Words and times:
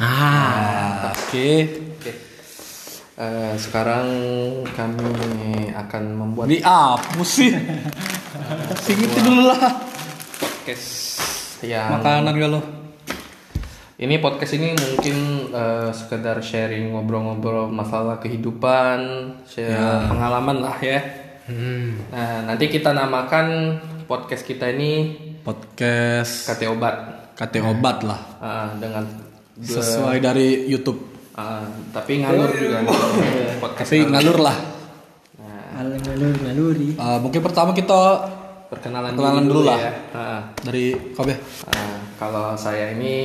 Ah, 0.00 1.12
oke. 1.12 1.48
Oke. 1.98 2.12
Eh, 3.12 3.54
sekarang 3.60 4.06
kami 4.72 5.68
akan 5.76 6.02
membuat 6.16 6.48
Ini 6.48 6.64
apa 6.64 7.20
sih? 7.22 7.52
Singitin 8.80 9.22
dulu 9.28 9.52
lah. 9.52 9.60
podcast 10.40 10.86
yang 11.62 12.00
Makanan 12.00 12.34
gak 12.40 12.50
lo? 12.50 12.60
ini 14.02 14.18
podcast 14.18 14.58
ini 14.58 14.74
mungkin 14.74 15.16
eh, 15.54 15.90
sekedar 15.94 16.42
sharing 16.42 16.90
ngobrol-ngobrol 16.90 17.70
masalah 17.70 18.18
kehidupan, 18.18 18.98
share 19.46 20.10
pengalaman 20.10 20.58
lah 20.58 20.74
ya. 20.82 20.98
Nah, 22.10 22.48
nanti 22.48 22.66
kita 22.66 22.90
namakan 22.90 23.78
podcast 24.10 24.42
kita 24.42 24.74
ini 24.74 25.14
Podcast 25.42 26.50
KT 26.50 26.66
Obat 26.70 26.94
KT 27.38 27.54
obat 27.62 28.02
lah. 28.02 28.20
Ah, 28.42 28.68
dengan 28.74 29.06
Sesuai 29.54 30.16
dari 30.18 30.64
YouTube. 30.64 31.00
ah, 31.32 31.64
tapi 31.90 32.20
ngalur 32.20 32.48
juga 32.52 32.84
podcast 33.62 33.88
Tapi 33.88 34.04
ngalur 34.04 34.38
lah. 34.38 34.56
Ngalur 35.72 35.98
ngalur 35.98 36.34
ngaluri. 36.40 36.88
Uh, 36.96 37.18
mungkin 37.20 37.40
pertama 37.40 37.70
kita 37.72 38.00
perkenalan, 38.68 39.12
Perkenalan 39.12 39.44
dulu 39.44 39.62
lah. 39.64 39.78
ya. 39.78 39.92
Ah, 40.12 40.40
dari 40.60 40.96
Kobe. 41.12 41.36
ah, 41.68 41.96
kalau 42.16 42.52
saya 42.54 42.92
ini 42.92 43.16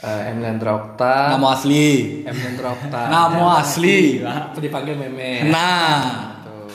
eh, 0.00 0.30
Emlendra 0.30 0.74
Okta. 0.74 1.36
Nama 1.36 1.46
asli. 1.52 2.22
Emlendra 2.24 2.72
Okta. 2.72 3.00
Nama 3.06 3.44
asli. 3.60 4.18
Apa 4.24 4.58
dipanggil 4.58 4.94
meme? 4.96 5.46
Nah. 5.46 6.40
Tuh. 6.42 6.70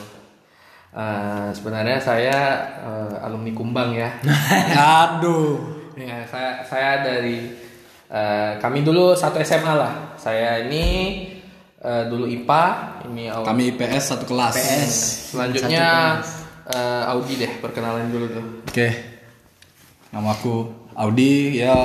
Eh, 0.95 1.47
sebenarnya 1.51 1.97
saya 1.97 2.39
eh, 2.79 3.25
alumni 3.25 3.51
Kumbang 3.51 3.91
ya. 3.91 4.09
Aduh. 5.03 5.59
ya 5.95 6.27
saya 6.27 6.59
saya 6.67 6.91
dari 7.01 7.64
eh, 8.15 8.51
kami 8.57 8.79
dulu 8.81 9.11
satu 9.11 9.43
SMA 9.43 9.73
lah. 9.75 10.15
Saya 10.15 10.63
ini 10.63 10.85
eh, 11.77 12.03
dulu 12.07 12.23
IPA, 12.25 12.63
ini 13.05 13.27
Au- 13.27 13.43
Kami 13.43 13.75
IPS 13.75 14.15
satu 14.15 14.25
kelas. 14.25 14.55
selanjutnya 15.31 16.17
eh, 16.65 17.11
Audi 17.11 17.35
deh 17.37 17.51
perkenalan 17.59 18.07
dulu 18.07 18.25
tuh. 18.31 18.45
Oke. 18.65 18.87
Nama 20.09 20.29
aku 20.31 20.55
Audi 20.95 21.59
ya 21.59 21.75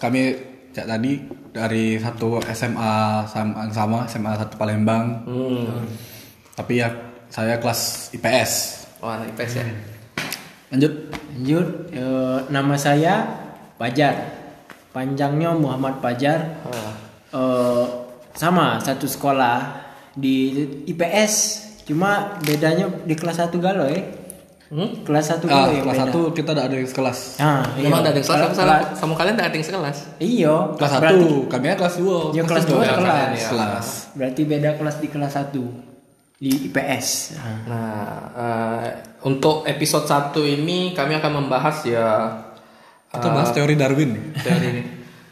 kami 0.00 0.32
cak 0.72 0.88
tadi 0.88 1.12
dari 1.52 1.96
satu 1.96 2.40
SMA 2.48 2.92
sama, 3.28 3.68
sama 3.68 3.98
SMA 4.08 4.32
satu 4.34 4.56
Palembang. 4.56 5.24
Hmm. 5.28 5.84
Tapi 6.56 6.80
ya 6.80 6.88
saya 7.28 7.60
kelas 7.60 8.10
IPS. 8.16 8.52
Oh 9.00 9.12
anak 9.12 9.36
IPS 9.36 9.52
ya. 9.60 9.64
Lanjut. 10.72 10.92
Lanjut, 11.36 11.68
eh, 11.92 12.38
nama 12.48 12.74
saya 12.74 13.14
Pajar. 13.76 14.45
Panjangnya 14.96 15.52
Muhammad 15.52 16.00
Pajar. 16.00 16.64
Ah. 16.64 16.92
Eh, 17.36 17.84
sama 18.32 18.80
satu 18.80 19.04
sekolah 19.04 19.84
di 20.16 20.56
IPS. 20.88 21.34
Cuma 21.84 22.40
bedanya 22.40 22.88
di 23.04 23.12
kelas 23.12 23.44
1 23.44 23.60
galau 23.60 23.84
ya. 23.84 24.00
Hmm? 24.66 25.04
Kelas 25.04 25.36
1 25.36 25.44
Ah, 25.46 25.68
galau 25.68 25.70
yang 25.70 25.84
kelas 25.84 25.96
beda. 26.00 26.04
satu 26.08 26.20
kita 26.32 26.50
ada 26.56 26.62
ada 26.66 26.74
yang 26.74 26.88
sekelas. 26.88 27.18
Nah, 27.38 27.62
Memang 27.76 28.00
ada 28.02 28.16
yang 28.16 28.24
sekelas 28.24 28.56
sama, 28.56 28.76
sama 28.96 29.12
kalian 29.14 29.36
ada 29.36 29.52
yang 29.52 29.66
sekelas. 29.68 29.96
Iya. 30.16 30.54
Kelas 30.80 30.92
berarti- 30.96 31.28
satu, 31.28 31.28
kami 31.46 31.64
ya 31.68 31.74
kelas 31.76 31.94
dua. 32.00 32.18
Ya 32.32 32.42
kelas 32.42 32.64
dua. 32.64 32.74
2 32.74 32.80
ya, 32.80 32.94
kelas. 32.96 33.04
kalian 33.12 33.30
ya. 33.36 33.48
Kelas. 33.52 33.86
Berarti 34.16 34.42
beda 34.48 34.70
kelas 34.80 34.96
di 34.98 35.08
kelas 35.12 35.32
1 35.36 35.62
di 36.40 36.50
IPS. 36.72 37.06
Nah. 37.68 38.18
Eh, 38.32 38.86
untuk 39.28 39.68
episode 39.68 40.08
1 40.08 40.40
ini 40.40 40.96
kami 40.96 41.20
akan 41.20 41.44
membahas 41.44 41.84
ya 41.84 42.06
Kita 43.16 43.28
bahas 43.28 43.50
teori 43.50 43.74
Darwin. 43.74 44.10
nih. 44.12 44.22
teori 44.44 44.66
ini. 44.68 44.82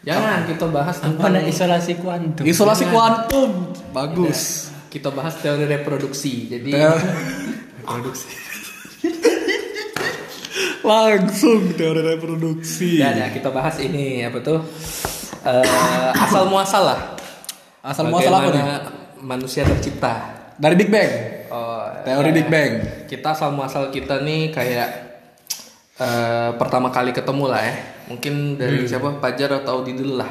Jangan 0.04 0.38
kita 0.44 0.66
bahas 0.68 0.96
Apa 1.00 1.08
tentang 1.16 1.48
isolasi 1.48 1.92
kuantum? 1.96 2.44
Isolasi 2.44 2.84
kuantum. 2.88 3.50
Bagus. 3.90 4.68
kita 4.88 5.10
bahas 5.10 5.34
teori 5.38 5.66
reproduksi. 5.66 6.46
Jadi 6.46 6.70
Teori- 6.70 7.08
reproduksi. 7.82 8.28
Langsung 10.84 11.72
teori 11.74 12.02
reproduksi. 12.04 13.00
Ya, 13.00 13.10
ya, 13.10 13.26
kita 13.32 13.48
bahas 13.48 13.80
ini 13.80 14.22
apa 14.22 14.38
tuh? 14.38 14.60
Eh, 15.42 16.10
asal 16.14 16.46
muasal 16.46 16.84
lah. 16.84 17.00
Asal 17.80 18.08
muasal 18.08 18.32
apa 18.32 18.48
nih? 18.48 18.64
Manusia 19.20 19.64
tercipta. 19.64 20.36
Dari 20.54 20.76
Big 20.76 20.92
Bang. 20.92 21.10
Oh, 21.50 21.84
Teori 22.04 22.30
ya. 22.30 22.36
Big 22.36 22.48
Bang. 22.48 22.72
Kita 23.08 23.32
asal 23.32 23.50
muasal 23.50 23.88
kita 23.88 24.20
nih 24.22 24.52
kayak 24.52 25.13
eh, 25.96 26.50
pertama 26.54 26.88
kali 26.88 27.10
ketemu 27.10 27.44
lah 27.46 27.60
ya. 27.60 27.74
Mungkin 28.06 28.34
dari 28.54 28.84
siapa? 28.84 29.16
Pajar 29.16 29.60
atau 29.60 29.78
Audi 29.78 29.92
dulu 29.92 30.16
lah. 30.16 30.30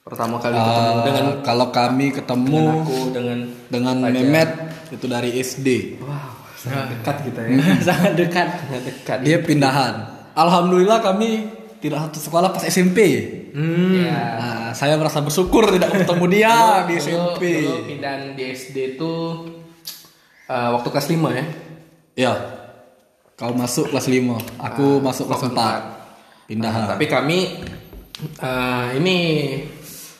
Pertama 0.00 0.36
kali 0.36 0.52
ketemu 0.52 0.92
Eh, 0.92 1.02
dengan 1.02 1.26
kalau 1.40 1.66
kami 1.70 2.06
ketemu 2.10 2.60
aku 2.78 2.98
dengan 3.10 3.38
dengan 3.66 3.96
Memet 4.04 4.50
itu 4.90 5.06
dari 5.06 5.32
SD. 5.34 5.68
wow 5.98 6.32
sangat 6.54 6.86
dekat 6.92 7.16
kita 7.24 7.40
ya 7.42 7.56
Sangat 7.88 8.12
dekat. 8.14 8.46
sangat 8.58 8.82
dekat 8.84 9.18
Dia 9.20 9.36
pindahan. 9.38 9.94
Alhamdulillah 10.32 11.00
kami 11.00 11.48
tidak 11.78 12.04
satu 12.04 12.18
sekolah 12.22 12.48
pas 12.50 12.64
SMP. 12.64 12.98
ya. 13.94 14.16
Nah, 14.34 14.68
saya 14.70 14.96
merasa 14.96 15.20
bersyukur 15.20 15.68
tidak 15.70 15.92
bertemu 15.94 16.24
dia 16.26 16.52
di 16.84 16.94
Dulu- 16.94 17.04
SMP. 17.34 17.42
dulu 17.60 17.76
pindahan 17.86 18.20
di 18.32 18.42
SD 18.46 18.76
itu 18.94 19.12
eh, 20.46 20.68
waktu 20.70 20.88
kelas 20.90 21.08
5 21.08 21.32
ya 21.32 21.44
Ya. 22.14 22.32
Kau 23.34 23.50
masuk 23.50 23.90
kelas 23.90 24.06
5, 24.06 24.62
aku 24.62 25.02
masuk 25.02 25.26
kelas 25.26 25.42
4. 25.50 26.46
Pindahan. 26.46 26.86
Nah, 26.86 26.90
tapi 26.94 27.06
kami 27.08 27.38
eh, 28.38 28.86
ini 28.94 29.18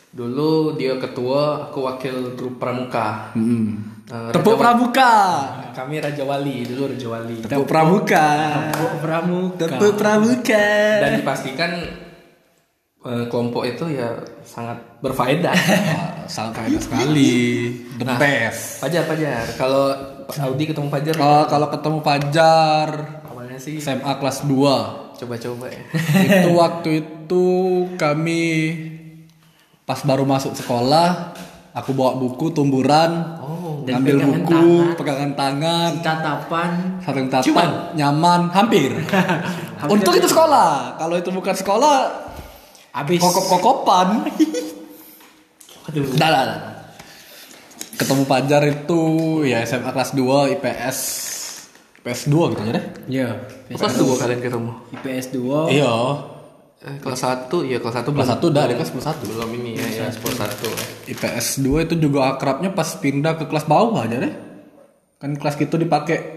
dulu 0.08 0.74
dia 0.74 0.96
ketua 0.96 1.68
aku 1.68 1.84
wakil 1.84 2.32
grup 2.32 2.56
pramuka 2.56 3.34
Mm-mm. 3.34 3.92
Eh, 4.04 4.30
Tepuk 4.30 4.54
pramuka. 4.54 5.12
kami 5.72 5.96
Raja 5.98 6.22
Wali 6.22 6.62
dulu 6.62 6.86
Raja 6.86 7.08
Wali 7.08 7.40
Tepuk 7.40 7.66
pramuka. 7.66 8.26
Tepuk 8.70 8.94
pramuka. 9.00 9.64
Tepuk 9.66 9.94
pramuka. 9.96 10.66
dan 11.02 11.10
dipastikan 11.18 11.70
eh, 13.00 13.24
kelompok 13.26 13.64
itu 13.64 13.84
ya 13.90 14.12
sangat 14.40 14.80
berfaedah 15.00 15.52
sangat 16.26 16.52
faedah 16.58 16.80
sekali. 16.80 17.34
The 17.94 18.04
Nah. 18.04 18.16
best. 18.16 18.80
Pajar 18.80 19.02
Pajar 19.04 19.44
kalau 19.54 19.84
Audi 20.26 20.64
ketemu 20.64 20.88
Pajar 20.88 21.14
Kalau 21.14 21.42
kalau 21.46 21.66
ketemu 21.68 21.98
Pajar 22.00 22.88
awalnya 23.24 23.56
sih 23.56 23.76
SMA 23.76 24.12
kelas 24.14 24.42
2 24.42 25.14
coba-coba 25.14 25.66
ya 25.66 25.82
itu 26.18 26.50
waktu 26.58 26.90
itu 26.98 27.46
kami 27.94 28.44
pas 29.80 30.00
baru 30.00 30.24
masuk 30.24 30.52
sekolah 30.54 31.36
aku 31.70 31.92
bawa 31.92 32.16
buku 32.16 32.50
tumburan 32.50 33.36
oh 33.38 33.84
ngambil 33.84 34.16
pegangan 34.16 34.32
buku 34.34 34.50
tangan. 34.50 34.96
pegangan 34.96 35.30
tangan 35.34 35.90
Tatapan. 36.00 36.70
saling 36.98 37.26
tatap 37.28 37.44
Ciuman? 37.44 37.70
nyaman 37.92 38.40
hampir 38.56 38.90
untuk 39.86 40.12
itu 40.12 40.26
sekolah 40.26 40.96
kalau 40.96 41.14
itu 41.14 41.28
bukan 41.28 41.52
sekolah 41.52 41.96
Habis. 42.90 43.20
kokop 43.20 43.44
kokopan 43.50 44.08
aduh. 45.88 46.04
Dah 46.16 46.28
dah, 46.30 46.42
dah. 46.48 46.60
ketemu 47.94 48.22
Pajar 48.26 48.62
itu 48.66 49.02
ya 49.46 49.62
SMA 49.62 49.90
kelas 49.94 50.12
2 50.18 50.58
IPS 50.58 50.98
IPS 52.04 52.28
2 52.28 52.52
gitu 52.52 52.60
aja 52.60 52.72
deh. 52.76 52.86
Iya. 53.08 53.28
kelas 53.72 53.96
dua 53.96 54.14
kalian 54.20 54.40
ketemu? 54.44 54.70
IPS 54.92 55.26
2. 55.40 55.72
iya. 55.72 55.94
Eh, 56.84 57.00
kelas 57.00 57.20
1 57.24 57.48
ya 57.64 57.80
kelas 57.80 57.96
1 58.04 58.12
kelas 58.12 58.28
1 58.36 58.44
udah 58.44 58.62
ada 58.68 58.74
kelas 58.76 58.92
1 58.92 59.24
belum 59.24 59.50
ini 59.56 59.80
ya 59.80 60.04
ya 60.04 60.12
kelas 60.12 60.36
1 60.36 61.16
IPS 61.16 61.46
2 61.64 61.86
itu 61.88 61.94
juga 61.96 62.36
akrabnya 62.36 62.76
pas 62.76 62.84
pindah 63.00 63.40
ke 63.40 63.48
kelas 63.48 63.64
bawah 63.64 64.04
aja 64.04 64.20
deh. 64.20 64.34
Kan 65.16 65.40
kelas 65.40 65.56
gitu 65.56 65.80
dipakai 65.80 66.33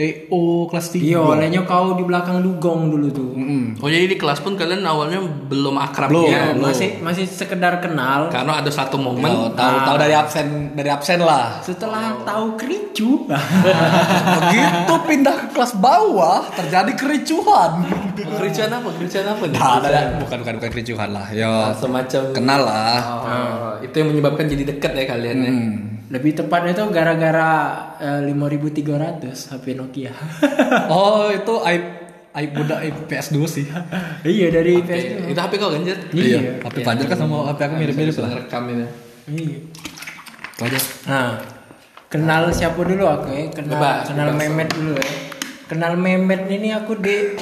TO 0.00 0.64
kelas 0.64 0.96
3. 0.96 1.04
Iya, 1.04 1.20
olehnya 1.20 1.60
kau 1.68 1.92
di 1.92 2.00
belakang 2.00 2.40
dugong 2.40 2.88
dulu 2.88 3.06
tuh. 3.12 3.30
Oh 3.76 3.88
jadi 3.88 4.08
di 4.08 4.16
kelas 4.16 4.40
pun 4.40 4.56
kalian 4.56 4.80
awalnya 4.80 5.20
belum 5.20 5.76
akrab 5.76 6.08
Belum. 6.08 6.32
ya? 6.32 6.40
Ya, 6.40 6.56
masih 6.56 7.04
masih 7.04 7.28
sekedar 7.28 7.84
kenal. 7.84 8.32
Karena 8.32 8.64
ada 8.64 8.72
satu 8.72 8.96
momen 8.96 9.28
Oh, 9.28 9.52
tahu 9.52 9.76
tahu 9.84 9.96
dari 10.00 10.16
absen 10.16 10.72
dari 10.72 10.88
absen 10.88 11.20
lah. 11.20 11.60
Setelah 11.60 12.16
tahu 12.24 12.56
kericu, 12.56 13.28
Begitu 14.40 14.94
pindah 15.04 15.36
ke 15.36 15.46
kelas 15.52 15.76
bawah 15.76 16.48
terjadi 16.56 16.92
kericuhan. 16.96 17.84
kericuan 18.16 18.70
apa? 18.72 18.88
Kericuan 18.96 19.26
apa 19.28 19.44
nih? 19.44 19.58
Nah, 19.60 19.72
ada, 19.84 20.00
bukan 20.16 20.36
bukan 20.40 20.54
bukan 20.56 20.70
kericuhan 20.72 21.10
lah. 21.12 21.26
Ya 21.28 21.76
Semacam 21.76 22.22
kenal 22.32 22.60
lah. 22.64 22.98
Oh, 23.04 23.72
itu 23.84 23.92
yang 23.92 24.16
menyebabkan 24.16 24.48
jadi 24.48 24.64
dekat 24.64 24.92
ya 24.96 25.04
kalian 25.04 25.38
ya. 25.44 25.52
Lebih 26.10 26.32
tepatnya 26.34 26.74
itu 26.74 26.82
gara-gara 26.90 27.50
eh, 27.96 28.20
5300 28.26 29.30
HP 29.48 29.64
Nokia. 29.74 30.10
Oh, 30.90 31.30
itu 31.30 31.54
aib 31.62 31.84
aib 32.30 32.50
budak 32.52 32.78
IPS 32.80 33.30
2 33.32 33.46
sih. 33.46 33.66
iya 34.24 34.50
dari 34.50 34.74
Oke, 34.76 34.90
IPS 34.90 35.04
2. 35.24 35.32
itu 35.32 35.40
HP 35.40 35.52
kau 35.56 35.70
kan 35.70 35.82
Jet? 35.82 36.00
Iya. 36.10 36.38
HP 36.60 36.76
Pajar 36.82 37.06
kan 37.06 37.16
sama 37.16 37.46
HP 37.46 37.58
aku 37.60 37.74
mirip-mirip 37.76 38.14
lah. 38.16 38.28
ngerekam 38.28 38.62
ini. 38.68 38.86
Iya. 39.28 39.58
Aja. 40.60 40.78
Nah, 41.06 41.30
kenal 42.06 42.42
siapa 42.50 42.80
dulu 42.80 43.04
aku 43.04 43.26
ya? 43.30 43.44
Kenal 43.48 43.70
Bebas, 43.72 44.02
kenal 44.06 44.28
bebas. 44.28 44.40
Memet 44.40 44.68
dulu 44.70 44.92
ya. 44.92 45.08
Kenal 45.66 45.92
Memet 45.94 46.42
ini 46.48 46.68
aku 46.70 46.92
di 46.96 47.38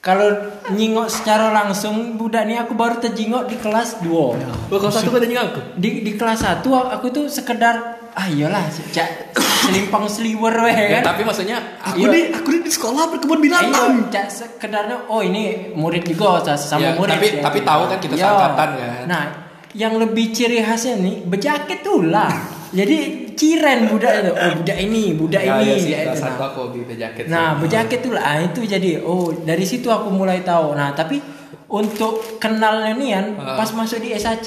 kalau 0.00 0.32
nyingok 0.68 1.06
secara 1.06 1.52
langsung 1.52 2.16
budak 2.16 2.42
nih 2.44 2.56
aku 2.58 2.72
baru 2.72 2.98
terjingok 2.98 3.46
di 3.46 3.56
kelas 3.56 4.00
2 4.00 4.08
Oh, 4.08 4.32
kelas 4.72 4.96
satu 4.96 5.12
kan 5.12 5.20
ada 5.20 5.40
aku. 5.46 5.60
di 5.76 6.00
di 6.00 6.16
kelas 6.16 6.40
1 6.42 6.64
aku 6.64 7.06
tuh 7.10 7.28
sekedar 7.28 7.99
ah 8.12 8.26
iyalah 8.26 8.64
cak 8.90 9.08
selimpang 9.36 10.04
sliwer 10.04 10.54
weh 10.60 10.72
Ya, 10.72 10.98
kan 10.98 11.14
tapi 11.14 11.22
maksudnya 11.22 11.56
Aku 11.80 12.00
Iya. 12.00 12.08
di 12.08 12.20
aku 12.32 12.48
di 12.50 12.58
di 12.60 12.70
sekolah 12.70 13.02
berkebun 13.08 13.38
Iya, 13.38 13.44
binatang. 13.46 13.92
cak 14.08 14.26
sekedarnya 14.26 14.96
oh 15.06 15.20
ini 15.20 15.70
murid 15.72 16.02
juga 16.04 16.42
sama 16.54 16.80
Ya, 16.80 16.90
murid. 16.94 17.14
tapi- 17.14 17.38
tapi 17.38 17.58
tahu 17.62 17.82
kan 17.86 17.98
kita 17.98 18.14
Iya. 18.14 18.24
seangkatan 18.24 18.68
kan. 18.72 19.02
Nah, 19.06 19.24
yang 19.72 19.94
lebih 19.96 20.30
ciri 20.30 20.58
khasnya 20.60 20.98
nih 20.98 21.22
berjaket 21.24 21.78
tuh 21.80 22.06
lah. 22.06 22.30
Jadi 22.70 22.98
ciren 23.34 23.90
budak 23.90 24.12
itu. 24.16 24.30
Oh 24.30 24.50
budak 24.56 24.78
ini, 24.78 25.04
budak 25.14 25.42
ya, 25.42 25.58
ini. 25.58 25.66
ya 25.66 25.74
ya, 25.74 26.00
itu. 26.06 26.22
satu 26.22 26.38
Nah, 26.38 26.46
aku 26.46 26.60
sih. 26.70 27.26
nah 27.26 27.48
berjaket 27.58 27.98
tuh 28.00 28.12
lah. 28.14 28.22
Ah, 28.22 28.38
itu 28.40 28.60
jadi 28.62 28.90
oh 29.00 29.34
dari 29.34 29.64
situ 29.64 29.86
aku 29.86 30.06
mulai 30.08 30.40
tahu. 30.40 30.74
Nah 30.74 30.92
tapi 30.92 31.18
untuk 31.66 32.38
kenalnya 32.38 32.94
nih 32.94 33.10
kan 33.12 33.26
Ah. 33.36 33.56
pas 33.58 33.70
masuk 33.70 33.98
di 33.98 34.14
SAC. 34.14 34.46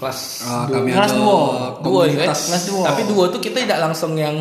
Kelas 0.00 0.18
Ah, 0.42 0.64
dua. 0.64 0.74
kami 0.74 0.88
Kelas 0.90 1.12
ada 1.12 1.20
dua. 1.20 1.38
dua 1.78 2.02
ya. 2.06 2.16
Kelas 2.24 2.64
dua. 2.66 2.84
Tapi 2.88 3.02
dua 3.04 3.24
tuh 3.28 3.38
kita 3.38 3.58
tidak 3.60 3.78
langsung 3.80 4.16
yang 4.16 4.36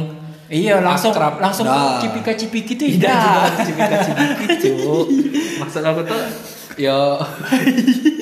Iya 0.48 0.82
langsung 0.82 1.12
Akrab. 1.12 1.38
langsung 1.38 1.62
Nah. 1.64 2.02
cipika 2.02 2.34
cipiki 2.34 2.74
tuh 2.74 2.90
tidak 2.90 3.06
tidak. 3.06 3.22
juga 3.22 3.94
cipika-cipiki 4.02 4.46
cu. 4.58 4.74
Maksud 5.62 5.84
aku 5.84 6.02
tuh 6.04 6.22
ya 6.76 7.22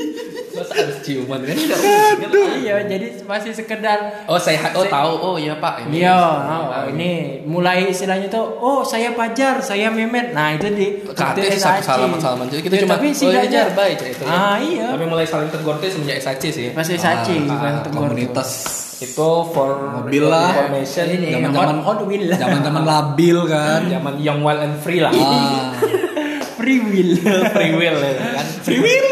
harus 0.78 0.98
ciuman 1.02 1.40
kan 1.40 1.56
mungkin. 1.56 2.30
Iya 2.58 2.76
jadi 2.86 3.08
masih 3.24 3.52
sekedar 3.52 4.00
Oh 4.26 4.38
saya 4.38 4.72
oh 4.72 4.84
tahu 4.84 5.12
oh 5.16 5.36
iya 5.36 5.56
pak 5.56 5.84
ini. 5.84 6.02
Iya, 6.02 6.14
oh, 6.14 6.86
ini 6.90 7.12
mulai 7.44 7.88
istilahnya 7.88 8.28
tuh, 8.28 8.46
oh 8.58 8.82
saya 8.82 9.12
Pajar, 9.12 9.60
saya 9.60 9.90
Memet. 9.90 10.32
Nah 10.32 10.54
itu 10.54 10.68
di 10.70 10.88
Kata 11.08 11.36
itu 11.36 11.50
sih 11.50 11.60
satu 11.60 11.80
SAC. 11.80 11.88
salaman 11.88 12.20
salaman 12.20 12.46
jadi 12.48 12.62
kita 12.62 12.76
Ya, 12.76 12.82
cuma 12.84 12.94
tapi 12.94 13.08
oh 13.08 13.10
iya 13.10 13.18
setidaknya- 13.18 13.52
jar 13.52 13.68
baik 13.74 13.98
itu. 14.00 14.24
ya. 14.24 14.30
Ah 14.30 14.58
iya. 14.58 14.86
Tapi 14.90 15.04
mulai 15.06 15.26
saling 15.26 15.50
tegur 15.50 15.76
tuh 15.76 15.88
semenjak 15.88 16.18
SAC 16.20 16.44
sih. 16.48 16.68
Pas 16.70 16.86
SAC 16.86 17.28
Ah, 17.44 17.58
ah, 17.58 17.82
tegur. 17.82 18.06
komunitas 18.06 18.50
Itu 18.98 19.30
for 19.48 19.70
Mobil 19.96 20.26
lah. 20.26 20.58
information 20.58 21.06
Hot, 21.54 21.70
Hot 21.84 22.00
Wheel. 22.04 22.34
zaman-zaman 22.34 22.82
labil 22.84 23.38
kan. 23.46 23.82
zaman 23.94 24.14
young 24.18 24.42
wild 24.42 24.58
and 24.60 24.76
free 24.78 24.98
lah. 24.98 25.14
Ah, 25.14 25.74
Free 26.58 26.82
Wheel. 26.82 27.22
free 27.54 27.72
will 27.72 27.96
ya 27.96 28.12
kan. 28.18 28.46
Free 28.62 28.82
will. 28.82 29.06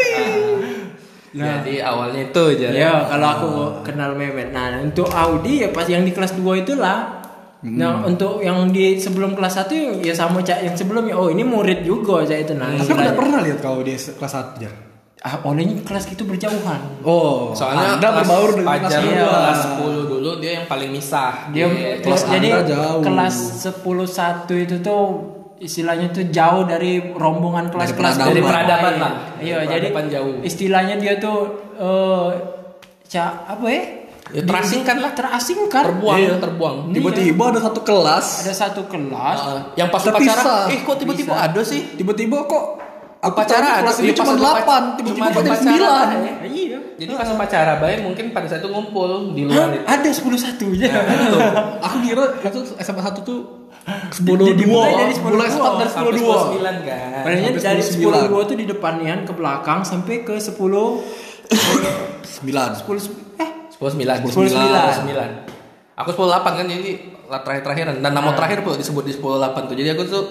Nah. 1.36 1.60
Jadi 1.60 1.78
awalnya 1.78 2.20
itu 2.24 2.42
aja. 2.50 2.68
ya 2.70 2.92
kalau 3.06 3.28
aku 3.28 3.48
kenal 3.82 4.12
Memet. 4.12 4.50
Nah 4.50 4.80
untuk 4.80 5.04
Audi 5.06 5.60
ya 5.60 5.68
pas 5.68 5.84
yang 5.84 6.00
di 6.00 6.10
kelas 6.10 6.32
2 6.32 6.40
itulah. 6.58 7.20
Nah 7.62 8.00
untuk 8.02 8.40
yang 8.40 8.68
di 8.68 8.96
sebelum 8.96 9.32
kelas 9.32 9.60
1 9.62 10.00
ya 10.00 10.12
sama 10.12 10.40
cak 10.40 10.60
yang 10.62 10.72
sebelumnya. 10.72 11.12
Oh 11.12 11.28
ini 11.28 11.42
murid 11.42 11.82
juga 11.82 12.22
cak 12.22 12.38
itu. 12.40 12.52
Nah 12.54 12.72
Tapi 12.72 12.86
aku 12.86 12.96
tidak 12.96 13.16
pernah 13.16 13.38
lihat 13.40 13.58
kau 13.58 13.80
di 13.80 13.92
kelas 13.92 14.32
1 14.34 14.56
Jar. 14.58 14.74
ah, 15.18 15.42
olehnya 15.42 15.82
kelas 15.82 16.06
itu 16.08 16.22
berjauhan. 16.22 17.02
Oh, 17.02 17.50
Soalnya 17.50 17.96
Anda 17.96 18.08
kelas 18.12 18.22
berbaur 18.22 18.50
dengan 18.54 18.78
kelas 18.78 18.94
Iya. 18.94 19.26
kelas 19.26 19.60
10 19.74 20.02
dulu 20.06 20.30
dia 20.38 20.52
yang 20.54 20.66
paling 20.66 20.90
misah. 20.90 21.32
dia 21.50 21.66
Dia 21.66 21.98
kelas 21.98 22.22
kelas 22.22 22.32
jadi 22.32 22.48
jauh. 22.64 23.02
kelas 23.02 23.36
10 23.82 24.06
1 24.06 24.54
itu 24.56 24.76
tuh 24.78 25.02
istilahnya 25.58 26.10
tuh 26.10 26.28
jauh 26.28 26.62
dari 26.62 27.00
rombongan 27.10 27.68
kelas-kelas. 27.68 28.18
Dari 28.18 28.40
peradaban 28.40 28.94
lah. 28.96 29.12
Iya, 29.38 29.64
Dari 29.64 29.88
jadi 29.88 30.12
jauh. 30.12 30.40
istilahnya 30.42 30.94
dia 30.96 31.16
tuh 31.16 31.38
eh 31.74 32.28
ca 33.06 33.22
apa 33.46 33.66
ya? 33.66 33.82
Ya, 34.26 34.42
terasingkan 34.42 34.96
lah. 34.98 35.14
Terasingkan. 35.14 35.82
terbuang, 35.86 36.18
Iya. 36.18 36.34
terbuang. 36.36 36.76
Tiba-tiba 36.90 37.42
ada 37.46 37.60
satu 37.62 37.80
kelas, 37.80 38.26
Ada 38.42 38.52
satu 38.52 38.82
kelas. 38.84 39.38
Uh, 39.38 39.60
yang 39.74 39.86
pas 39.86 40.02
upacara, 40.02 40.66
eh 40.66 40.82
kok 40.82 40.96
tiba-tiba 40.98 41.30
ada 41.32 41.62
sih? 41.62 41.94
tiba-tiba 41.94 42.42
kok 42.42 42.64
aku 43.16 43.38
kelas 43.38 43.50
ada, 43.54 43.90
ini 43.96 44.10
iya, 44.10 44.14
cuma 44.14 44.26
pas 44.26 44.34
ada 44.34 44.42
8, 44.42 44.60
upac- 44.60 44.92
tiba-tiba 44.98 45.26
kok 45.30 45.42
jadi 45.42 45.58
9. 45.62 45.78
ada. 45.78 46.16
Iya. 46.42 46.78
Jadi 46.96 47.12
pas 47.12 47.28
upacara 47.28 47.72
baik 47.78 47.98
mungkin 48.02 48.24
pada 48.32 48.46
saat 48.48 48.60
itu 48.60 48.68
ngumpul 48.68 49.30
di 49.30 49.46
luar 49.46 49.68
itu. 49.70 49.84
Ada 49.86 50.08
10 50.10 50.34
1 50.34 50.74
ya. 50.74 50.90
Aku 51.82 51.96
kira 52.00 52.24
itu 52.42 52.60
SMA 52.76 53.02
1 53.04 53.22
tuh 53.22 53.65
10 53.86 54.18
Di- 54.18 54.58
dimulai 54.58 54.90
2. 54.90 54.98
dari 54.98 55.12
10 55.14 55.30
Mulai 55.30 55.46
start 55.48 55.74
dari 55.76 55.86
10 55.86 55.94
Sampai 55.94 56.12
2. 56.12 56.58
9 56.58 56.76
kan. 56.82 57.22
Padahal 57.22 57.54
dari 57.54 57.82
10 57.82 58.02
10 58.02 58.34
2 58.34 58.50
tuh 58.50 58.56
di 58.56 58.66
depannya 58.66 59.14
ke 59.22 59.32
belakang 59.32 59.80
sampai 59.82 60.16
ke 60.20 60.34
10 60.36 60.50
9. 61.46 61.46
10 62.42 62.82
eh 63.36 63.50
10 63.70 63.78
9. 63.78 64.26
10 64.26 64.50
9. 64.50 65.06
9. 65.06 65.54
Aku 65.96 66.08
10 66.12 66.28
8 66.28 66.44
kan 66.52 66.66
jadi 66.66 66.90
lah 67.26 67.40
terakhir-terakhiran 67.42 67.98
dan 67.98 68.12
nama 68.12 68.30
terakhir 68.32 68.62
pun 68.62 68.74
disebut 68.74 69.02
di 69.02 69.12
10 69.12 69.22
8 69.38 69.66
tuh. 69.66 69.74
Jadi 69.74 69.88
aku 69.88 70.02
tuh 70.04 70.24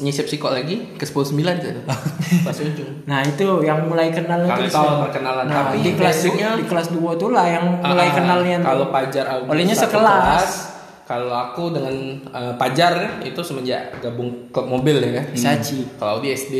nyisip 0.00 0.24
psikok 0.24 0.50
lagi 0.50 0.96
ke 0.96 1.04
10 1.04 1.36
9 1.36 1.36
tuh. 1.60 1.84
Pas 2.46 2.56
ujung. 2.56 3.04
Nah 3.04 3.20
itu 3.22 3.44
yang 3.60 3.84
mulai 3.84 4.08
kenal 4.08 4.40
itu 4.42 4.66
tahu 4.66 4.88
siapa? 4.88 5.04
perkenalan, 5.04 5.44
Nah, 5.44 5.68
tapi 5.68 5.76
di 5.80 5.92
kelas 5.92 6.16
di 6.24 6.64
kelas 6.64 6.88
2 6.90 6.96
tuh 7.14 7.28
lah 7.28 7.44
yang 7.46 7.76
mulai 7.78 8.08
Ah, 8.08 8.14
kenalnya. 8.14 8.56
Kalau 8.58 8.88
Pajar 8.88 9.24
Olehnya 9.44 9.76
sekelas. 9.76 10.75
Kalau 11.06 11.30
aku 11.30 11.70
dengan 11.70 11.94
eh, 12.34 12.54
Pajar 12.58 13.22
itu 13.22 13.38
semenjak 13.40 14.02
gabung 14.02 14.50
klub 14.50 14.66
mobil 14.66 14.98
ya 14.98 15.22
kan. 15.22 15.26
Saji. 15.38 15.86
Kalau 15.96 16.18
di 16.18 16.34
SD. 16.34 16.54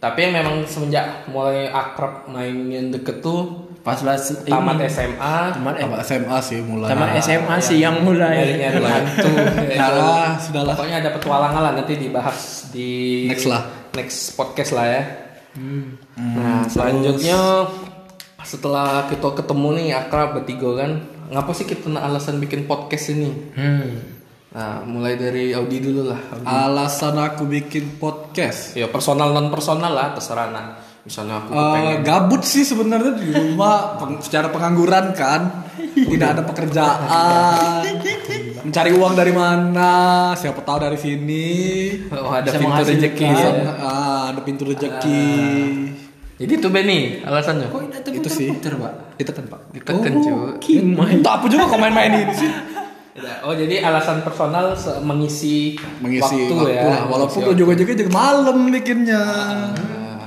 Tapi 0.00 0.28
yang 0.28 0.32
memang 0.40 0.64
semenjak 0.64 1.28
mulai 1.28 1.68
akrab 1.68 2.28
main 2.28 2.88
deket 2.92 3.20
tuh 3.20 3.68
Pas 3.80 3.96
lah 4.04 4.16
tamat 4.44 4.76
SMA. 4.92 5.36
Tamat 5.56 5.74
eh, 5.80 5.84
Tamat 5.88 6.00
SMA 6.04 6.36
sih 6.44 6.60
mulai. 6.60 6.88
tamat 6.92 7.10
SMA 7.24 7.56
sih 7.64 7.80
yang 7.80 7.96
mulai. 8.04 8.36
Nyari-nyari 8.36 8.78
hantu. 8.84 9.30
Nah, 9.72 9.88
lah, 9.96 10.30
sudahlah. 10.36 10.74
Pokoknya 10.76 11.00
ada 11.00 11.10
petualangan 11.16 11.60
lah 11.64 11.72
nanti 11.72 11.96
dibahas 11.96 12.68
di 12.68 13.24
Next 13.32 13.48
lah. 13.48 13.64
next 13.96 14.36
podcast 14.36 14.76
lah 14.76 14.84
ya. 14.84 15.02
Nah 16.20 16.68
selanjutnya 16.68 17.66
setelah 18.44 19.08
kita 19.08 19.32
ketemu 19.32 19.68
nih 19.80 19.86
akrab 19.96 20.36
bertiga 20.36 20.70
kan, 20.84 20.90
ngapa 21.30 21.50
sih 21.52 21.64
kita 21.64 21.86
nak 21.88 22.04
alasan 22.04 22.36
bikin 22.36 22.66
podcast 22.66 23.10
ini? 23.10 23.30
Hmm. 23.52 23.90
Nah 24.50 24.82
mulai 24.82 25.14
dari 25.14 25.50
Audi 25.50 25.78
dulu 25.78 26.02
lah. 26.04 26.18
Audi. 26.28 26.44
Alasan 26.44 27.16
aku 27.16 27.46
bikin 27.46 27.96
podcast. 27.96 28.74
Ya 28.74 28.86
personal 28.86 29.30
non 29.30 29.46
personal 29.48 29.90
lah 29.90 30.10
terserah 30.10 30.50
nak. 30.50 30.66
Misalnya 31.00 31.40
aku 31.40 31.50
Eh, 31.50 31.70
pengen 31.72 31.98
gabut 32.02 32.42
sih 32.42 32.60
sebenarnya 32.60 33.16
di 33.16 33.30
rumah 33.30 33.96
peng- 33.96 34.20
secara 34.20 34.50
pengangguran 34.50 35.16
kan 35.16 35.64
tidak 35.96 36.28
ada 36.30 36.42
pekerjaan 36.44 37.00
mencari 38.60 38.92
uang 38.92 39.16
dari 39.16 39.32
mana 39.32 39.90
siapa 40.36 40.60
tahu 40.60 40.76
dari 40.78 41.00
sini 41.00 41.48
oh, 42.12 42.28
ada 42.28 42.52
Bisa 42.52 42.60
pintu 42.60 42.82
rezeki. 42.84 43.24
Ya. 43.24 43.50
ah, 43.80 44.22
ada 44.28 44.40
pintu 44.44 44.62
rezeki 44.68 45.24
Jadi 46.40 46.52
itu 46.56 46.68
Benny 46.68 47.20
alasannya. 47.20 47.68
Kok 47.68 47.82
itu 47.84 48.10
Itu 48.16 48.28
sih. 48.32 48.48
puter, 48.50 48.72
Pak? 48.74 48.92
ditekan 49.20 49.44
pak 49.46 49.60
Ditekan 49.70 50.12
Oh, 50.16 50.56
cuy. 50.56 50.80
Entah 51.12 51.32
apa 51.36 51.44
juga 51.46 51.68
kok 51.68 51.76
main-main 51.76 52.08
ini 52.10 52.32
sih 52.32 52.48
Ya, 53.10 53.44
Oh 53.44 53.52
jadi 53.52 53.84
alasan 53.84 54.24
personal 54.24 54.72
mengisi, 55.02 55.76
mengisi 56.00 56.48
waktu, 56.48 56.54
waktu, 56.56 56.72
ya. 56.72 56.82
lah 56.86 57.02
walaupun 57.04 57.42
Mengisi 57.42 57.58
juga 57.58 57.72
juga 57.76 57.92
juga 57.92 58.10
malam 58.10 58.72
bikinnya 58.72 59.22
Nah, 59.76 60.24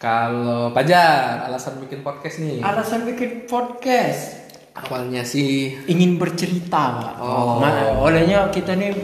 Kalau 0.00 0.72
Pajar, 0.72 1.44
alasan 1.44 1.76
bikin 1.78 2.00
podcast 2.00 2.36
nih. 2.38 2.62
Alasan 2.62 3.04
bikin 3.04 3.44
podcast 3.44 4.48
Awalnya 4.78 5.26
sih 5.26 5.74
ingin 5.84 6.16
bercerita, 6.16 6.80
Pak. 6.96 7.14
Oh. 7.18 7.58
Ma- 7.58 7.98
olehnya 7.98 8.46
kita 8.48 8.72
nih 8.72 8.94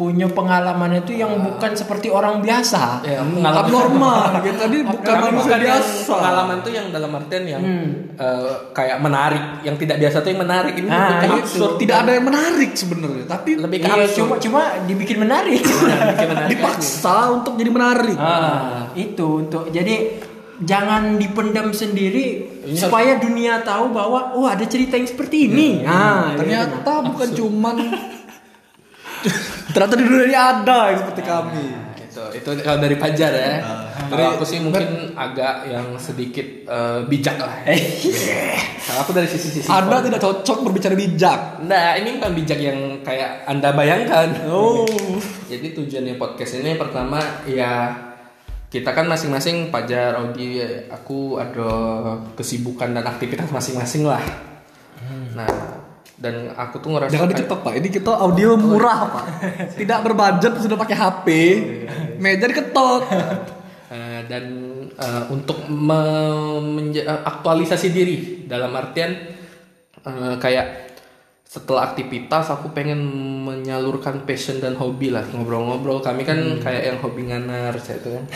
punya 0.00 0.24
pengalaman 0.26 0.96
itu 0.96 1.12
yang 1.12 1.28
bukan 1.36 1.76
seperti 1.76 2.08
orang 2.08 2.40
biasa. 2.40 3.04
ya, 3.04 3.20
abnormal 3.20 4.40
kita 4.40 4.64
tadi 4.64 4.80
bukan 4.80 5.14
manusia 5.20 5.60
biasa. 5.60 6.08
pengalaman 6.08 6.56
tuh 6.64 6.72
yang 6.72 6.88
dalam 6.88 7.12
artian 7.12 7.44
yang 7.44 7.60
eh, 8.16 8.52
kayak 8.72 8.96
menarik, 8.96 9.60
yang 9.60 9.76
tidak 9.76 10.00
biasa 10.00 10.24
tuh 10.24 10.32
yang 10.32 10.40
menarik. 10.40 10.72
Ini 10.72 10.88
Ah, 10.88 10.96
lebih 10.96 11.12
ke 11.12 11.26
itu. 11.28 11.36
absurd, 11.44 11.72
tidak 11.76 11.96
ada 12.00 12.12
yang 12.16 12.24
menarik 12.24 12.70
sebenarnya 12.72 13.24
tapi 13.28 13.50
lebih 13.60 13.76
ke 13.78 13.86
Iya, 13.86 14.06
cuma 14.16 14.34
cuma 14.40 14.60
dibikin 14.88 15.18
menarik. 15.20 15.60
Bikin 15.60 16.26
menarik 16.26 16.48
dipaksa 16.48 17.16
untuk 17.30 17.52
jadi 17.54 17.68
menarik. 17.68 18.16
Ah, 18.16 18.88
itu 18.94 19.44
untuk 19.44 19.68
jadi 19.68 20.16
jangan 20.60 21.16
dipendam 21.16 21.72
sendiri 21.72 22.48
supaya 22.72 23.16
dunia 23.16 23.60
tahu 23.60 23.92
bahwa 23.92 24.32
oh 24.32 24.44
ada 24.44 24.64
cerita 24.64 24.96
yang 24.96 25.04
seperti 25.04 25.44
ini. 25.46 25.84
Ah, 25.84 26.32
ternyata 26.32 27.04
bukan 27.04 27.28
cuman 27.36 27.76
ternyata 29.70 29.94
di 29.96 30.04
dunia 30.04 30.26
ini 30.26 30.36
ada 30.36 30.78
yang 30.92 30.98
seperti 31.02 31.22
kami 31.22 31.66
Itu 32.10 32.22
itu 32.34 32.50
kalau 32.66 32.82
dari 32.82 32.98
Pajar 32.98 33.30
ya. 33.30 33.62
Ah. 33.62 33.86
Kalau 34.10 34.34
aku 34.34 34.42
sih 34.42 34.58
mungkin 34.58 35.14
agak 35.14 35.70
yang 35.70 35.94
sedikit 35.94 36.66
eh, 36.66 37.06
bijak 37.06 37.38
lah. 37.38 37.62
Kalau 38.90 39.00
aku 39.06 39.14
dari 39.14 39.30
sisi-sisi 39.30 39.70
anda 39.70 40.02
tidak 40.02 40.18
cocok 40.18 40.66
berbicara 40.66 40.98
bijak 40.98 41.62
Nah, 41.70 41.94
ini 41.94 42.18
bukan 42.18 42.34
bijak 42.34 42.58
yang 42.58 43.06
kayak 43.06 43.46
Anda 43.46 43.70
bayangkan. 43.70 44.50
oh 44.50 44.90
Jadi 45.46 45.70
tujuannya 45.70 46.18
podcast 46.18 46.58
ini 46.58 46.74
pertama 46.74 47.22
ya 47.46 47.94
kita 48.70 48.94
kan 48.94 49.10
masing-masing 49.10 49.74
Pajar, 49.74 50.14
Audi, 50.14 50.62
aku 50.90 51.42
ada 51.42 51.70
kesibukan 52.38 52.94
dan 52.94 53.02
aktivitas 53.02 53.50
masing-masing 53.50 54.06
lah. 54.06 54.22
Nah, 55.34 55.79
dan 56.20 56.52
aku 56.52 56.84
tuh 56.84 56.92
ngerasa 56.92 57.16
jangan 57.16 57.32
kayak- 57.32 57.40
diketok 57.40 57.60
pak. 57.64 57.74
Ini 57.80 57.88
kita 57.88 58.12
audio 58.12 58.50
murah 58.60 59.00
pak. 59.08 59.24
Tidak 59.80 59.98
berbudget 60.04 60.52
sudah 60.60 60.76
pakai 60.76 60.96
HP 61.00 61.26
meja 62.20 62.44
diketok. 62.46 63.02
Eh, 63.90 64.22
dan 64.30 64.46
eh, 64.86 65.24
untuk 65.34 65.66
eh, 65.66 67.02
aktualisasi 67.26 67.90
diri. 67.90 68.46
Dalam 68.46 68.70
artian 68.70 69.10
eh, 70.06 70.34
kayak 70.38 70.94
setelah 71.42 71.90
aktivitas 71.90 72.54
aku 72.54 72.70
pengen 72.70 73.02
menyalurkan 73.42 74.22
passion 74.22 74.62
dan 74.62 74.78
hobi 74.78 75.10
lah. 75.10 75.26
Ngobrol-ngobrol. 75.34 76.06
Kami 76.06 76.22
kan 76.22 76.38
kayak 76.62 76.82
yang 76.86 76.98
hobi 77.02 77.34
nganar 77.34 77.74
saya 77.82 77.98
itu 77.98 78.14
kan. 78.14 78.24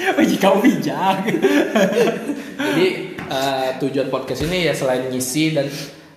Oh, 0.00 0.24
jika 0.24 0.56
bijak. 0.64 1.28
jadi 2.72 2.86
eh, 3.20 3.68
tujuan 3.84 4.08
podcast 4.08 4.48
ini 4.48 4.64
ya 4.64 4.72
selain 4.72 5.12
ngisi 5.12 5.52
dan 5.52 5.68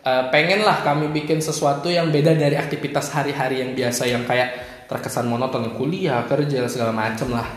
eh, 0.03 0.23
pengen 0.29 0.61
lah 0.61 0.79
kami 0.81 1.09
bikin 1.09 1.39
sesuatu 1.39 1.87
yang 1.87 2.07
beda 2.07 2.33
dari 2.33 2.53
aktivitas 2.53 3.09
hari-hari 3.09 3.59
yang 3.59 3.71
biasa 3.71 4.03
yang 4.05 4.23
kayak 4.23 4.51
terkesan 4.85 5.25
monoton 5.25 5.73
kuliah 5.73 6.23
kerja 6.23 6.67
segala 6.67 6.91
macem 6.91 7.27
lah 7.29 7.47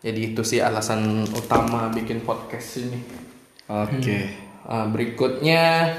jadi 0.00 0.32
itu 0.32 0.40
sih 0.40 0.58
alasan 0.58 1.00
utama 1.30 1.88
bikin 1.90 2.20
podcast 2.20 2.80
ini 2.80 3.00
Oke. 3.66 4.18
Eh, 4.60 4.86
berikutnya 4.88 5.94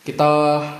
kita 0.00 0.28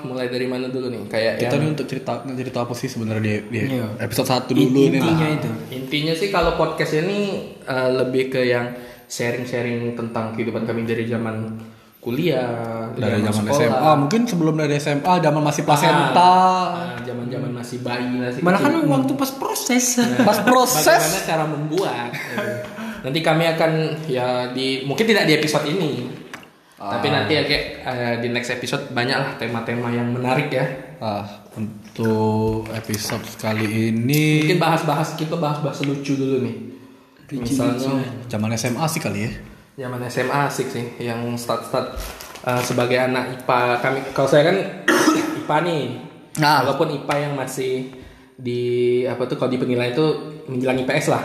mulai 0.05 0.29
dari 0.29 0.45
mana 0.45 0.69
dulu 0.69 0.87
nih 0.87 1.09
kayak 1.09 1.41
Kita 1.41 1.57
yang 1.57 1.65
nih 1.65 1.71
untuk 1.73 1.87
cerita 1.89 2.13
cerita 2.23 2.59
apa 2.61 2.75
sih 2.77 2.87
sebenarnya 2.87 3.25
di, 3.25 3.35
di 3.49 3.59
Iya. 3.73 3.97
episode 3.99 4.29
satu 4.29 4.53
dulu 4.53 4.69
nih 4.69 5.01
Intinya 5.01 5.27
itu. 5.33 5.49
intinya 5.73 6.15
sih 6.15 6.29
kalau 6.29 6.55
podcast 6.55 6.93
ini 6.95 7.19
eh, 7.59 7.89
lebih 7.91 8.29
ke 8.29 8.45
yang 8.45 8.77
sharing-sharing 9.09 9.97
tentang 9.97 10.37
kehidupan 10.37 10.63
kami 10.63 10.85
dari 10.85 11.09
zaman 11.09 11.57
kuliah 12.05 12.93
Dari 12.93 13.25
zaman 13.25 13.49
sekolah. 13.49 13.59
SMA, 13.65 13.91
mungkin 13.97 14.21
sebelum 14.23 14.55
dari 14.55 14.77
SMA, 14.77 15.13
zaman 15.19 15.41
masih 15.41 15.63
placenta, 15.65 16.37
Ah, 16.69 17.01
zaman-zaman 17.01 17.51
masih 17.51 17.81
bayi 17.81 18.05
masih 18.13 18.45
Malah 18.45 18.61
kan 18.61 18.77
waktu 18.77 19.13
pas 19.15 19.31
proses. 19.33 19.85
pas 20.29 20.39
proses. 20.41 20.85
bagaimana 20.85 21.25
cara 21.25 21.45
membuat 21.49 22.09
gitu. 22.13 22.45
nanti 23.05 23.21
kami 23.21 23.45
akan 23.47 23.73
ya 24.05 24.27
di 24.49 24.85
mungkin 24.85 25.05
tidak 25.05 25.25
di 25.25 25.35
episode 25.35 25.65
ini 25.67 26.09
tapi 26.75 27.09
nanti 27.09 27.33
ya 27.33 27.43
kayak 27.43 27.65
eh, 27.83 28.15
di 28.21 28.29
next 28.29 28.49
episode 28.51 28.89
banyak 28.91 29.13
lah 29.15 29.31
tema-tema 29.37 29.89
yang 29.89 30.09
menarik 30.11 30.49
ya 30.49 30.65
Ah, 30.97 31.25
untuk 31.53 32.65
episode 32.71 33.25
kali 33.37 33.91
ini 33.91 34.45
mungkin 34.45 34.57
bahas-bahas 34.59 35.17
kita 35.17 35.37
bahas-bahas 35.37 35.81
lucu 35.83 36.17
dulu 36.17 36.45
nih 36.45 36.57
misalnya 37.35 38.05
zaman 38.25 38.53
SMA 38.55 38.85
sih 38.87 39.01
kali 39.01 39.21
ya. 39.23 39.33
Zaman 39.75 40.01
SMA 40.07 40.39
asik 40.47 40.69
sih 40.71 40.87
yang 41.03 41.35
start-start 41.35 41.99
eh, 42.47 42.63
sebagai 42.63 42.99
anak 42.99 43.43
IPA 43.43 43.59
kami 43.83 43.99
kalau 44.15 44.29
saya 44.31 44.43
kan 44.51 44.57
IPA 45.45 45.57
nih. 45.67 45.83
Nah. 46.35 46.67
walaupun 46.67 46.91
IPA 46.91 47.15
yang 47.31 47.35
masih 47.39 47.95
di 48.35 48.63
apa 49.07 49.31
tuh 49.31 49.39
kalau 49.39 49.51
di 49.55 49.59
penilaian 49.59 49.95
itu 49.95 50.07
menjelang 50.51 50.83
IPS 50.83 51.07
lah. 51.11 51.25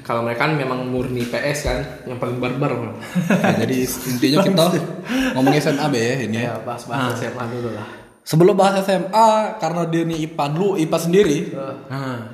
Kalau 0.00 0.24
mereka 0.24 0.48
kan 0.48 0.56
memang 0.56 0.88
murni 0.88 1.28
PS 1.28 1.58
kan 1.68 1.78
yang 2.08 2.16
paling 2.16 2.40
barbar. 2.40 2.72
Ya, 2.72 3.64
jadi 3.64 3.84
intinya 3.84 4.38
kita 4.48 4.64
ngomongin 5.36 5.60
SMA 5.60 5.86
be 5.92 6.00
ya 6.00 6.14
ini. 6.24 6.40
ya. 6.40 6.56
Bahas-bahas 6.64 7.20
SMA 7.20 7.44
dulu 7.52 7.68
lah. 7.76 7.84
Sebelum 8.24 8.54
bahas 8.56 8.80
SMA, 8.86 9.60
karena 9.60 9.82
dia 9.92 10.08
nih 10.08 10.18
IPA 10.30 10.44
dulu, 10.56 10.80
IPA 10.80 10.98
sendiri, 11.04 11.38
Nah, 11.90 12.32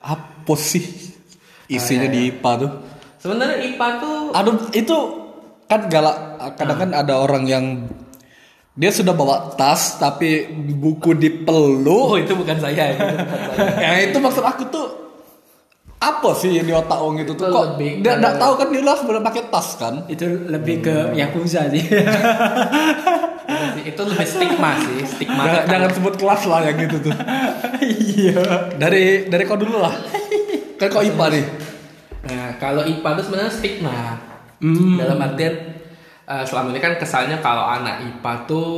apa 0.00 0.54
sih 0.56 0.86
isinya 1.68 2.08
di 2.08 2.30
IPA 2.32 2.52
tuh? 2.62 2.72
Sebenarnya 3.20 3.56
IPA 3.64 3.88
tuh 4.02 4.18
Aduh, 4.32 4.54
itu 4.72 4.96
kan 5.66 5.90
galak. 5.90 6.16
Kadang 6.54 6.78
kan 6.78 6.90
ada 6.94 7.14
orang 7.18 7.44
yang 7.46 7.64
dia 8.76 8.92
sudah 8.92 9.16
bawa 9.16 9.56
tas 9.56 9.96
tapi 9.96 10.52
buku 10.52 11.16
dipeluk. 11.16 12.12
oh 12.12 12.16
itu 12.20 12.36
bukan 12.36 12.60
saya 12.60 12.92
itu 12.92 13.00
bukan 13.00 13.56
saya 13.56 13.72
yang 13.80 14.12
itu 14.12 14.18
maksud 14.20 14.44
aku 14.44 14.68
tuh 14.68 14.86
apa 15.96 16.36
sih 16.36 16.60
yang 16.60 16.68
di 16.68 16.76
otak 16.76 17.00
orang 17.00 17.24
itu 17.24 17.32
tuh 17.32 17.48
Itu 17.48 17.56
kok 17.56 17.64
lebih 17.72 18.04
dia 18.04 18.20
tahu 18.20 18.52
kan 18.60 18.68
dia 18.68 18.82
lah 18.84 19.00
sebenarnya 19.00 19.24
pakai 19.32 19.42
tas 19.48 19.68
kan 19.80 20.04
itu 20.12 20.28
lebih 20.28 20.84
ke 20.84 21.16
Yakuza 21.16 21.72
sih. 21.72 21.88
itu 23.90 24.02
lebih 24.04 24.28
stigma 24.28 24.76
sih 24.84 25.00
stigma 25.08 25.42
jangan, 25.48 25.56
kan. 25.56 25.64
jangan 25.72 25.90
sebut 25.96 26.14
kelas 26.20 26.42
lah 26.44 26.60
yang 26.68 26.76
gitu 26.84 26.96
tuh 27.08 27.16
Iya. 28.12 28.76
dari 28.76 29.24
dari 29.24 29.42
kau 29.48 29.56
dulu 29.56 29.80
lah 29.80 29.96
kan 30.80 30.92
kau 30.92 31.00
IPA 31.00 31.26
nih 31.32 31.44
Nah, 32.26 32.58
kalau 32.58 32.82
IPA 32.82 33.08
itu 33.14 33.22
sebenarnya 33.30 33.52
stigma. 33.54 34.00
Hmm. 34.58 34.98
Dalam 34.98 35.18
artian 35.20 35.54
eh, 36.26 36.44
selama 36.44 36.74
ini 36.74 36.80
kan 36.82 36.98
kesannya 36.98 37.38
kalau 37.38 37.62
anak 37.62 38.02
IPA 38.02 38.32
tuh 38.50 38.72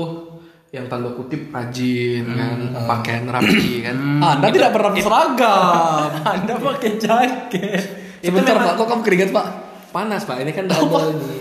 yang 0.69 0.85
tanda 0.85 1.09
kutip 1.17 1.49
rajin 1.49 2.29
kan, 2.29 2.61
pakaian 2.85 3.25
rapi 3.35 3.89
kan. 3.89 3.97
anda 4.21 4.53
tidak 4.53 4.77
pernah 4.77 4.93
berseragam 4.93 6.11
Anda 6.37 6.55
pakai 6.61 6.93
jaket. 7.01 7.83
sebentar 8.21 8.53
pak 8.53 8.77
kok 8.77 8.85
kamu 8.85 9.01
keringat 9.01 9.31
pak 9.33 9.47
Panas 9.89 10.29
Pak, 10.29 10.45
ini 10.45 10.53
kan 10.53 10.69
double 10.71 11.17
ini. 11.17 11.41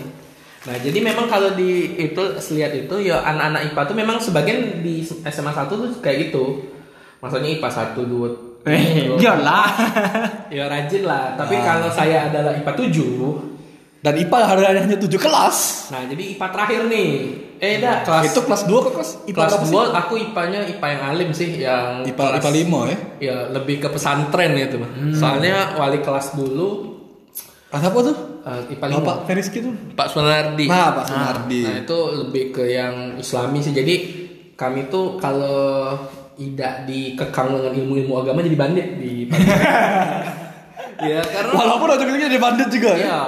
Nah, 0.66 0.76
jadi 0.80 0.98
memang 1.00 1.30
kalau 1.30 1.54
di 1.54 1.96
itu 1.96 2.22
lihat 2.56 2.72
itu 2.74 2.94
ya 3.00 3.22
anak-anak 3.24 3.72
IPA 3.72 3.82
tuh 3.88 3.96
memang 3.96 4.16
sebagian 4.18 4.82
di 4.82 5.04
SMA 5.04 5.52
1 5.54 5.70
tuh 5.70 6.00
kayak 6.02 6.28
gitu. 6.28 6.66
Maksudnya 7.22 7.56
IPA 7.56 7.68
1 7.68 7.94
2 7.94 8.47
Eh, 8.70 8.82
iyalah. 9.14 9.66
Ya 10.50 10.64
rajin 10.64 11.02
lah, 11.02 11.34
tapi 11.34 11.56
kalau 11.58 11.88
saya 11.88 12.26
adalah 12.26 12.52
IPA 12.52 12.72
7 12.88 13.58
dan 13.98 14.14
IPA 14.14 14.36
ada 14.38 14.80
hanya 14.80 14.96
tujuh 14.96 15.18
kelas 15.18 15.90
Nah, 15.90 16.06
jadi 16.06 16.22
IPA 16.32 16.46
terakhir 16.48 16.80
nih. 16.86 17.08
Eh, 17.58 17.76
dah 17.78 18.00
kelas 18.00 18.22
itu 18.28 18.40
kelas 18.40 18.62
2 18.64 18.80
ke 18.80 18.90
kelas 18.92 19.10
IPA 19.26 19.36
kelas 19.36 19.52
apa 19.52 19.64
sih? 19.64 19.74
2 19.74 19.98
aku 19.98 20.14
IPA-nya 20.22 20.60
IPA 20.68 20.86
yang 20.88 21.02
alim 21.04 21.30
sih 21.32 21.48
yang 21.58 21.86
IPA 22.02 22.24
kelas- 22.30 22.40
IPA 22.40 22.50
5 22.54 22.80
ya 22.84 22.98
Ya, 23.20 23.36
lebih 23.50 23.76
ke 23.78 23.88
pesantren 23.88 24.50
itu, 24.54 24.76
Bang. 24.76 24.92
Soalnya 25.12 25.56
wali 25.74 25.98
kelas 25.98 26.32
dulu 26.32 26.96
kelas 27.68 27.84
apa 27.84 27.98
tuh 28.00 28.16
eh, 28.40 28.72
IPA 28.72 28.86
5. 28.88 28.96
Bapak 28.96 29.16
Feriski 29.26 29.58
tuh 29.60 29.74
Pak 29.92 30.08
Sunardi. 30.08 30.64
nah 30.66 30.94
Pak 30.94 31.04
Sunardi 31.04 31.62
Nah, 31.62 31.76
itu 31.78 31.98
lebih 32.16 32.44
ke 32.50 32.64
yang 32.64 32.94
Islami 33.14 33.58
sih. 33.58 33.72
Jadi 33.72 33.94
kami 34.54 34.86
tuh 34.86 35.14
kalau 35.16 35.98
tidak 36.38 36.86
dikekang 36.86 37.50
dengan 37.50 37.72
ilmu-ilmu 37.74 38.14
agama 38.14 38.38
jadi 38.46 38.58
bandit 38.58 38.88
di 38.96 39.12
Ya, 40.98 41.22
karena 41.22 41.54
walaupun 41.54 41.94
ujung-ujungnya 41.94 42.26
jadi 42.26 42.42
bandit 42.42 42.68
juga 42.74 42.90
ya 42.98 43.06
Iya, 43.06 43.20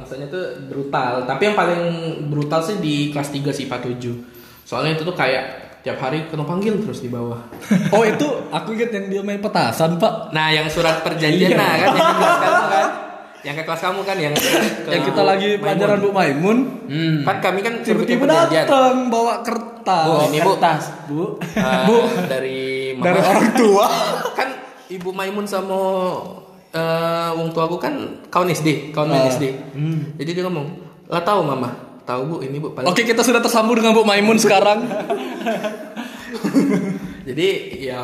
maksudnya 0.00 0.26
tuh 0.32 0.44
brutal. 0.64 1.28
Tapi 1.28 1.42
yang 1.44 1.56
paling 1.56 1.82
brutal 2.32 2.64
sih 2.64 2.80
di 2.80 3.12
kelas 3.12 3.28
3 3.28 3.52
sih 3.52 3.68
IPA 3.68 3.78
7. 4.00 4.64
Soalnya 4.64 4.96
itu 4.96 5.04
tuh 5.04 5.12
kayak 5.12 5.44
tiap 5.84 6.00
hari 6.00 6.24
kena 6.32 6.48
panggil 6.48 6.80
terus 6.80 7.04
di 7.04 7.12
bawah. 7.12 7.36
oh 7.94 8.02
itu 8.04 8.24
aku 8.48 8.72
ingat 8.72 8.90
yang 8.96 9.06
dia 9.12 9.20
main 9.20 9.44
petasan 9.44 10.00
pak 10.00 10.32
Nah, 10.32 10.48
yang 10.56 10.72
surat 10.72 11.04
perjanjian 11.04 11.52
nah 11.52 11.76
kan 11.76 11.88
yang 11.92 12.08
kamu 12.16 12.64
kan. 12.72 12.88
Yang 13.40 13.54
ke 13.54 13.64
kelas 13.64 13.80
kamu 13.80 14.00
kan 14.02 14.16
yang 14.16 14.34
ke 14.34 14.90
yang 14.90 15.04
kita 15.04 15.22
lagi 15.22 15.48
pelajaran 15.56 15.98
Bu 15.98 16.10
Maimun. 16.10 16.58
Kan 17.22 17.36
kami 17.38 17.60
kan 17.60 17.74
tiba-tiba 17.80 18.24
datang 18.26 19.06
bawa 19.06 19.40
kertas. 19.40 20.04
Bu, 20.04 20.14
ini 20.26 20.38
Bu. 20.38 20.50
Kertas, 20.52 20.82
Bu. 21.06 21.22
Ah, 21.54 21.86
dari 22.26 22.92
mama. 22.92 23.04
dari 23.06 23.20
orang 23.20 23.48
tua. 23.54 23.86
Kan 24.38 24.48
Ibu 24.88 25.10
Maimun 25.10 25.44
sama 25.44 25.80
eh 26.68 27.30
wong 27.30 27.48
tua 27.50 27.64
aku 27.64 27.76
kan 27.76 27.96
kawan 28.26 28.48
SD, 28.48 28.90
kawan 28.90 29.08
main 29.08 29.24
Ah. 29.24 29.30
SD. 29.30 29.44
Jadi 30.16 30.30
dia 30.30 30.44
ngomong, 30.44 30.66
"Lah 31.06 31.22
tahu 31.22 31.40
Mama, 31.42 31.72
tahu 32.02 32.20
Bu, 32.26 32.36
ini 32.40 32.56
Bu 32.56 32.72
paling 32.72 32.84
Oke 32.84 33.00
kita 33.02 33.20
sudah 33.20 33.38
tersambung 33.38 33.72
dengan 33.74 33.92
Bu 33.92 34.02
Maimun 34.02 34.36
sekarang 34.36 34.84
Jadi 37.28 37.76
ya 37.76 38.00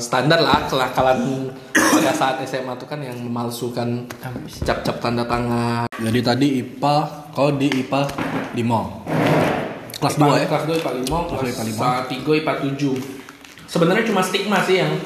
standar 0.00 0.40
lah 0.40 0.64
kelakalan 0.64 1.52
pada 1.76 2.12
saat 2.16 2.40
SMA 2.48 2.72
tuh 2.80 2.88
kan 2.88 2.96
yang 2.96 3.20
memalsukan 3.20 4.08
cap-cap 4.64 5.04
tanda 5.04 5.28
tangan. 5.28 5.84
Jadi 6.00 6.20
tadi 6.24 6.46
IPA 6.64 6.96
kau 7.36 7.52
di 7.52 7.68
IPA 7.84 8.08
5 8.56 10.00
Kelas 10.00 10.16
2 10.16 10.40
ya? 10.40 10.46
Kelas 10.48 10.64
2 10.64 10.80
IPA 10.80 10.92
5, 11.04 11.28
kelas 11.28 11.56
IPA 11.76 11.90
3 12.08 12.40
IPA 12.40 12.52
7. 12.72 13.68
Sebenarnya 13.68 14.04
cuma 14.08 14.20
stigma 14.24 14.60
sih 14.64 14.80
yang 14.80 14.96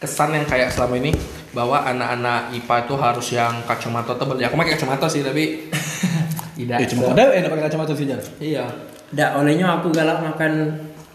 kesan 0.00 0.32
yang 0.32 0.48
kayak 0.48 0.72
selama 0.72 0.96
ini 0.96 1.12
bahwa 1.52 1.84
anak-anak 1.84 2.52
IPA 2.56 2.76
itu 2.84 2.94
harus 2.96 3.26
yang 3.32 3.54
kacamata 3.64 4.16
tebal. 4.16 4.40
Ya 4.40 4.48
aku 4.48 4.56
pakai 4.56 4.72
kacamata 4.76 5.04
sih 5.08 5.20
tapi 5.20 5.68
tidak. 6.60 6.80
Ya 6.80 6.86
cuma 6.88 7.12
ada 7.12 7.32
yang 7.32 7.48
pakai 7.52 7.64
kacamata 7.68 7.92
sih 7.92 8.08
Jan 8.08 8.20
Iya. 8.40 8.64
Nggak, 9.06 9.30
olehnya 9.38 9.66
aku 9.80 9.88
galak 9.94 10.18
makan 10.18 10.52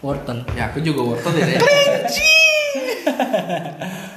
wortel. 0.02 0.44
Ya 0.58 0.70
aku 0.74 0.82
juga 0.82 1.02
wortel 1.14 1.34
ya. 1.38 1.58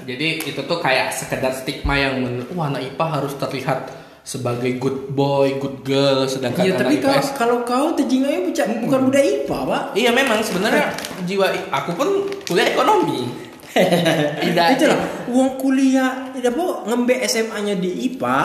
Jadi 0.08 0.26
itu 0.44 0.60
tuh 0.60 0.78
kayak 0.80 1.12
sekedar 1.16 1.52
stigma 1.56 1.96
yang 1.96 2.20
men 2.20 2.44
wah 2.52 2.68
anak 2.68 2.92
IPA 2.92 3.06
harus 3.20 3.32
terlihat 3.40 3.88
sebagai 4.24 4.80
good 4.80 5.12
boy, 5.12 5.60
good 5.60 5.84
girl, 5.84 6.24
sedangkan 6.24 6.64
Iya, 6.64 6.72
anak 6.76 6.80
tapi 6.88 6.96
kalau 7.00 7.20
IPS 7.20 7.28
kalau 7.36 7.56
kau 7.64 7.92
tejinganya 7.92 8.40
bukan 8.40 8.68
bukan 8.88 9.00
budak 9.08 9.24
IPA, 9.24 9.58
Pak. 9.68 9.82
Iya 9.96 10.10
memang 10.16 10.38
sebenarnya 10.40 10.96
jiwa 11.28 11.46
aku 11.68 11.90
pun 11.92 12.08
kuliah 12.48 12.72
ekonomi. 12.72 13.28
Tidak. 14.44 14.66
Itu 14.78 14.84
lah, 14.86 15.00
uang 15.34 15.58
kuliah, 15.58 16.30
tidak 16.30 16.54
apa 16.54 16.86
ngembe 16.86 17.18
SMA-nya 17.26 17.74
di 17.74 18.06
IPA, 18.06 18.38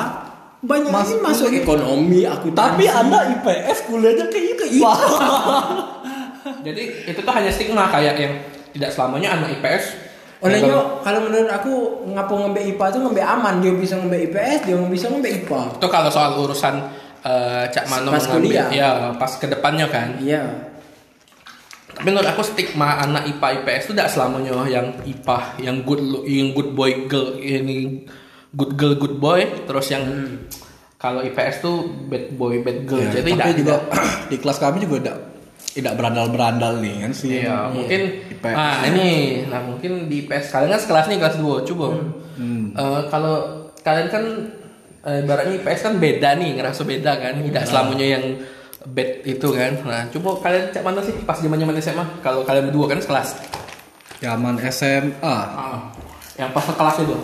banyak 0.60 0.90
Mas- 0.90 1.14
ini 1.14 1.22
masuk 1.22 1.50
ekonomi, 1.54 2.26
aku 2.26 2.50
Tapi 2.52 2.90
anda 2.90 3.30
IPS 3.38 3.88
kuliahnya 3.88 4.26
ke 4.26 4.38
IPA 4.58 4.94
Jadi 6.66 6.84
itu 7.08 7.20
tuh 7.20 7.34
hanya 7.34 7.52
stigma 7.52 7.88
kayak 7.90 8.16
yang 8.20 8.34
tidak 8.74 8.92
selamanya 8.94 9.40
anak 9.40 9.58
IPS 9.60 10.10
Olehnya 10.40 11.04
kalau 11.04 11.20
menurut 11.28 11.52
aku 11.52 11.74
ngapo 12.16 12.34
ngambil 12.40 12.64
IPA 12.72 12.86
tuh 12.96 13.00
ngambil 13.04 13.26
aman 13.28 13.54
dia 13.60 13.76
bisa 13.76 14.00
ngambil 14.00 14.20
IPS 14.32 14.60
dia 14.72 14.76
bisa 14.88 15.06
ngambil 15.12 15.32
IPA. 15.44 15.62
Itu 15.76 15.88
kalau 15.92 16.08
soal 16.08 16.32
urusan 16.40 16.76
eh, 17.28 17.64
Cak 17.68 17.86
Mano 17.92 18.16
Pas 18.16 18.24
mengambil- 18.24 18.48
kuliah. 18.48 18.68
ya 18.72 18.90
pas 19.20 19.32
ke 19.36 19.52
depannya 19.52 19.92
kan. 19.92 20.16
Iya. 20.24 20.72
Tapi 21.92 22.08
menurut 22.08 22.32
aku 22.32 22.48
stigma 22.48 23.04
anak 23.04 23.28
IPA 23.28 23.48
IPS 23.60 23.82
itu 23.84 23.94
tidak 24.00 24.10
selamanya 24.16 24.64
yang 24.72 24.96
IPA, 25.04 25.38
yang 25.60 25.84
good 25.84 26.24
yang 26.24 26.56
good 26.56 26.72
boy 26.72 26.92
girl 27.12 27.36
ini 27.36 28.08
good 28.56 28.80
girl 28.80 28.96
good 28.96 29.20
boy, 29.20 29.44
terus 29.68 29.92
yang 29.92 30.08
kalau 30.96 31.20
IPS 31.20 31.60
tuh 31.60 31.84
bad 32.08 32.32
boy 32.40 32.64
bad 32.64 32.88
girl. 32.88 33.04
Ya, 33.04 33.12
Jadi 33.12 33.36
tapi 33.36 33.52
tidak 33.52 33.60
juga 33.60 33.76
di 34.32 34.38
kelas 34.40 34.58
kami 34.64 34.88
juga 34.88 34.96
tidak 35.04 35.18
tidak 35.70 35.94
berandal-berandal 35.96 36.82
nih 36.82 36.96
kan 37.00 37.12
sih. 37.12 37.42
Iya, 37.42 37.70
mungkin 37.70 38.02
IPS. 38.28 38.56
nah 38.56 38.82
ini 38.84 39.10
nah 39.46 39.62
mungkin 39.62 40.08
di 40.08 40.26
IPS 40.26 40.50
kalian 40.50 40.72
kan 40.74 40.82
sekelas 40.82 41.06
nih 41.08 41.18
kelas 41.18 41.36
2 41.38 41.68
coba. 41.68 41.88
Eh, 42.72 43.02
kalau 43.08 43.36
kalian 43.80 44.08
kan 44.08 44.24
eh, 45.02 45.22
ibaratnya 45.22 45.54
IPS 45.56 45.80
kan 45.82 45.94
beda 45.96 46.30
nih, 46.36 46.50
ngerasa 46.56 46.82
beda 46.84 47.12
kan, 47.16 47.34
tidak 47.40 47.64
selamanya 47.66 48.08
yang 48.18 48.24
bad 48.86 49.10
itu 49.24 49.48
kan. 49.50 49.72
Nah, 49.84 50.02
coba 50.10 50.30
kalian 50.42 50.64
cek 50.72 50.82
mana 50.82 51.00
sih 51.00 51.14
pas 51.22 51.38
zaman-zaman 51.38 51.76
SMA 51.78 52.06
kalau 52.20 52.42
kalian 52.44 52.68
berdua 52.68 52.90
kan 52.90 53.00
sekelas. 53.00 53.30
Zaman 54.20 54.60
SMA 54.68 55.36
Ah, 55.54 55.92
yang 56.36 56.50
pas 56.50 56.64
sekelas 56.64 56.98
itu. 57.00 57.16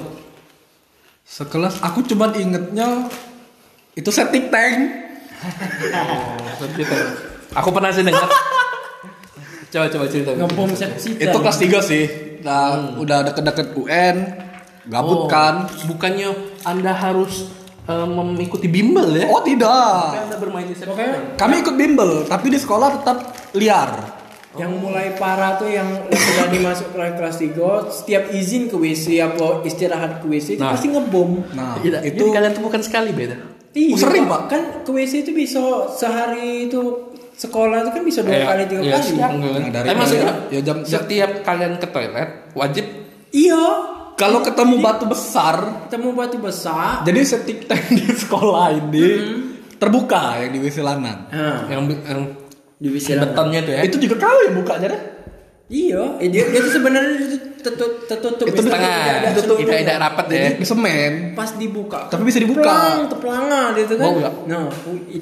sekelas 1.26 1.82
aku 1.82 2.06
cuman 2.06 2.32
ingetnya 2.32 3.10
itu 3.94 4.08
setting 4.08 4.48
tank. 4.48 4.78
Gitu. 6.80 6.96
Aku 7.54 7.70
pernah 7.70 7.90
sih 7.90 8.02
dengar. 8.02 8.26
coba 9.72 9.86
coba 9.88 10.06
cerita. 10.08 10.32
Ngebom 10.34 10.72
sepsi. 10.72 11.10
Itu 11.16 11.36
kelas 11.36 11.58
3 11.60 11.80
sih. 11.82 12.04
Nah, 12.42 12.96
udah 12.96 13.26
deket-deket 13.26 13.68
UN, 13.74 14.16
gabut 14.86 15.26
Oh, 15.26 15.28
kan. 15.28 15.66
Bukannya 15.86 16.30
Anda 16.62 16.94
harus 16.94 17.50
eh, 17.84 18.08
mengikuti 18.08 18.66
bimbel 18.66 19.14
ya? 19.14 19.26
Oh, 19.28 19.42
tidak. 19.42 20.26
Anda 20.26 20.38
bermain 20.38 20.66
di 20.66 20.74
Pokoknya 20.74 21.36
Kami 21.36 21.54
ikut 21.60 21.76
bimbel, 21.76 22.26
tapi 22.26 22.50
di 22.50 22.58
sekolah 22.58 22.90
tetap 22.96 23.18
liar. 23.54 24.24
yang 24.56 24.72
mulai 24.72 25.20
parah 25.20 25.60
tuh 25.60 25.68
yang 25.68 25.84
sudah 26.08 26.48
dimasuk 26.48 26.88
ke 26.88 27.04
kelas 27.12 27.44
3 27.44 27.92
setiap 27.92 28.24
izin 28.32 28.72
ke 28.72 28.80
WC 28.80 29.20
apa 29.20 29.60
istirahat 29.62 30.24
ke 30.24 30.32
WC 30.32 30.56
itu 30.56 30.64
Nah. 30.64 30.72
pasti 30.72 30.88
ngebom. 30.88 31.44
Nah, 31.52 31.76
Tidak, 31.76 32.00
itu 32.00 32.24
jadi 32.24 32.32
kalian 32.32 32.52
tuh 32.56 32.64
bukan 32.64 32.80
sekali 32.80 33.12
beda. 33.12 33.36
Iya, 33.76 33.92
Oh, 33.92 34.00
sering, 34.00 34.24
Pak. 34.24 34.32
Pak. 34.32 34.42
Kan 34.48 34.62
ke 34.88 34.92
WC 34.96 35.28
itu 35.28 35.36
bisa 35.36 35.60
sehari 35.92 36.72
itu 36.72 36.80
sekolah 37.36 37.78
itu 37.80 37.92
kan 37.92 38.04
bisa 38.04 38.20
dua 38.22 38.40
kali 38.46 38.64
tiga 38.66 38.82
iya, 38.82 38.96
kali. 38.96 39.08
siang, 39.10 39.34
kan. 39.36 39.52
Nah, 39.54 39.70
dari- 39.70 39.88
Tapi 39.88 39.98
maksudnya 39.98 40.32
ya, 40.48 40.60
jam- 40.62 40.84
setiap 40.84 41.32
kalian 41.42 41.74
ke 41.76 41.88
toilet 41.88 42.30
wajib 42.54 42.86
Iya. 43.30 43.66
kalau 44.16 44.40
ketemu 44.40 44.76
batu 44.80 45.06
besar, 45.06 45.56
Ketemu 45.86 46.10
batu 46.12 46.38
besar. 46.38 47.04
jadi 47.04 47.20
setting 47.22 47.60
tank 47.68 47.84
di 47.90 48.08
sekolah 48.08 48.66
ini 48.74 49.08
terbuka 49.76 50.40
yang 50.40 50.52
di 50.52 50.60
WC 50.62 50.80
lanang. 50.80 51.28
Nah, 51.28 51.68
yang, 51.68 51.84
yang 51.86 52.22
di 52.74 52.88
WC 52.90 53.14
lanang. 53.14 53.22
betonnya 53.30 53.60
itu 53.62 53.72
ya. 53.72 53.82
Itu 53.84 53.98
juga 54.00 54.16
kau 54.22 54.40
yang 54.42 54.56
bukanya 54.56 54.88
deh. 54.90 55.02
Iya, 55.66 56.02
eh, 56.18 56.30
dia, 56.30 56.46
dia 56.46 56.62
tuh 56.62 56.74
sebenarnya 56.74 57.12
itu 57.18 57.38
tertutup, 57.66 57.92
tertutup 58.06 58.46
Itu 58.46 58.62
setengah, 58.62 59.34
tutup, 59.34 59.58
tidak 59.58 59.78
tidak 59.82 59.98
rapat 60.00 60.26
ya. 60.30 60.44
Semen. 60.62 61.12
Pas 61.34 61.50
dibuka, 61.52 62.06
Tapi 62.08 62.22
bisa 62.24 62.38
dibuka. 62.38 62.62
Pelang, 62.62 63.00
tepelanga 63.10 63.62
gitu 63.74 63.94
kan. 63.96 64.06
Bau? 64.06 64.46
Nah, 64.46 64.66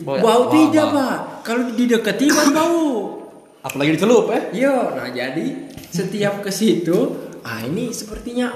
Bau 0.04 0.18
bau, 0.20 0.42
tidak 0.50 0.86
pak. 0.92 1.18
Kalau 1.42 1.64
didekati 1.72 2.26
kan 2.28 2.48
bau. 2.52 2.84
Apalagi 3.64 3.96
dicelup 3.96 4.28
ya. 4.28 4.40
Iya, 4.52 4.76
nah 4.94 5.08
jadi 5.08 5.46
setiap 5.88 6.44
ke 6.44 6.52
situ, 6.52 7.16
ah 7.42 7.64
ini 7.64 7.90
sepertinya 7.90 8.52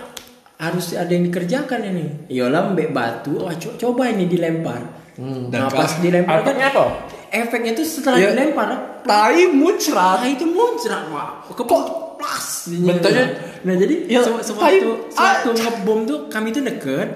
harus 0.57 0.91
ada 0.91 1.07
yang 1.07 1.23
dikerjakan 1.23 1.79
ini. 1.85 2.05
Iyalah 2.27 2.73
mbek 2.73 2.91
batu, 2.91 3.39
ah, 3.41 3.55
co- 3.55 3.77
coba 3.77 4.09
ini 4.09 4.27
dilempar. 4.27 4.83
Hmm. 5.15 5.47
Nah 5.47 5.65
Dan 5.65 5.71
pas 5.71 5.91
dilempar 5.97 6.43
kan 6.43 6.59
apa? 6.59 6.85
efeknya 7.29 7.71
itu 7.71 7.83
setelah 7.83 8.19
Ya. 8.19 8.29
dilempar, 8.31 9.01
Tai 9.01 9.41
muncrat. 9.49 10.19
ah 10.19 10.27
itu 10.27 10.43
muncrat 10.43 11.07
pak. 11.07 11.29
Kepok 11.53 11.83
plas. 12.17 12.67
Bentuknya- 12.67 13.31
Nah 13.59 13.73
jadi 13.73 13.95
Ya, 14.05 14.21
se- 14.21 14.43
sewaktu 14.43 14.59
tai- 14.59 14.83
sewaktu 15.09 15.49
ngebom 15.55 15.99
tuh 16.03 16.19
kami 16.27 16.49
tuh 16.49 16.61
deket. 16.61 17.09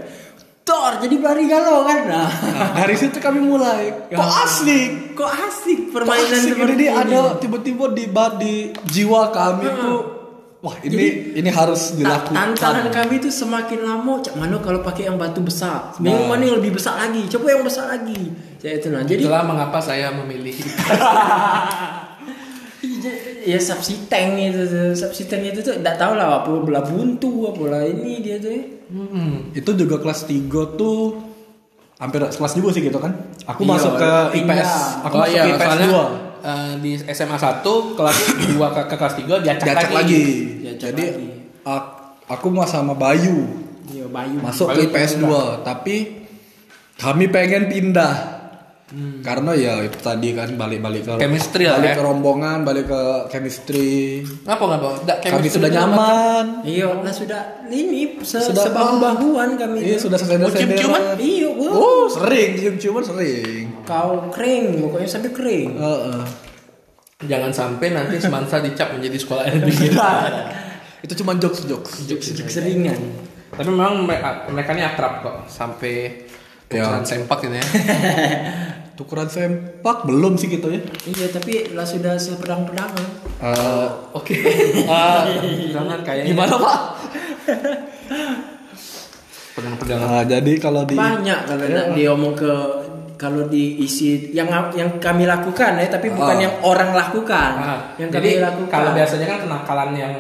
Tor 0.62 0.98
jadi 0.98 1.18
lari 1.18 1.46
galau 1.46 1.84
kan. 1.84 2.06
Nah, 2.06 2.30
Nah, 2.30 2.70
dari 2.80 2.94
situ 2.94 3.18
kami 3.18 3.42
mulai. 3.42 4.08
Kok 4.08 4.14
Ya. 4.14 4.46
asik? 4.46 4.90
kok 5.12 5.26
asik 5.28 5.80
Kok 5.84 5.92
permainan 5.92 6.32
asik 6.32 6.52
seperti 6.52 6.74
ini, 6.76 6.86
ini. 6.86 6.94
ada 6.94 7.20
tiba-tiba 7.36 7.86
di 7.90 8.06
di 8.38 8.54
jiwa 8.86 9.30
kami 9.30 9.66
Hmm. 9.66 9.80
tuh 9.80 10.00
wah 10.60 10.78
ini 10.80 11.34
ini 11.34 11.50
harus 11.50 11.94
dilakukan. 11.96 12.54
Tantangan 12.54 12.88
kami 12.88 13.18
itu 13.18 13.28
semakin 13.28 13.82
lama, 13.82 14.22
cak 14.22 14.34
mana 14.36 14.58
kalau 14.58 14.80
pakai 14.80 15.06
yang 15.06 15.18
batu 15.18 15.42
besar, 15.42 15.98
Nah. 15.98 16.06
yang 16.08 16.26
mana 16.28 16.42
yang 16.44 16.58
lebih 16.58 16.78
besar 16.78 16.94
lagi, 16.96 17.26
coba 17.28 17.46
yang 17.52 17.64
besar 17.64 17.90
lagi. 17.90 18.22
Jadi 18.58 18.74
itu 18.76 18.88
nah. 18.88 19.02
Jadi 19.02 19.18
Itulah 19.20 19.42
mengapa 19.44 19.78
saya 19.78 20.14
memilih 20.14 20.54
ya 23.44 23.58
subsidi 23.58 24.06
tank 24.06 24.32
itu, 24.36 24.62
tuh. 24.64 24.92
subsidi 24.92 25.28
tank 25.28 25.44
itu 25.48 25.60
tuh 25.60 25.74
tidak 25.76 25.96
tahu 25.96 26.14
lah 26.14 26.40
apa 26.40 26.50
bola 26.52 26.80
buntu, 26.80 27.48
apa 27.48 27.64
lah 27.68 27.82
ini 27.84 28.20
dia 28.20 28.38
tuh. 28.38 28.50
ya. 28.50 28.64
hmm. 28.90 29.54
Itu 29.54 29.72
juga 29.74 29.98
kelas 29.98 30.24
3 30.24 30.48
tuh 30.76 31.18
hampir 31.98 32.18
kelas 32.20 32.54
juga 32.54 32.70
sih 32.72 32.82
gitu 32.82 32.98
kan. 32.98 33.14
Aku 33.46 33.62
Iya, 33.62 33.70
masuk 33.72 33.94
ke. 33.96 34.12
IPS. 34.36 34.72
Aku 35.04 35.14
oh 35.14 35.20
masuk 35.20 35.32
iya, 35.32 35.44
ke 35.44 35.50
IPS 35.52 35.62
soalnya 35.64 35.88
2. 35.88 36.02
eh, 36.44 36.74
di 36.80 36.92
SMA 37.08 37.38
1 37.38 37.62
kelas 37.94 38.18
2 38.50 38.68
ke, 38.68 38.82
ke 38.84 38.96
kelas 38.96 39.14
3 39.16 39.36
diacak, 39.40 39.66
Diacak 39.68 39.92
lagi. 39.92 39.94
lagi. 39.94 40.24
Diacak 40.60 40.82
Jadi 40.84 41.04
lagi. 41.08 41.28
ak- 41.64 41.94
aku 42.28 42.48
mau 42.48 42.66
sama 42.66 42.94
Bayu 42.94 43.46
Iya 43.88 44.06
Bayu. 44.08 44.38
masuk 44.40 44.68
Bayu 44.68 44.88
ke 44.88 44.98
IPS 44.98 45.14
2, 45.20 45.62
tapi 45.62 45.96
kami 46.96 47.26
pengen 47.28 47.66
pindah. 47.66 48.41
Karena 49.22 49.56
ya 49.56 49.80
itu 49.80 49.96
tadi 49.98 50.36
kan 50.36 50.52
balik-balik 50.54 51.08
ke 51.08 51.14
Chemistry 51.16 51.64
lah 51.64 51.80
balik 51.80 51.90
ya. 51.90 51.96
ke 51.96 52.04
rombongan, 52.04 52.58
balik 52.62 52.86
ke 52.86 53.02
chemistry. 53.32 54.20
Ngapa 54.44 54.64
ngapa? 54.68 54.88
Nggak, 55.02 55.18
Kami 55.18 55.32
chemistry 55.32 55.56
sudah 55.56 55.70
itu 55.70 55.78
nyaman. 55.78 56.46
Iya, 56.62 56.88
lah 57.00 57.14
sudah 57.14 57.42
ini 57.66 58.02
se 58.20 58.38
Sudah- 58.38 58.68
sebahu-bahuan 58.68 59.56
kami. 59.56 59.80
Iya, 59.82 59.96
sudah 59.96 60.20
selesai 60.20 60.38
Mau 60.38 60.52
cium-ciuman? 60.52 61.02
Iya, 61.16 61.50
wah. 61.50 61.72
Oh, 61.72 62.04
sering 62.06 62.50
cium-ciuman 62.54 63.00
sering. 63.02 63.64
Kau 63.84 64.28
kering, 64.28 64.84
pokoknya 64.84 65.08
sampai 65.08 65.32
kering. 65.32 65.70
Heeh. 65.74 66.22
Jangan 67.22 67.52
sampai 67.52 67.88
nanti 67.92 68.20
semansa 68.24 68.60
dicap 68.60 68.92
menjadi 68.92 69.16
sekolah 69.16 69.44
LBG. 69.56 69.82
Itu 71.02 71.14
cuma 71.18 71.34
jokes-jokes. 71.34 72.04
Seringan. 72.46 73.00
Tapi 73.50 73.68
memang 73.68 74.04
mereka, 74.04 74.48
mereka 74.48 74.72
ini 74.72 74.84
akrab 74.84 75.14
kok 75.22 75.36
sampai 75.46 76.28
Ya. 76.72 76.88
sempak 77.04 77.44
gitu 77.44 77.52
ya. 77.52 77.66
Tukeran 79.02 79.26
sempak 79.26 80.06
belum 80.06 80.38
sih 80.38 80.46
gitu 80.48 80.70
ya. 80.70 80.78
Iya, 81.04 81.34
tapi 81.34 81.74
lah 81.74 81.82
sudah 81.84 82.14
sepedang-pedangan. 82.16 83.08
Eh, 83.42 83.88
Oke. 84.14 84.38
Ah, 84.86 85.26
jangan 85.74 86.06
kayaknya. 86.06 86.30
gimana 86.30 86.54
pak? 86.56 86.78
Pedang-pedangan. 89.52 90.06
Nah, 90.08 90.24
jadi 90.24 90.52
kalau 90.58 90.82
di 90.86 90.94
Banyak 90.94 91.40
kalau 91.44 91.66
nak 91.66 91.88
diomong 91.92 92.34
ke 92.34 92.54
kalau 93.18 93.46
diisi 93.46 94.34
yang 94.34 94.50
yang 94.72 94.98
kami 94.98 95.26
lakukan 95.26 95.78
ya, 95.78 95.88
tapi 95.88 96.10
bukan 96.10 96.38
Ah. 96.38 96.42
yang 96.42 96.54
orang 96.62 96.90
lakukan. 96.92 97.52
Ah, 97.56 97.80
yang 97.98 98.10
jadi 98.10 98.38
kami 98.38 98.44
lakukan. 98.44 98.70
kalau 98.72 98.90
biasanya 98.94 99.26
kan 99.28 99.40
kenakalan 99.42 99.90
yang 99.94 100.14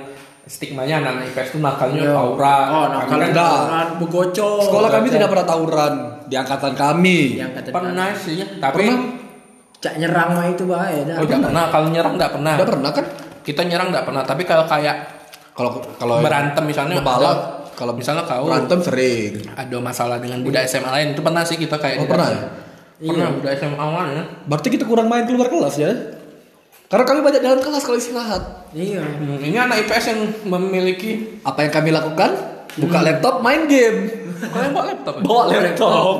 stigmanya 0.52 1.00
anak 1.00 1.32
IPS 1.32 1.48
itu 1.48 1.60
nakalnya 1.60 2.04
Iya. 2.04 2.12
tawuran. 2.12 2.68
Oh, 2.68 2.86
Kami 3.08 3.24
enggak. 3.32 3.56
orang 3.64 3.90
begocok. 3.98 4.60
sekolah 4.62 4.90
kami 4.92 5.08
tidak 5.08 5.30
pernah 5.30 5.48
tawuran 5.48 5.94
di 6.28 6.36
angkatan 6.36 6.74
kami. 6.76 7.20
yang 7.40 7.52
kata 7.52 7.72
pernah 7.72 8.12
sih, 8.14 8.36
tapi 8.60 8.84
Pernah? 8.86 9.00
cak 9.80 9.94
nyerang 9.98 10.30
mah 10.32 10.46
itu 10.46 10.64
bahaya 10.66 11.00
dah. 11.02 11.16
oh 11.16 11.24
enggak 11.24 11.42
pernah. 11.42 11.64
Kalau 11.70 11.88
nyerang 11.88 12.14
enggak 12.14 12.32
pernah. 12.32 12.54
Tidak 12.54 12.70
pernah 12.70 12.92
kan? 12.92 13.06
Kita 13.42 13.62
nyerang 13.64 13.88
enggak 13.90 14.06
pernah, 14.06 14.22
tapi 14.22 14.44
kalau 14.44 14.66
kayak 14.66 14.98
Kalau 15.52 15.72
kalau 15.94 16.20
berantem 16.20 16.64
misalnya 16.64 17.00
balap, 17.00 17.40
kalau 17.74 17.92
misalnya 17.92 18.24
kau 18.24 18.46
berantem 18.46 18.80
sering. 18.80 19.34
ada 19.52 19.78
masalah 19.80 20.16
dengan 20.18 20.40
budak 20.42 20.64
SMA 20.64 20.88
lain 20.90 21.08
itu 21.12 21.20
pernah 21.20 21.44
sih 21.44 21.56
kita 21.56 21.76
kayak 21.76 21.98
Oh, 21.98 22.04
di 22.04 22.08
pernah? 22.08 22.30
pernah 23.02 23.30
budak 23.32 23.52
SMA 23.58 23.76
lain 23.84 24.10
ya 24.12 24.24
Berarti 24.46 24.68
kita 24.70 24.84
kurang 24.84 25.08
main 25.08 25.26
keluar 25.26 25.48
kelas 25.48 25.76
ya? 25.76 25.92
Karena 26.92 27.08
kami 27.08 27.20
banyak 27.22 27.40
dalam 27.40 27.60
kelas 27.60 27.82
kalau 27.82 27.96
istirahat. 27.96 28.68
Iya. 28.72 29.00
Hmm, 29.00 29.40
ini 29.40 29.56
anak 29.56 29.82
IPS 29.82 30.06
yang 30.08 30.22
memiliki 30.46 31.40
Apa 31.42 31.64
yang 31.64 31.72
kami 31.72 31.90
lakukan? 31.90 32.36
Buka 32.74 33.00
laptop, 33.00 33.40
main 33.40 33.64
game. 33.66 34.12
kalian 34.42 34.72
bawa 34.72 34.86
laptop 34.88 35.14
ya? 35.16 35.22
Bawa 35.22 35.44
laptop. 35.50 36.16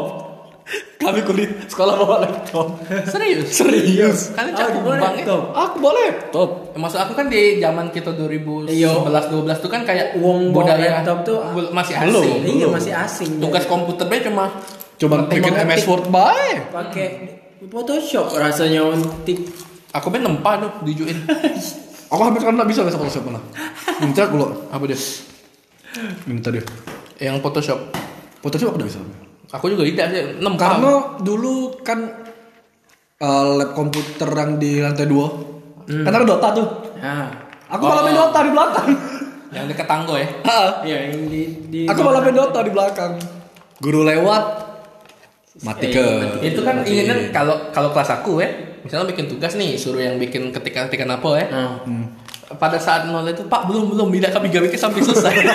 kami 0.96 1.20
kuliah 1.22 1.50
sekolah 1.66 1.98
bawa 1.98 2.16
laptop. 2.22 2.78
serius 3.04 3.50
Serius. 3.52 4.20
kalian 4.32 4.54
Oh, 4.54 4.60
cakep 4.62 4.74
dibawa 4.78 4.94
bang 4.94 5.02
ya? 5.02 5.10
laptop. 5.18 5.42
Aku 5.52 5.76
bawa 5.80 5.94
laptop. 5.98 6.50
Ya, 6.70 6.78
Maksud 6.78 7.00
aku 7.02 7.14
kan 7.14 7.26
di 7.28 7.42
zaman 7.58 7.86
kita 7.90 8.12
2011 8.14 8.72
12 8.72 9.58
tuh 9.58 9.70
kan 9.70 9.82
kayak 9.82 10.16
Uang 10.16 10.40
bawa 10.50 10.64
budaya 10.64 10.88
laptop 10.96 11.18
tuh 11.26 11.38
masih 11.74 11.94
belum. 12.00 12.24
asing. 12.24 12.40
Iya 12.46 12.68
masih 12.70 12.94
asing. 12.94 13.32
Tugas 13.40 13.66
komputernya 13.66 14.20
cuma 14.24 14.46
Cuma 14.96 15.26
bikin 15.26 15.52
MS 15.52 15.84
Word 15.84 16.06
bae. 16.08 16.70
pakai 16.70 17.08
Photoshop 17.64 18.32
rasanya 18.32 18.86
untuk 18.86 19.42
aku 19.92 20.08
main 20.12 20.24
nempah 20.24 20.54
tuh 20.60 20.72
dijuin. 20.88 21.18
Aku 22.12 22.28
hampir 22.28 22.44
kan 22.44 22.60
bisa 22.68 22.84
besok 22.84 23.08
Photoshop 23.08 23.24
malah. 23.32 23.40
Muncak 24.04 24.36
lo. 24.36 24.68
Apa 24.68 24.84
dia? 24.84 25.00
Minta 26.28 26.52
dia. 26.52 26.60
Yang 27.24 27.40
Photoshop. 27.40 27.80
Photoshop 28.44 28.76
udah 28.76 28.84
bisa. 28.84 29.00
Aku 29.56 29.72
juga 29.72 29.88
tidak 29.88 30.12
sih. 30.12 30.24
6 30.36 30.44
tahun. 30.44 30.60
Karena 30.60 30.94
dulu 31.24 31.80
kan 31.80 32.00
eh, 33.16 33.46
lab 33.56 33.72
komputer 33.72 34.28
yang 34.28 34.60
di 34.60 34.84
lantai 34.84 35.08
dua, 35.08 35.28
kan 35.88 36.12
ada 36.12 36.28
Dota 36.28 36.48
tuh. 36.52 36.68
Nah, 37.00 37.32
Aku 37.72 37.84
malah 37.88 38.04
main 38.04 38.16
Dota 38.16 38.40
di 38.44 38.52
belakang. 38.52 38.90
Yang 39.52 39.66
dekat 39.76 39.88
tanggo 39.88 40.14
ya. 40.20 40.28
Ha, 40.48 40.60
ya 40.84 40.98
yang 41.08 41.28
di 41.32 41.42
di 41.72 41.80
aku 41.88 42.00
malah 42.04 42.20
main 42.20 42.36
Dota 42.36 42.60
di 42.60 42.72
belakang. 42.76 43.16
Guru 43.80 44.04
lewat, 44.04 44.44
mati 45.64 45.96
ke. 45.96 46.06
Itu 46.44 46.60
kan 46.68 46.84
ini 46.84 47.08
kan 47.08 47.20
kalau 47.32 47.56
kalau 47.72 47.90
kelas 47.96 48.12
aku 48.20 48.44
ya, 48.44 48.52
misalnya 48.82 49.08
bikin 49.08 49.26
tugas 49.28 49.54
nih, 49.54 49.76
suruh 49.76 50.00
yang 50.00 50.18
bikin 50.18 50.50
ketika-ketika 50.50 51.06
apa 51.06 51.30
ya. 51.36 51.46
Nah, 51.50 51.72
Pada 52.52 52.76
saat 52.76 53.08
nol 53.08 53.24
itu, 53.26 53.48
Pak 53.48 53.64
belum 53.64 53.96
belum 53.96 54.12
tidak 54.12 54.36
kami 54.36 54.52
gawe 54.52 54.68
sampai 54.70 55.00
selesai. 55.02 55.36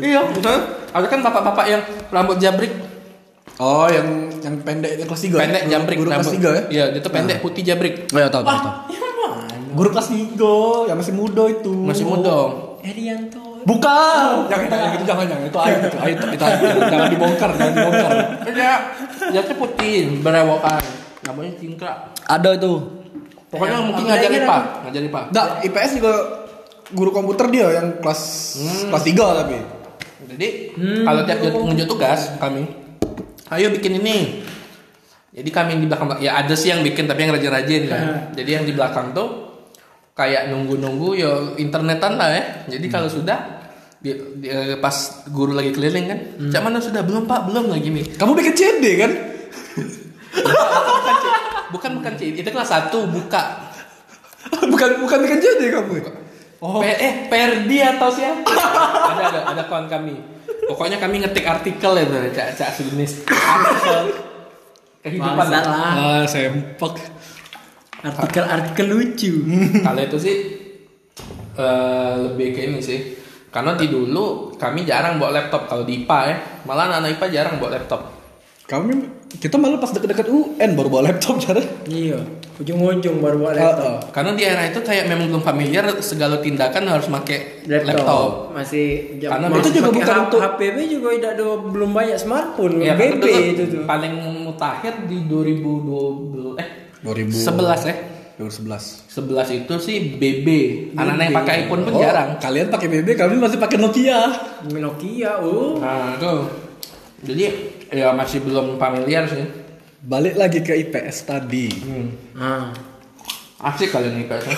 iya, 0.00 0.20
betul. 0.24 0.56
Ada 0.90 1.06
kan 1.06 1.20
bapak-bapak 1.20 1.66
yang 1.66 1.82
rambut 2.08 2.38
jabrik, 2.38 2.72
Oh, 3.54 3.86
yang 3.86 4.34
yang 4.42 4.58
pendek 4.66 4.98
yang 4.98 5.06
kelas 5.06 5.22
tiga. 5.22 5.36
pendek 5.38 5.62
Guru- 5.62 5.72
jabrik 5.72 5.96
Guru 5.96 6.08
kelas 6.08 6.18
rambut. 6.18 6.34
tiga 6.34 6.50
ya? 6.50 6.62
Iya, 6.66 6.84
dia 6.90 7.00
tuh 7.00 7.12
pendek 7.12 7.38
putih 7.38 7.62
jabrik. 7.62 7.94
Oh, 8.10 8.18
ya 8.18 8.26
tahu 8.26 8.42
tahu. 8.42 8.50
tahu. 8.50 8.72
mana? 8.90 9.54
Guru 9.74 9.88
kelas 9.92 10.08
tiga, 10.08 10.56
yang 10.90 10.96
masih 10.98 11.14
muda 11.14 11.44
itu. 11.46 11.70
Masih 11.70 12.02
muda. 12.02 12.36
Erianto. 12.82 13.43
Bukan. 13.64 14.48
Jangan 14.52 14.66
jangan 14.68 14.88
itu 14.92 15.04
jangan 15.08 15.24
jangan 15.24 15.44
itu 15.48 15.58
aib 15.58 15.78
itu 15.80 15.98
aib 16.04 16.16
itu, 16.20 16.26
itu 16.36 16.44
aib. 16.44 16.60
jangan 16.92 17.08
dibongkar 17.08 17.50
jangan 17.56 17.72
dibongkar. 17.72 18.10
Dia 18.52 18.72
dia 19.32 19.40
tuh 19.44 19.56
putih, 19.56 20.20
berewokan. 20.20 20.82
Namanya 21.24 21.52
cingkrak. 21.56 21.96
Ada 22.28 22.50
itu. 22.60 22.72
Pokoknya 23.48 23.78
Yang 23.78 23.84
mungkin 23.86 24.04
apa 24.04 24.10
ngajar 24.10 24.28
lagi 24.28 24.40
IPA, 24.42 24.58
namanya? 24.58 24.82
ngajar 24.82 25.02
IPA. 25.06 25.20
Nah, 25.30 25.46
IPS 25.62 25.90
juga 26.02 26.12
guru 26.90 27.10
komputer 27.14 27.46
dia 27.54 27.66
yang 27.72 27.86
kelas 28.02 28.22
kelas 28.90 29.04
3 29.06 29.40
tapi. 29.40 29.56
Jadi 30.34 30.48
kalau 31.06 31.20
tiap 31.22 31.38
nunjuk 31.46 31.86
tugas 31.86 32.34
kami, 32.36 32.66
ayo 33.54 33.70
bikin 33.72 34.02
ini. 34.02 34.42
Jadi 35.34 35.50
kami 35.50 35.82
di 35.82 35.86
belakang 35.90 36.18
ya 36.22 36.38
ada 36.38 36.54
sih 36.54 36.70
yang 36.70 36.82
bikin 36.86 37.10
tapi 37.10 37.26
yang 37.26 37.32
rajin-rajin 37.34 37.82
kan. 37.90 38.02
Jadi 38.34 38.50
yang 38.50 38.64
di 38.66 38.72
belakang 38.74 39.14
tuh 39.14 39.43
kayak 40.14 40.46
nunggu-nunggu 40.48 41.08
ya 41.14 41.30
internetan 41.58 42.14
lah 42.14 42.30
ya. 42.30 42.44
Jadi 42.70 42.86
kalau 42.86 43.10
sudah 43.10 43.66
di- 43.98 44.14
di- 44.38 44.46
eh, 44.46 44.78
pas 44.78 44.94
guru 45.26 45.52
lagi 45.52 45.70
keliling 45.70 46.06
kan, 46.06 46.18
cak 46.48 46.62
mana 46.62 46.78
sudah 46.78 47.02
belum 47.02 47.26
pak 47.26 47.50
belum 47.50 47.66
lagi 47.66 47.90
nih. 47.90 48.14
Kamu 48.14 48.32
bikin 48.32 48.54
CD 48.54 48.84
kan? 48.96 49.10
Bukan 51.74 51.98
bukan 51.98 52.14
sih 52.14 52.30
itu 52.30 52.46
kelas 52.46 52.70
1 52.70 52.94
buka. 53.10 53.42
bukan 54.72 55.02
bukan 55.02 55.18
bikin 55.26 55.38
CD 55.40 55.62
kamu. 55.74 55.98
Oh. 56.62 56.80
eh 56.80 57.28
Perdi 57.28 57.82
atau 57.82 58.08
siapa? 58.08 58.46
ada 59.10 59.22
ada 59.28 59.40
ada 59.50 59.62
kawan 59.66 59.90
kami. 59.90 60.14
Pokoknya 60.64 60.96
kami 60.96 61.20
ngetik 61.20 61.44
artikel 61.44 61.92
itu 61.98 62.14
cak 62.32 62.54
cak 62.54 62.70
sejenis 62.72 63.26
artikel 63.26 64.00
kehidupan. 65.02 65.34
Bangsat 65.36 65.64
lah. 65.66 65.92
Ah, 65.92 66.24
sempak. 66.24 66.94
Artikel-artikel 68.04 68.86
lucu. 68.86 69.32
Kalau 69.86 70.00
itu 70.00 70.18
sih 70.20 70.36
eh, 71.54 72.12
lebih 72.20 72.52
ke 72.52 72.60
ini 72.62 72.80
sih. 72.80 73.00
Karena 73.48 73.72
di 73.72 73.86
dulu 73.86 74.50
kami 74.52 74.82
jarang 74.82 75.16
bawa 75.16 75.30
laptop 75.32 75.70
kalau 75.70 75.86
di 75.86 76.02
IPA 76.02 76.18
ya. 76.26 76.36
Malah 76.66 76.90
anak-anak 76.90 77.10
IPA 77.14 77.26
jarang 77.30 77.54
bawa 77.56 77.70
laptop. 77.72 78.00
Kami 78.64 78.92
kita 79.30 79.54
malah 79.58 79.78
pas 79.78 79.90
deket-deket 79.90 80.26
UN 80.26 80.74
baru 80.74 80.88
bawa 80.88 81.02
laptop 81.06 81.38
cara. 81.38 81.62
Iya, 81.86 82.18
ujung-ujung 82.56 83.22
baru 83.22 83.36
buat 83.40 83.54
laptop. 83.54 84.10
Karena 84.10 84.34
di 84.34 84.42
era 84.42 84.62
itu 84.64 84.78
kayak 84.80 85.06
memang 85.06 85.26
belum 85.28 85.42
familiar 85.42 85.86
segala 86.00 86.38
tindakan 86.38 86.82
harus 86.88 87.06
pakai 87.06 87.62
laptop. 87.68 88.50
Masih 88.50 89.18
jam- 89.18 89.38
Karena 89.38 89.46
masih 89.48 89.60
itu 89.60 89.70
juga 89.78 89.90
bukan 89.92 90.16
untuk- 90.26 90.42
HPB 90.42 90.76
juga 90.88 91.08
tidak 91.12 91.30
ada 91.32 91.44
belum 91.62 91.90
banyak 91.92 92.16
smartphone. 92.16 92.74
Ya, 92.80 92.94
BB 92.94 93.22
dulu 93.22 93.38
itu 93.44 93.62
tuh. 93.70 93.82
paling 93.86 94.14
mutakhir 94.42 95.06
di 95.06 95.18
2012 95.26 96.58
eh 96.58 96.68
2000 97.04 97.36
11 97.36 97.84
ya. 97.84 97.96
2011. 98.34 99.14
11 99.14 99.58
itu 99.62 99.74
sih 99.78 99.96
BB. 100.18 100.48
Anak-anak 100.98 101.24
yang 101.30 101.36
pakai 101.38 101.54
iPhone 101.68 101.82
pun 101.86 101.92
Oh, 101.94 102.00
jarang. 102.02 102.28
Kalian 102.42 102.66
pakai 102.66 102.88
BB, 102.90 103.08
kami 103.14 103.38
masih 103.38 103.62
pakai 103.62 103.78
Nokia. 103.78 104.20
Nokia, 104.74 105.38
oh. 105.38 105.78
Nah, 105.78 106.18
itu. 106.18 106.32
Jadi 107.24 107.42
ya 107.94 108.10
masih 108.10 108.42
belum 108.42 108.74
familiar 108.74 109.22
sih. 109.30 109.46
Balik 110.02 110.34
lagi 110.34 110.60
ke 110.60 110.74
IPS 110.74 111.16
tadi. 111.24 111.68
Nah, 112.34 112.74
Asik 113.62 113.94
kalian 113.94 114.18
nih 114.18 114.26
kayaknya. 114.28 114.56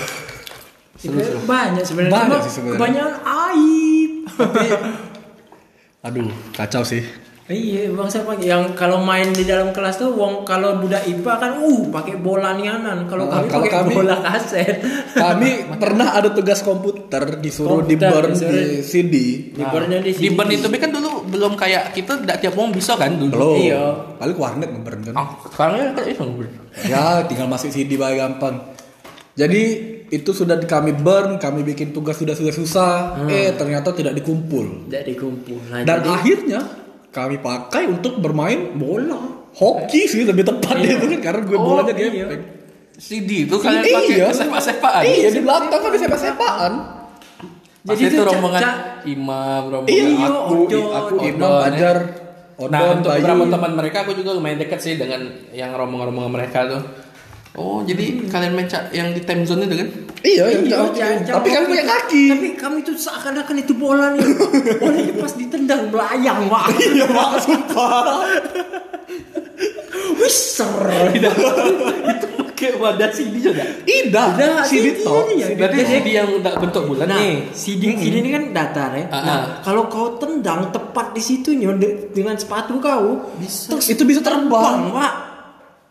itu 0.97 1.39
banyak 1.47 1.85
sebenarnya. 1.85 2.15
Banyak 2.17 2.39
sih 2.49 2.53
sebenarnya. 2.59 2.79
Kebanyakan 2.81 3.15
aib. 3.23 4.13
Aduh, 6.07 6.31
kacau 6.57 6.83
sih. 6.83 7.05
Iya, 7.47 7.95
bang 7.95 8.11
siapa 8.11 8.35
yang 8.37 8.75
kalau 8.75 8.99
main 8.99 9.31
di 9.31 9.47
dalam 9.47 9.71
kelas 9.71 9.97
tuh, 9.97 10.11
wong 10.11 10.43
kalau 10.43 10.83
budak 10.83 11.07
IPA 11.07 11.33
kan, 11.39 11.53
uh, 11.57 11.87
pakai 11.89 12.19
bola 12.19 12.51
nianan. 12.53 13.07
Kalau 13.07 13.31
Ah, 13.31 13.39
kami 13.39 13.47
kalau 13.47 13.63
pakai 13.63 13.79
kami- 13.79 13.95
bola 13.95 14.17
kaset. 14.19 14.75
Kami 15.15 15.51
pernah 15.83 16.09
ada 16.13 16.29
tugas 16.29 16.59
komputer 16.61 17.39
disuruh 17.39 17.81
di 17.81 17.95
burn 17.95 18.35
disuruh- 18.35 18.51
di 18.51 18.83
CD. 18.83 19.15
Di 19.55 19.63
bornya 19.63 20.03
di 20.03 20.11
Di 20.11 20.27
sini. 20.27 20.35
burn 20.35 20.51
itu 20.51 20.67
kan 20.67 20.91
dulu 20.91 21.11
belum 21.25 21.55
kayak 21.55 21.95
kita 21.95 22.19
tidak 22.19 22.37
tiap 22.41 22.55
mau 22.55 22.67
bisa 22.67 22.99
kan 22.99 23.15
dulu. 23.15 23.31
Belum. 23.31 23.57
Iya. 23.63 23.85
Paling 24.19 24.35
ke 24.35 24.43
warnet 24.43 24.69
ngeburn 24.69 25.01
kan. 25.05 25.15
Ah, 25.15 25.29
sekarang 25.47 25.77
ya 25.77 25.89
kayak 25.95 26.09
itu. 26.11 26.25
Ya, 26.85 27.05
tinggal 27.23 27.47
masuk 27.47 27.71
CD 27.71 27.95
bae 27.95 28.19
gampang. 28.19 28.59
Jadi 29.35 29.63
itu 30.09 30.31
sudah 30.33 30.59
kami 30.61 30.95
burn, 30.95 31.39
kami 31.39 31.63
bikin 31.63 31.91
tugas 31.91 32.19
sudah 32.19 32.35
sudah 32.35 32.51
susah, 32.51 32.93
eh 33.27 33.55
ternyata 33.55 33.93
tidak 33.93 34.15
dikumpul. 34.15 34.91
Tidak 34.91 35.05
dikumpul. 35.05 35.59
Nah, 35.69 35.85
Dan 35.85 35.99
jadi- 36.01 36.11
akhirnya 36.11 36.61
kami 37.17 37.41
pakai 37.41 37.89
untuk 37.89 38.21
bermain 38.21 38.77
bola. 38.77 39.49
hoki 39.57 40.05
sih 40.05 40.29
lebih 40.29 40.45
tepatnya 40.45 41.01
itu 41.01 41.17
kan 41.17 41.21
karena 41.33 41.41
gue 41.49 41.57
Oh, 41.57 41.65
bolanya 41.81 41.97
iya. 41.97 42.29
gepeng. 42.29 42.43
CD 42.97 43.49
itu 43.49 43.57
kalian 43.57 43.85
pakai 43.89 44.13
iya, 44.13 44.29
sepak-sepakan. 44.29 45.03
Iya 45.05 45.29
di 45.33 45.41
belakang 45.41 45.81
kan 45.81 45.91
bisa 45.93 46.05
sepak-sepaan. 46.05 46.73
Jadi 47.87 48.03
Jadi 48.05 48.15
itu 48.19 48.21
rombongan 48.21 48.63
imam, 49.09 49.63
rombongan 49.73 49.97
Iya, 49.97 50.05
Iya, 50.13 50.29
aku, 50.29 50.55
Odon. 50.69 50.85
aku 50.93 51.13
Imam 51.25 51.41
Odon, 51.41 51.57
ya. 51.57 51.65
Fajar, 51.65 51.97
Nah 52.57 52.81
untuk 52.91 53.13
beberapa 53.13 53.45
teman 53.49 53.73
mereka 53.77 53.97
aku 54.05 54.13
juga 54.13 54.31
lumayan 54.33 54.59
dekat 54.61 54.81
sih 54.81 54.95
dengan 54.97 55.21
yang 55.53 55.73
rombongan-rombongan 55.73 56.33
mereka 56.33 56.59
tuh. 56.69 56.83
Oh 57.57 57.81
jadi 57.81 58.05
kalian 58.27 58.53
main 58.53 58.69
yang 58.90 59.11
di 59.11 59.21
time 59.21 59.42
zone 59.42 59.64
itu 59.64 59.75
kan? 59.75 59.88
Iya, 60.21 60.45
iya, 60.51 60.59
Iya, 60.92 61.07
tapi 61.25 61.49
kami 61.49 61.64
hoki. 61.64 61.71
punya 61.71 61.85
kaki. 61.87 62.23
Tapi 62.29 62.49
kami 62.55 62.79
tuh 62.83 62.95
seakan-akan 62.95 63.57
itu 63.59 63.73
bola 63.73 64.12
nih. 64.12 64.27
Bolanya 64.77 65.14
pas 65.16 65.33
ditendang 65.33 65.88
melayang, 65.88 66.40
Pak. 66.47 66.66
Iya, 66.87 67.07
Pak, 67.07 67.31
sumpah. 67.40 68.01
Wih, 70.16 70.29
ser. 70.29 70.73
itu 71.12 71.31
pakai 72.37 72.71
wadah 72.77 73.09
CD 73.11 73.35
juga. 73.38 73.64
Indah, 73.85 74.33
Udah, 74.33 74.64
CD 74.64 74.97
ini 74.97 75.35
ya. 75.37 75.47
Berarti 75.55 75.81
CD 75.85 76.07
yang 76.11 76.29
bentuk 76.40 76.83
bulan 76.87 77.07
Nah, 77.07 77.19
nih. 77.19 77.53
CD, 77.53 77.83
CD 77.95 78.14
ini 78.19 78.31
kan 78.31 78.42
datar 78.51 78.90
ya. 78.92 79.07
Ah, 79.09 79.16
Nah, 79.19 79.29
ah. 79.29 79.42
kalau 79.61 79.87
kau 79.87 80.16
tendang 80.16 80.69
tepat 80.71 81.12
di 81.12 81.21
situnya 81.21 81.73
de- 81.73 82.09
dengan 82.11 82.35
sepatu 82.35 82.77
kau, 82.77 83.33
bisa. 83.37 83.77
Itu 83.79 84.03
bisa 84.03 84.21
terbang. 84.21 84.49
Bang, 84.51 84.83
Pak. 84.90 85.12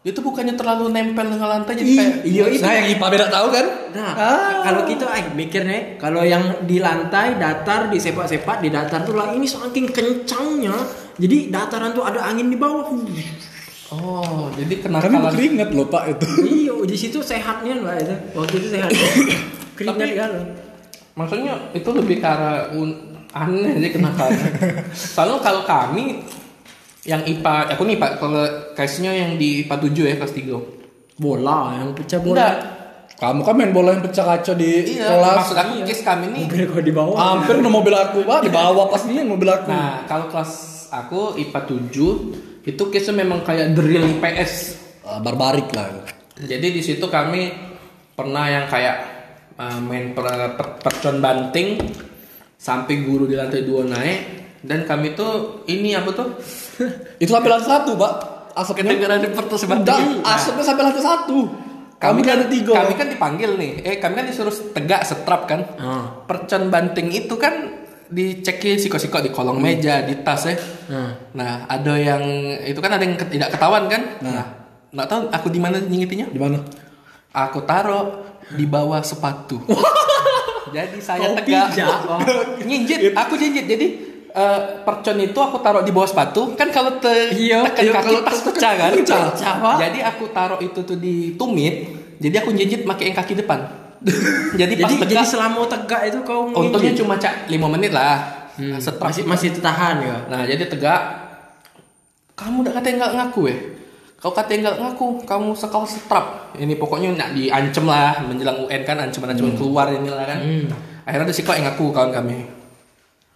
Itu 0.05 0.21
bukannya 0.21 0.53
terlalu 0.53 0.93
nempel 0.93 1.25
dengan 1.25 1.49
lantai 1.49 1.73
jadi 1.75 1.91
kayak 1.91 2.15
iya 2.23 2.43
itu. 2.45 2.61
Saya 2.61 2.75
yang 2.77 2.93
IPA 2.93 3.07
beda 3.09 3.27
tahu 3.27 3.47
kan? 3.49 3.65
Nah, 3.89 4.11
Ah. 4.13 4.61
kalau 4.61 4.85
kita 4.85 5.09
eh 5.09 5.25
mikirnya 5.33 5.97
kalau 5.97 6.21
yang 6.21 6.61
di 6.61 6.77
lantai 6.77 7.35
datar 7.35 7.89
di 7.89 7.97
sepak-sepak 7.97 8.61
di 8.61 8.69
datar 8.69 9.01
tuh 9.01 9.17
lah 9.17 9.33
ini 9.33 9.43
saking 9.43 9.89
kencangnya. 9.89 10.77
Jadi 11.17 11.49
dataran 11.49 11.89
tuh 11.91 12.05
ada 12.05 12.21
angin 12.21 12.47
di 12.47 12.55
bawah. 12.55 12.85
Oh, 13.87 14.49
jadi 14.51 14.77
Kami 14.77 14.93
kenakalan. 14.93 15.33
keringet 15.33 15.69
loh 15.71 15.87
Pak 15.87 16.03
itu. 16.11 16.25
iya, 16.43 16.75
di 16.85 16.95
situ 16.95 17.17
sehatnya 17.19 17.81
lah 17.81 17.97
itu. 17.97 18.13
Waktu 18.35 18.55
itu 18.57 18.67
sehat. 18.71 18.89
Keringat 19.77 19.97
Tapi- 19.99 20.15
kalau. 20.15 20.41
Maksudnya 21.15 21.53
itu 21.71 21.89
lebih 21.89 22.19
ke 22.19 22.27
arah 22.27 22.69
aneh 23.31 23.73
sih 23.79 23.89
kenakalan. 23.89 24.37
Soalnya 25.15 25.39
kalau 25.39 25.63
kami 25.63 26.21
yang 27.05 27.21
IPA, 27.21 27.77
aku 27.77 27.81
nih 27.85 27.97
Pak, 28.01 28.11
kalau 28.17 28.43
case-nya 28.73 29.13
yang 29.13 29.37
di 29.37 29.61
IPA 29.63 29.75
7 29.77 30.09
ya 30.09 30.15
kelas 30.17 30.33
3. 30.33 31.21
Bola 31.21 31.77
yang 31.79 31.93
pecah 31.93 32.19
bola. 32.19 32.33
Enggak. 32.35 32.55
Kamu 33.15 33.41
kan 33.47 33.53
main 33.55 33.71
bola 33.71 33.95
yang 33.95 34.03
pecah 34.03 34.25
kaca 34.27 34.53
di 34.57 34.99
Iya, 34.99 35.07
kelas. 35.07 35.35
maksud 35.39 35.55
aku 35.55 35.71
case 35.87 36.03
kami 36.03 36.25
nih. 36.35 36.43
Mobil 36.51 36.65
kau 36.67 36.81
di 36.83 36.91
bawah. 36.91 37.15
Hampir 37.15 37.55
no 37.63 37.69
mobil 37.71 37.95
aku 37.95 38.27
Pak, 38.27 38.43
di 38.43 38.51
bawah 38.51 38.91
pas 38.91 39.01
ini 39.07 39.23
mobil 39.23 39.47
aku. 39.47 39.71
Nah, 39.71 40.03
kalau 40.03 40.27
kelas 40.27 40.51
aku 40.91 41.39
IPA 41.39 41.59
7 41.63 42.67
itu 42.67 42.83
case-nya 42.91 43.23
memang 43.23 43.45
kayak 43.45 43.71
drill 43.71 44.03
IPS. 44.19 44.53
Ah, 45.05 45.21
barbarik 45.21 45.69
lah. 45.71 46.03
Jadi 46.35 46.67
di 46.73 46.81
situ 46.83 47.07
kami 47.07 47.53
pernah 48.11 48.49
yang 48.49 48.65
kayak 48.67 48.97
uh, 49.55 49.79
main 49.79 50.11
per, 50.11 50.25
per- 50.57 50.81
percon 50.81 51.23
banting 51.23 51.79
sampai 52.55 53.03
guru 53.03 53.23
di 53.23 53.35
lantai 53.37 53.63
dua 53.63 53.85
naik 53.85 54.19
dan 54.65 54.83
kami 54.83 55.13
tuh 55.13 55.63
ini 55.69 55.93
apa 55.93 56.09
tuh 56.11 56.27
Itu 57.23 57.31
sampai 57.31 57.49
lantai 57.51 57.69
satu 57.69 57.91
Pak. 57.95 58.13
Asapnya. 58.55 58.95
kedengaran 58.95 59.19
di 59.19 59.29
banting. 59.35 60.23
Nah, 60.23 60.35
asapnya 60.39 60.63
sampai 60.63 60.83
lantai 60.87 61.03
satu. 61.03 61.39
Kamu 61.95 62.19
kan 62.27 62.33
ada 62.43 62.47
tiga. 62.51 62.71
kami 62.75 62.93
kan 62.95 63.07
dipanggil 63.07 63.51
nih. 63.55 63.71
Eh 63.83 63.95
kami 64.03 64.13
kan 64.19 64.25
disuruh 64.27 64.51
tegak 64.75 65.07
setrap 65.07 65.47
kan. 65.47 65.63
Ah. 65.79 66.23
Percon 66.27 66.67
banting 66.67 67.11
itu 67.11 67.35
kan 67.39 67.83
dicekin 68.11 68.77
siko-siko 68.77 69.17
di 69.23 69.33
kolong 69.33 69.57
meja, 69.57 70.05
di 70.05 70.19
tas 70.21 70.45
ya. 70.45 70.55
Hmm. 70.91 71.11
Nah, 71.33 71.65
ada 71.65 71.93
yang 71.97 72.23
itu 72.61 72.77
kan 72.77 72.95
ada 72.95 73.03
yang 73.03 73.17
tidak 73.17 73.49
ketahuan 73.55 73.89
kan? 73.89 74.01
Nah, 74.21 74.43
nggak 74.93 75.07
tahu 75.07 75.21
aku 75.31 75.47
di 75.49 75.59
mana 75.59 75.81
nyingitinya. 75.81 76.29
Di 76.29 76.39
mana? 76.39 76.61
Aku 77.33 77.65
taruh 77.65 78.23
di 78.53 78.65
bawah 78.69 79.01
sepatu. 79.01 79.63
Jadi 80.75 80.99
saya 80.99 81.31
tegak. 81.39 81.73
oh. 82.11 82.19
Nyinjit, 82.61 83.15
aku 83.15 83.39
jinjit. 83.39 83.65
Jadi 83.65 83.87
eh, 84.35 84.59
percon 84.83 85.17
itu 85.17 85.39
aku 85.39 85.57
taruh 85.63 85.81
di 85.81 85.95
bawah 85.95 86.09
sepatu. 86.11 86.51
Kan 86.59 86.69
kalau 86.69 86.99
te 86.99 87.31
Iya, 87.31 87.63
tekan 87.71 87.83
iya, 87.87 87.91
kaki 87.95 88.05
kalau 88.05 88.21
tas 88.21 88.39
tekan 88.43 88.51
pecah 88.51 88.71
kan? 88.75 88.91
kaki 88.91 88.99
pecah. 89.01 89.19
Pecah, 89.31 89.53
Pak. 89.63 89.75
Jadi 89.79 89.99
aku 90.03 90.23
taruh 90.35 90.59
itu 90.59 90.79
tuh 90.83 90.97
di 90.99 91.15
tumit. 91.39 91.75
Jadi 92.19 92.35
aku 92.39 92.49
jinjit 92.51 92.83
pakai 92.83 93.11
yang 93.11 93.17
kaki 93.17 93.33
depan. 93.39 93.59
jadi 94.59 94.73
pas 94.77 94.91
Jadi 94.91 94.95
tegak, 95.01 95.09
jadi 95.09 95.25
selama 95.25 95.65
tegak 95.65 96.01
itu 96.11 96.19
kau 96.21 96.51
untungnya 96.51 96.93
cuma 96.93 97.15
cak 97.17 97.49
5 97.49 97.73
menit 97.79 97.89
lah. 97.95 98.45
Hmm, 98.55 98.79
Setrap 98.79 99.11
masih 99.11 99.23
masih 99.27 99.49
tertahan 99.51 99.99
ya. 99.99 100.15
Nah 100.31 100.47
jadi 100.47 100.63
tegak 100.71 101.01
Kamu 102.35 102.67
udah 102.67 102.73
katanya 102.79 102.95
nggak 103.07 103.13
ngaku 103.15 103.41
ya 103.47 103.57
Kau 104.19 104.31
katanya 104.31 104.71
nggak 104.71 104.77
ngaku 104.79 105.05
Kamu 105.23 105.49
sekal 105.55 105.83
setrap 105.87 106.55
Ini 106.55 106.75
pokoknya 106.75 107.15
nak 107.15 107.29
diancem 107.31 107.87
lah 107.87 108.19
Menjelang 108.23 108.63
UN 108.67 108.81
kan 108.83 108.99
Ancaman-ancaman 108.99 109.55
keluar 109.55 109.87
inilah 109.91 110.23
kan 110.23 110.39
Akhirnya 111.07 111.31
ada 111.31 111.33
si 111.35 111.43
kok 111.43 111.55
yang 111.55 111.67
ngaku 111.71 111.91
kawan 111.95 112.11
kami 112.11 112.54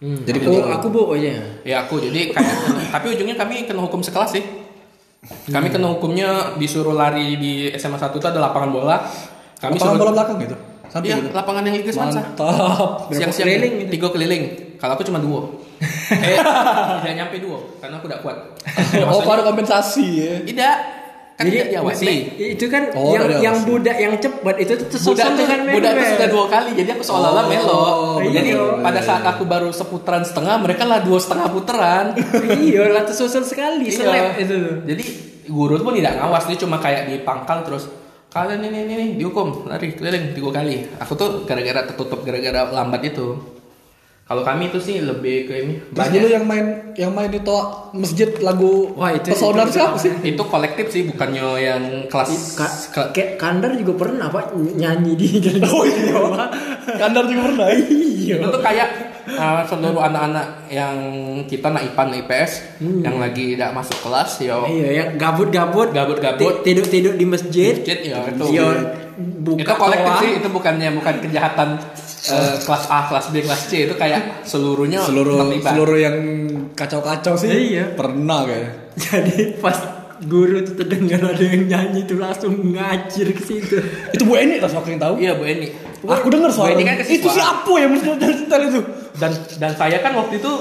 Hmm. 0.00 0.24
Jadi 0.24 0.38
aku 0.40 0.52
aku 0.64 0.86
bawa 0.88 1.12
aja. 1.12 1.60
Ya 1.60 1.84
aku 1.84 2.00
jadi 2.00 2.32
kayak 2.32 2.56
Tapi 2.96 3.06
ujungnya 3.12 3.36
kami 3.36 3.68
kena 3.68 3.84
hukum 3.84 4.00
sekelas 4.00 4.32
sih 4.32 4.44
Kami 5.46 5.68
kena 5.68 5.92
hukumnya 5.92 6.56
disuruh 6.56 6.96
lari 6.96 7.36
di 7.36 7.68
SMA 7.76 8.00
1 8.00 8.08
itu 8.10 8.24
ada 8.24 8.40
lapangan 8.40 8.72
bola 8.72 8.96
Kami 9.60 9.76
Lapangan 9.76 9.76
suruh 9.76 10.00
bola 10.00 10.12
belakang 10.16 10.36
gitu. 10.40 10.56
Samping 10.88 11.06
Iya, 11.06 11.16
gitu. 11.20 11.28
lapangan 11.30 11.62
yang 11.62 11.76
Liga 11.76 11.92
Semansa 11.92 12.20
Mantap. 12.24 13.12
Siang-siang 13.12 13.46
keliling 13.46 13.72
gitu? 13.76 13.90
Tiga 13.92 14.08
keliling 14.08 14.42
Kalau 14.80 14.92
aku 14.96 15.04
cuma 15.04 15.20
dua 15.20 15.40
Eh, 16.24 16.36
tidak 16.98 17.14
nyampe 17.14 17.36
dua 17.38 17.58
Karena 17.78 18.00
aku 18.00 18.08
tidak 18.08 18.20
kuat 18.24 18.36
Oh, 19.04 19.20
kau 19.20 19.32
ada 19.32 19.44
kompensasi 19.44 20.06
ya. 20.16 20.34
Tidak 20.42 20.74
Kan 21.40 21.48
tidak 21.48 21.72
diawasi 21.72 22.12
itu 22.52 22.64
kan 22.68 22.92
Oh, 22.92 23.16
yang 23.16 23.32
yang 23.40 23.56
budak 23.64 23.96
yang 23.96 24.12
cepat 24.14 24.60
itu 24.60 24.76
tuh 24.76 24.98
budak 25.02 25.24
tuh 25.26 25.36
dengan 25.40 25.60
budak 25.66 25.92
member. 25.94 26.10
sudah 26.12 26.28
dua 26.28 26.44
kali 26.46 26.70
jadi 26.74 26.88
aku 26.92 27.02
seolah-olah 27.02 27.40
Oh, 27.40 27.48
melo 27.48 27.80
iya. 28.20 28.30
jadi 28.36 28.50
pada 28.78 29.00
saat 29.00 29.24
aku 29.24 29.42
baru 29.44 29.68
seputaran 29.70 30.20
setengah 30.20 30.60
mereka 30.60 30.84
lah 30.84 31.00
dua 31.00 31.16
setengah 31.16 31.48
putaran 31.48 32.12
iya 32.60 32.84
lah 32.86 33.02
tersusun 33.02 33.40
sekali 33.42 33.88
Iya. 33.88 33.96
seleb 33.96 34.26
itu. 34.38 34.58
jadi 34.84 35.02
guru 35.48 35.80
pun 35.80 35.96
tidak 35.96 36.12
ngawas 36.14 36.44
dia 36.44 36.58
cuma 36.58 36.76
kayak 36.76 37.08
di 37.08 37.16
pangkal 37.20 37.64
terus 37.64 37.88
kalian 38.28 38.60
ini 38.62 38.78
ini, 38.84 38.92
ini 38.94 39.06
dihukum 39.16 39.64
lari 39.64 39.90
keliling 39.90 40.30
tiga 40.30 40.52
kali 40.54 40.76
aku 40.94 41.12
tuh 41.14 41.30
gara-gara 41.42 41.82
tertutup 41.82 42.20
gara-gara 42.20 42.68
lambat 42.70 43.00
itu 43.02 43.34
kalau 44.30 44.46
kami 44.46 44.70
itu 44.70 44.78
sih 44.78 45.02
lebih 45.02 45.36
ke 45.44 45.54
ini 45.58 45.74
Terus 45.82 45.90
banyak 45.92 46.12
dulu 46.14 46.28
yang 46.30 46.44
main 46.44 46.66
yang 46.94 47.10
main 47.10 47.26
itu 47.28 47.50
masjid 47.92 48.30
lagu 48.38 48.94
Wah, 48.94 49.10
itu- 49.10 49.26
pesona 49.28 49.66
itu- 49.66 49.74
siapa 49.74 49.98
sih? 49.98 50.14
itu 50.22 50.38
kolektif 50.44 50.86
sih 50.86 51.02
bukannya 51.04 51.42
yang 51.58 51.82
kelas 52.06 52.54
Ka- 52.54 52.76
ke- 52.88 53.10
kayak 53.10 53.30
Kandar 53.36 53.74
juga 53.74 53.92
pernah 54.00 54.30
pak 54.30 54.54
nyanyi 54.54 55.12
di 55.12 55.26
Oh 55.66 55.82
iya. 55.82 56.14
Kandar 56.96 57.26
juga 57.26 57.42
pernah. 57.44 57.66
iya 57.74 58.34
itu 58.36 58.46
tuh 58.46 58.62
kayak 58.62 58.88
uh, 59.28 59.66
seluruh 59.66 59.98
anak-anak 60.00 60.46
yang 60.68 60.94
kita 61.44 61.66
nak 61.66 61.82
IPAN 61.84 62.08
IPS 62.22 62.50
yang 63.02 63.18
lagi 63.18 63.58
tidak 63.58 63.74
masuk 63.74 63.98
kelas 64.00 64.30
yo 64.40 64.62
iya 64.68 64.88
yang 64.96 65.08
gabut-gabut 65.16 65.90
Gabut-gabut. 65.90 66.62
ti- 66.62 66.70
tidur-tidur 66.70 67.14
di 67.14 67.26
masjid 67.26 67.74
Masjid, 67.76 67.98
ya, 68.06 68.22
itu. 68.24 68.44
Iya, 68.48 68.68
buka 69.42 69.58
itu 69.60 69.72
kolektif 69.74 70.06
toa. 70.08 70.22
sih 70.22 70.30
itu 70.36 70.48
bukannya 70.48 70.88
bukan 70.94 71.14
kejahatan 71.20 71.68
eh, 72.28 72.56
kelas 72.60 72.84
A 72.86 73.08
kelas 73.08 73.26
B 73.32 73.40
kelas 73.40 73.62
C 73.66 73.88
itu 73.88 73.94
kayak 73.96 74.44
seluruhnya 74.44 75.00
Seluruh 75.00 75.40
terlibat. 75.40 75.72
seluruh 75.72 75.98
yang 75.98 76.16
kacau-kacau 76.76 77.34
sih. 77.36 77.48
Iya. 77.48 77.96
Pernah 77.96 78.44
kayaknya. 78.44 78.70
jadi 79.00 79.36
pas 79.56 79.76
guru 80.20 80.60
tuh 80.60 80.76
terdengar 80.76 81.32
ada 81.32 81.40
yang 81.40 81.64
nyanyi 81.64 82.04
tuh 82.04 82.20
langsung 82.20 82.52
ngacir 82.76 83.32
ke 83.32 83.40
situ 83.40 83.80
Itu 84.12 84.28
Bu 84.28 84.36
Eni 84.36 84.60
lah 84.60 84.68
yang 84.68 85.00
tahu. 85.00 85.14
iya 85.16 85.32
Bu 85.32 85.48
Eni 85.48 85.72
Aku 86.00 86.28
dengar 86.28 86.52
suara. 86.52 86.76
kan 86.76 87.00
itu 87.04 87.28
siapa 87.28 87.72
yang 87.76 87.92
mencetel 87.96 88.60
itu? 88.68 88.80
dan 89.20 89.32
dan 89.60 89.72
saya 89.76 90.00
kan 90.00 90.16
waktu 90.16 90.40
itu 90.40 90.52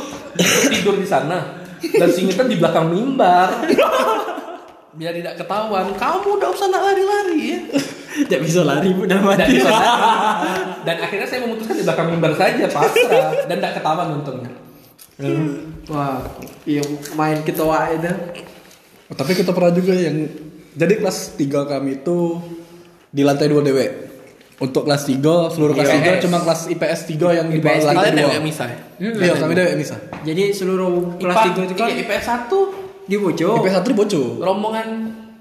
tidur 0.68 0.96
di 1.00 1.08
sana 1.08 1.60
dan 1.80 2.12
singitan 2.12 2.48
di 2.48 2.60
belakang 2.60 2.92
mimbar 2.92 3.48
biar 5.00 5.16
tidak 5.16 5.34
ketahuan 5.40 5.96
kamu 5.96 6.28
udah 6.36 6.50
usah 6.52 6.68
nak 6.68 6.82
lari-lari 6.92 7.40
ya 7.40 7.60
tidak 8.28 8.42
bisa 8.44 8.68
lari 8.68 8.92
bu 8.92 9.08
dan, 9.08 9.24
bisa 9.24 9.72
lari. 9.72 9.88
dan 10.88 10.96
akhirnya 11.00 11.28
saya 11.32 11.40
memutuskan 11.48 11.76
di 11.80 11.84
belakang 11.88 12.08
mimbar 12.12 12.36
saja 12.36 12.68
pasrah 12.68 13.48
dan 13.48 13.56
tidak 13.64 13.74
ketahuan 13.80 14.20
untungnya 14.20 14.52
wah 15.88 16.20
iya 16.68 16.84
main 17.16 17.40
ketawa 17.48 17.96
itu 17.96 18.12
Oh, 19.10 19.18
tapi 19.18 19.34
kita 19.34 19.58
pernah 19.58 19.74
juga 19.74 19.98
yang 19.98 20.30
jadi 20.78 21.02
kelas 21.02 21.34
3 21.34 21.50
kami 21.50 22.06
itu 22.06 22.38
di 23.10 23.26
lantai 23.26 23.50
2 23.50 23.66
DW. 23.66 23.80
Untuk 24.62 24.86
kelas 24.86 25.08
3 25.10 25.56
seluruh 25.56 25.74
kelas 25.74 25.90
IPS. 25.98 26.22
3 26.22 26.26
cuma 26.30 26.38
kelas 26.46 26.62
IPS 26.70 27.02
3 27.18 27.38
yang 27.42 27.48
di 27.50 27.58
bawah 27.58 27.90
lantai 27.90 28.12
kalian 28.14 28.14
2. 28.14 28.22
dewe 28.22 28.38
misal 28.46 28.68
ya? 28.70 28.78
Iya, 29.02 29.34
kami 29.42 29.54
DW 29.58 29.70
bisa. 29.82 29.96
jadi 30.22 30.44
seluruh 30.54 31.18
kelas 31.18 31.38
tiga 31.48 31.62
itu 31.66 31.74
kan 31.74 31.88
IPS 31.90 32.26
1 32.54 32.89
di 33.10 33.18
Bojo 33.18 33.58
IPS 33.58 33.74
1 33.82 33.84
di 33.84 33.98
Poco. 33.98 34.22
rombongan 34.38 34.88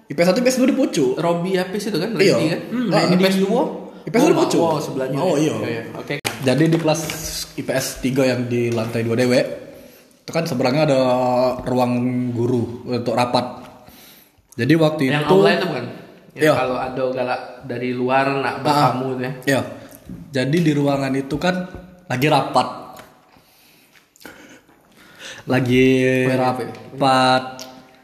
IPS 0.09 0.27
1 0.33 0.41
IPS 0.41 0.57
2 0.57 0.65
di 0.65 0.75
Poco. 0.75 1.05
Robi 1.15 1.53
Apis 1.55 1.83
itu 1.85 1.99
kan 2.01 2.17
Iya. 2.17 2.35
Kan 2.35 2.61
Hmm, 2.73 2.87
nah. 2.89 3.05
IPS 3.07 3.37
2 3.39 4.09
IPS 4.09 4.19
oh, 4.19 4.27
dua 4.27 4.39
Pucuk. 4.41 4.61
oh, 4.65 4.81
sebelahnya 4.81 5.19
Oh, 5.21 5.37
iya. 5.37 5.53
oke 5.93 6.15
Jadi 6.39 6.65
di 6.65 6.79
kelas 6.79 7.01
IPS 7.55 7.87
3 8.01 8.25
yang 8.25 8.41
di 8.47 8.73
lantai 8.73 9.05
2 9.05 9.13
DW 9.13 9.33
itu 10.19 10.31
kan 10.31 10.45
seberangnya 10.45 10.85
ada 10.85 11.01
ruang 11.63 11.93
guru 12.31 12.85
untuk 12.87 13.13
rapat. 13.13 13.65
Jadi 14.55 14.73
waktu 14.75 15.03
yang 15.07 15.23
itu 15.23 15.35
aula 15.35 15.51
itu 15.51 15.67
bukan 15.67 15.85
Yang 16.31 16.45
Iya. 16.45 16.53
kalau 16.55 16.77
ada 16.79 17.03
galak 17.11 17.41
dari 17.65 17.91
luar 17.91 18.25
nak 18.39 18.55
Ah. 18.55 18.93
bertamu 18.95 19.07
itu 19.11 19.21
ya 19.21 19.33
Iya. 19.45 19.61
Jadi 20.31 20.57
di 20.63 20.73
ruangan 20.73 21.13
itu 21.13 21.37
kan 21.37 21.55
lagi 22.07 22.27
rapat. 22.27 22.69
Lagi 25.49 25.89
Rapat. 26.29 26.69
rapat. 26.69 27.43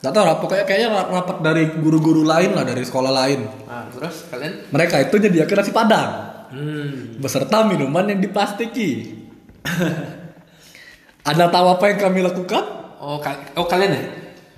Gak 0.01 0.13
tau 0.13 0.25
rapat 0.25 0.49
kayak 0.53 0.67
kayaknya 0.69 0.89
ra- 0.93 1.11
rapat 1.21 1.37
dari 1.41 1.65
guru-guru 1.81 2.25
lain 2.25 2.53
lah 2.53 2.65
dari 2.65 2.85
sekolah 2.85 3.13
lain. 3.13 3.41
nah 3.65 3.89
terus 3.89 4.29
kalian 4.29 4.69
Mereka 4.69 5.09
itu 5.09 5.17
nyediakan 5.17 5.57
nasi 5.61 5.73
padang 5.73 6.11
hmm. 6.53 7.21
beserta 7.21 7.65
minuman 7.65 8.09
yang 8.09 8.21
diplastiki. 8.21 9.17
Anda 11.29 11.49
tahu 11.49 11.67
apa 11.73 11.85
yang 11.89 11.99
kami 12.01 12.21
lakukan? 12.21 12.65
oh, 13.01 13.21
kal- 13.21 13.53
oh 13.57 13.69
kalian 13.69 13.93
ya 13.97 14.05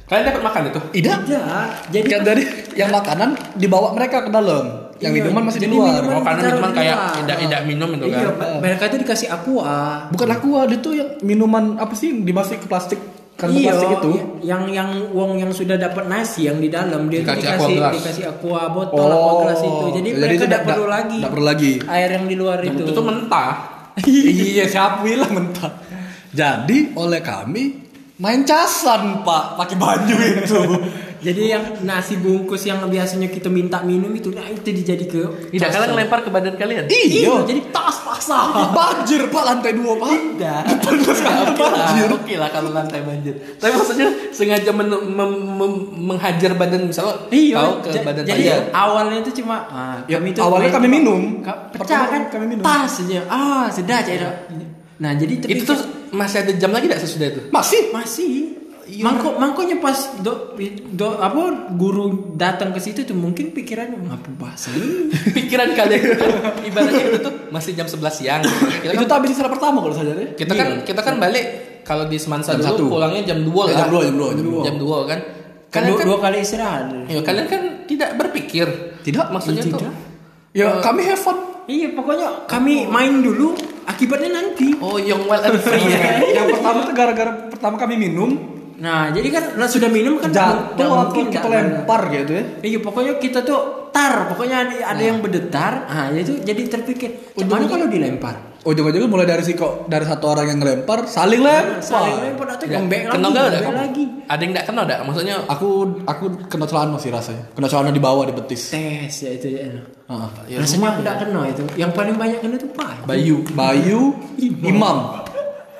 kalian 0.07 0.25
dapat 0.31 0.43
makan 0.43 0.63
itu 0.71 0.81
Tidak. 1.03 1.19
ya 1.27 1.43
jadi 1.91 2.07
Yang 2.07 2.23
dari 2.23 2.43
yang 2.79 2.91
makanan 2.95 3.31
dibawa 3.59 3.91
mereka 3.91 4.23
ke 4.23 4.31
dalam. 4.31 4.87
Yang 4.97 5.13
Iya, 5.13 5.19
minuman 5.21 5.43
masih 5.45 5.61
di 5.61 5.65
jadi 5.69 5.77
luar. 5.77 5.93
minuman 5.93 6.15
oh 6.17 6.23
karena 6.25 6.43
minuman 6.49 6.71
di 6.71 6.79
kayak 6.81 6.97
tidak 7.21 7.37
tidak 7.45 7.61
minum 7.69 7.89
itu 7.93 8.05
iya, 8.09 8.29
kan 8.33 8.49
mereka 8.65 8.83
itu 8.89 8.97
dikasih 9.05 9.29
aqua 9.29 9.77
Bukan 10.09 10.29
aku 10.33 10.49
ada 10.57 10.73
itu 10.73 10.91
yang 10.97 11.11
minuman 11.21 11.65
apa 11.77 11.93
sih 11.93 12.07
yang 12.09 12.25
dimasukin 12.25 12.61
ke 12.65 12.69
plastik 12.71 13.01
kan 13.37 13.53
iya, 13.53 13.77
plastik 13.77 13.93
itu. 13.93 14.11
yang 14.41 14.65
yang 14.73 15.13
wong 15.13 15.37
yang 15.37 15.53
sudah 15.53 15.77
dapat 15.77 16.09
nasi 16.09 16.49
yang 16.49 16.57
di 16.57 16.73
dalam 16.73 17.13
dia 17.13 17.21
tuh 17.21 17.37
Dikasih 17.37 17.53
aqua 17.53 17.69
dikasih 17.69 17.97
dikasih 18.01 18.25
aqua 18.25 18.61
botol 18.73 19.11
aqua 19.13 19.33
gelas 19.45 19.61
itu. 19.61 19.87
Jadi, 20.01 20.09
mereka 20.17 20.33
itu 20.33 20.45
tidak 20.49 20.63
perlu 20.65 20.87
lagi 20.89 21.19
nggak 21.21 21.33
perlu 21.37 21.45
lagi. 21.45 21.73
air 21.85 22.09
yang 22.17 22.25
di 22.25 22.37
luar 22.41 22.59
itu. 22.65 22.81
itu 22.81 22.91
tuh 22.97 23.05
mentah 23.05 23.53
iya, 24.09 24.65
siapa 24.69 25.01
bilang 25.05 25.33
mentah. 25.33 25.73
Jadi 26.33 26.93
oleh 27.01 27.21
kami 27.25 27.86
main 28.17 28.41
casan 28.43 29.21
pak 29.21 29.57
pakai 29.57 29.77
baju 29.77 30.15
itu. 30.17 30.61
Jadi 31.17 31.49
yang 31.49 31.65
nasi 31.83 32.15
bungkus 32.17 32.63
yang 32.63 32.79
biasanya 32.85 33.27
kita 33.27 33.49
minta 33.49 33.83
minum 33.83 34.13
itu 34.13 34.31
nah 34.31 34.47
itu 34.47 34.63
dijadi 34.63 35.05
ke 35.05 35.49
tidak 35.51 35.75
kalian 35.75 35.91
ngelempar 35.91 36.21
ke 36.23 36.31
badan 36.31 36.55
kalian 36.55 36.87
Iya, 36.87 37.43
jadi 37.43 37.67
tas 37.67 37.99
pasar. 37.99 38.53
banjir 38.71 39.27
pak 39.27 39.43
lantai 39.43 39.75
dua 39.75 39.97
pak. 39.97 40.13
Tidak. 40.13 40.61
Oke 40.77 41.65
lah, 41.67 41.89
oke 42.07 42.35
lah 42.37 42.49
kalau 42.49 42.71
lantai 42.71 43.01
banjir. 43.01 43.33
Tapi 43.57 43.75
maksudnya 43.75 44.07
sengaja 44.31 44.71
men- 44.71 45.03
mem- 45.09 45.45
mem- 45.57 45.89
menghajar 46.05 46.53
badan 46.55 46.87
misalnya 46.87 47.17
Iya, 47.27 47.57
kau 47.59 47.75
ke 47.81 47.91
ja- 47.91 48.05
badan 48.05 48.23
jadi 48.23 48.43
awalnya 48.71 49.17
itu 49.19 49.43
cuma 49.43 49.67
ah, 49.67 49.99
Ya, 50.07 50.21
kami 50.21 50.31
itu 50.31 50.39
awalnya 50.39 50.69
main- 50.69 50.77
kami 50.79 50.89
minum. 50.93 51.21
Pecah 51.75 52.07
kan 52.07 52.23
kami 52.29 52.45
minum. 52.47 52.63
tas 52.63 53.03
aja. 53.03 53.25
Ah, 53.27 53.67
sudah 53.67 53.97
aja. 53.99 54.31
Nah, 54.97 55.13
jadi 55.13 55.35
tapi 55.39 55.53
Itu 55.55 55.63
tuh 55.67 55.79
masih 56.11 56.41
ada 56.41 56.53
jam 56.53 56.71
lagi 56.71 56.87
tidak 56.87 57.01
sesudah 57.01 57.27
itu? 57.29 57.41
Masih. 57.49 57.81
masih 57.91 58.31
Mangko 58.87 59.35
mangkonya 59.35 59.77
pas 59.77 59.99
do, 60.17 60.55
do 60.89 61.19
apa 61.19 61.43
guru 61.71 62.07
datang 62.33 62.71
ke 62.71 62.79
situ 62.79 63.03
tuh 63.03 63.13
mungkin 63.13 63.51
pikirannya 63.51 63.99
ngapa 63.99 64.31
bahasa 64.37 64.71
ini?" 64.71 65.11
Pikiran 65.37 65.75
kalian 65.75 66.01
kan 66.07 66.31
ibaratnya 66.63 67.03
itu 67.05 67.19
tuh 67.21 67.35
masih 67.51 67.75
jam 67.75 67.85
11 67.85 67.99
siang. 68.15 68.47
Kita 68.47 68.95
Itu 68.95 69.03
kan, 69.03 69.05
tuh 69.05 69.17
habis 69.19 69.31
istirahat 69.33 69.53
pertama 69.53 69.79
kalau 69.81 69.91
sadar 69.93 70.15
ya. 70.15 70.29
kita 70.33 70.53
kan 70.55 70.69
kita 70.83 71.01
kan 71.03 71.19
balik 71.19 71.47
kalau 71.83 72.07
di 72.07 72.15
Semansa 72.15 72.55
Jam 72.55 72.63
dulu 72.63 72.71
satu. 72.71 72.85
pulangnya 72.89 73.23
jam 73.27 73.39
2 73.43 73.51
Eh, 73.51 73.67
lah. 73.67 73.75
jam 73.77 73.89
dua, 73.89 74.01
jam 74.01 74.15
dua, 74.15 74.29
jam 74.31 74.45
dua. 74.45 74.63
Jam 74.63 74.77
2 74.79 74.87
kan. 75.05 75.19
Kan 75.67 75.75
Kalian 75.75 75.91
dua, 75.91 75.99
kan- 75.99 76.07
dua 76.07 76.19
kali 76.23 76.37
istirahat. 76.41 76.85
Ya, 77.05 77.21
kalian 77.21 77.47
kan 77.49 77.61
tidak 77.85 78.11
berpikir. 78.15 78.67
Tidak, 79.03 79.27
Maksudnya 79.29 79.61
iya, 79.61 79.67
tuh. 79.67 79.81
tidak. 79.83 79.95
Ya 80.53 80.67
kami 80.81 81.03
have 81.05 81.19
fun. 81.19 81.37
Iya, 81.67 81.91
pokoknya 81.91 82.47
kami 82.47 82.87
main 82.87 83.19
dulu, 83.19 83.59
akibatnya 83.87 84.31
nanti. 84.43 84.75
Oh, 84.83 84.99
young 84.99 85.25
wild 85.25 85.47
and 85.47 85.59
free 85.63 85.87
ya. 85.87 86.21
yang 86.43 86.47
pertama 86.51 86.85
tuh 86.85 86.95
gara-gara 86.95 87.33
pertama 87.49 87.75
kami 87.79 87.95
minum 87.97 88.57
Nah, 88.77 89.09
jadi 89.09 89.29
kan 89.33 89.45
nah, 89.57 89.65
sudah 89.65 89.89
minum 89.89 90.21
kan 90.21 90.29
jatuh 90.29 90.77
atau 90.77 91.09
mungkin 91.09 91.33
kita 91.33 91.49
lempar 91.49 92.13
gitu 92.13 92.33
ya. 92.37 92.45
Iya, 92.61 92.79
pokoknya 92.85 93.17
kita 93.17 93.41
tuh 93.41 93.89
tar, 93.89 94.29
pokoknya 94.29 94.69
ada, 94.69 94.75
ada 94.93 95.03
yang 95.03 95.25
berdetar. 95.25 95.89
Ah, 95.89 96.13
itu 96.13 96.45
jadi 96.45 96.69
terpikir, 96.69 97.33
mana 97.49 97.65
kalau 97.73 97.89
dilempar? 97.89 98.61
Ujung-ujungnya 98.67 99.07
mulai 99.07 99.31
dari 99.31 99.47
si 99.47 99.55
kok 99.55 99.87
dari 99.87 100.03
satu 100.03 100.27
orang 100.27 100.51
yang 100.51 100.59
ngelempar 100.59 101.07
saling 101.07 101.39
lempar. 101.39 101.79
Saling 101.81 102.17
lempar 102.19 102.47
atau 102.59 102.67
gembek 102.67 103.07
lagi, 103.07 103.15
Kenal 103.15 103.31
gak 103.31 103.47
ada 103.47 103.59
lagi. 103.71 104.05
Ada 104.27 104.41
yang 104.43 104.53
tidak 104.53 104.67
kenal 104.67 104.83
ada? 104.91 104.97
Maksudnya 105.07 105.37
Aku 105.47 105.69
aku 106.03 106.25
kena 106.51 106.67
celana 106.67 106.99
sih 106.99 107.15
rasanya. 107.15 107.47
Kena 107.55 107.71
celana 107.71 107.95
di 107.95 108.03
bawah 108.03 108.27
di 108.27 108.35
betis. 108.35 108.75
Tes 108.75 109.15
ya 109.23 109.31
itu 109.31 109.49
ya. 109.55 109.71
Heeh. 110.07 110.29
ya 110.47 110.57
Rasanya 110.63 110.87
aku 110.95 110.99
tidak 111.03 111.17
kenal 111.19 111.43
itu. 111.45 111.63
Yang 111.75 111.91
paling 111.99 112.15
banyak 112.15 112.39
kena 112.39 112.55
itu 112.55 112.69
Pak. 112.71 112.91
Bayu, 113.05 113.43
Bayu, 113.53 114.15
Imam. 114.63 115.27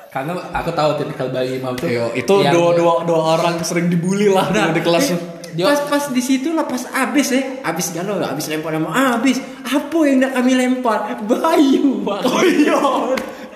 karena 0.07 0.33
aku 0.49 0.71
tahu 0.73 0.97
tipikal 0.97 1.29
bayi 1.29 1.61
imam 1.61 1.77
tuh. 1.77 1.85
Yo, 1.85 2.09
itu 2.11 2.33
yang- 2.41 2.49
dua, 2.55 2.73
dua, 2.73 2.93
dua 3.05 3.19
orang 3.37 3.61
sering 3.61 3.85
dibully 3.85 4.25
lah 4.31 4.49
dulu 4.49 4.73
di 4.73 4.81
kelas. 4.81 5.13
Eh, 5.13 5.19
pas 5.61 5.77
pas 5.85 6.03
di 6.09 6.21
situ 6.21 6.53
lah 6.57 6.65
pas 6.65 6.79
abis 6.89 7.33
ya 7.33 7.41
abis 7.61 7.93
galau 7.93 8.17
abis 8.17 8.49
lempar 8.49 8.73
lempar 8.73 8.93
abis 9.17 9.37
apa 9.61 9.97
yang 10.05 10.21
nak 10.25 10.31
kami 10.37 10.51
lempar 10.57 11.17
bayu 11.21 12.01
Pak. 12.01 12.19
Oh 12.29 12.41
iya, 12.41 12.81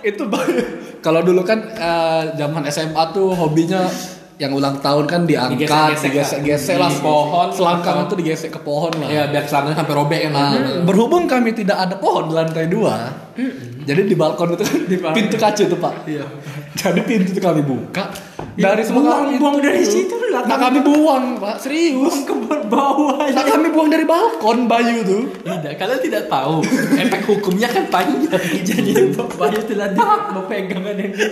itu 0.05 0.23
Bayu. 0.25 0.61
Kalau 1.01 1.25
dulu 1.25 1.41
kan 1.41 1.65
eh, 1.65 2.23
zaman 2.37 2.61
SMA 2.69 3.03
tuh 3.09 3.33
hobinya 3.33 3.89
yang 4.41 4.51
ulang 4.51 4.75
tahun 4.81 5.05
kan 5.05 5.21
diangkat, 5.23 5.61
Digesek-gesek 5.61 6.41
digesek-gesek 6.41 6.75
lah 6.75 6.89
di 6.89 6.97
pohon, 6.99 7.47
selangkang 7.53 7.95
atau- 8.01 8.09
tuh 8.09 8.17
digesek 8.17 8.49
ke 8.49 8.59
pohon 8.59 8.89
lah. 8.97 9.05
Ya, 9.05 9.29
biar 9.29 9.45
celananya 9.45 9.77
sampai 9.77 9.93
robek 9.93 10.19
kan. 10.25 10.31
Nah, 10.33 10.49
berhubung 10.81 11.23
kami 11.25 11.53
tidak 11.53 11.77
ada 11.77 11.95
pohon 11.95 12.25
di 12.25 12.33
lantai 12.33 12.65
dua, 12.65 13.13
jadi 13.81 14.01
di 14.01 14.13
balkon 14.13 14.53
itu 14.53 14.61
kan 14.65 14.77
balkon. 14.97 15.15
pintu 15.15 15.35
kaca 15.37 15.61
itu 15.61 15.77
pak. 15.77 15.93
Iya. 16.05 16.25
Jadi 16.71 17.03
pintu 17.03 17.29
itu 17.29 17.37
kami 17.37 17.61
buka 17.61 18.09
dari 18.55 18.81
semua 18.81 19.03
buang- 19.03 19.35
buang 19.35 19.59
dari 19.59 19.83
situ 19.83 20.15
lah. 20.31 20.47
Nah 20.47 20.57
kami 20.57 20.79
buang 20.79 21.35
pak, 21.35 21.59
serius. 21.59 22.23
ke 22.23 22.31
bawah 22.65 23.27
Nah 23.27 23.43
kami 23.43 23.67
buang 23.69 23.91
dari 23.91 24.01
balkon 24.01 24.65
Bayu 24.65 25.03
tuh. 25.03 25.27
Tidak, 25.43 25.75
kalian 25.75 25.99
tidak 25.99 26.23
tahu. 26.25 26.63
Efek 26.95 27.27
hukumnya 27.27 27.67
kan 27.67 27.85
panjang. 27.91 28.39
jadi 28.63 29.11
bayu 29.11 29.59
telah 29.67 29.91
di 29.91 29.99
pegang 30.47 30.81
ada 30.87 31.01
yang 31.03 31.11
itu 31.11 31.27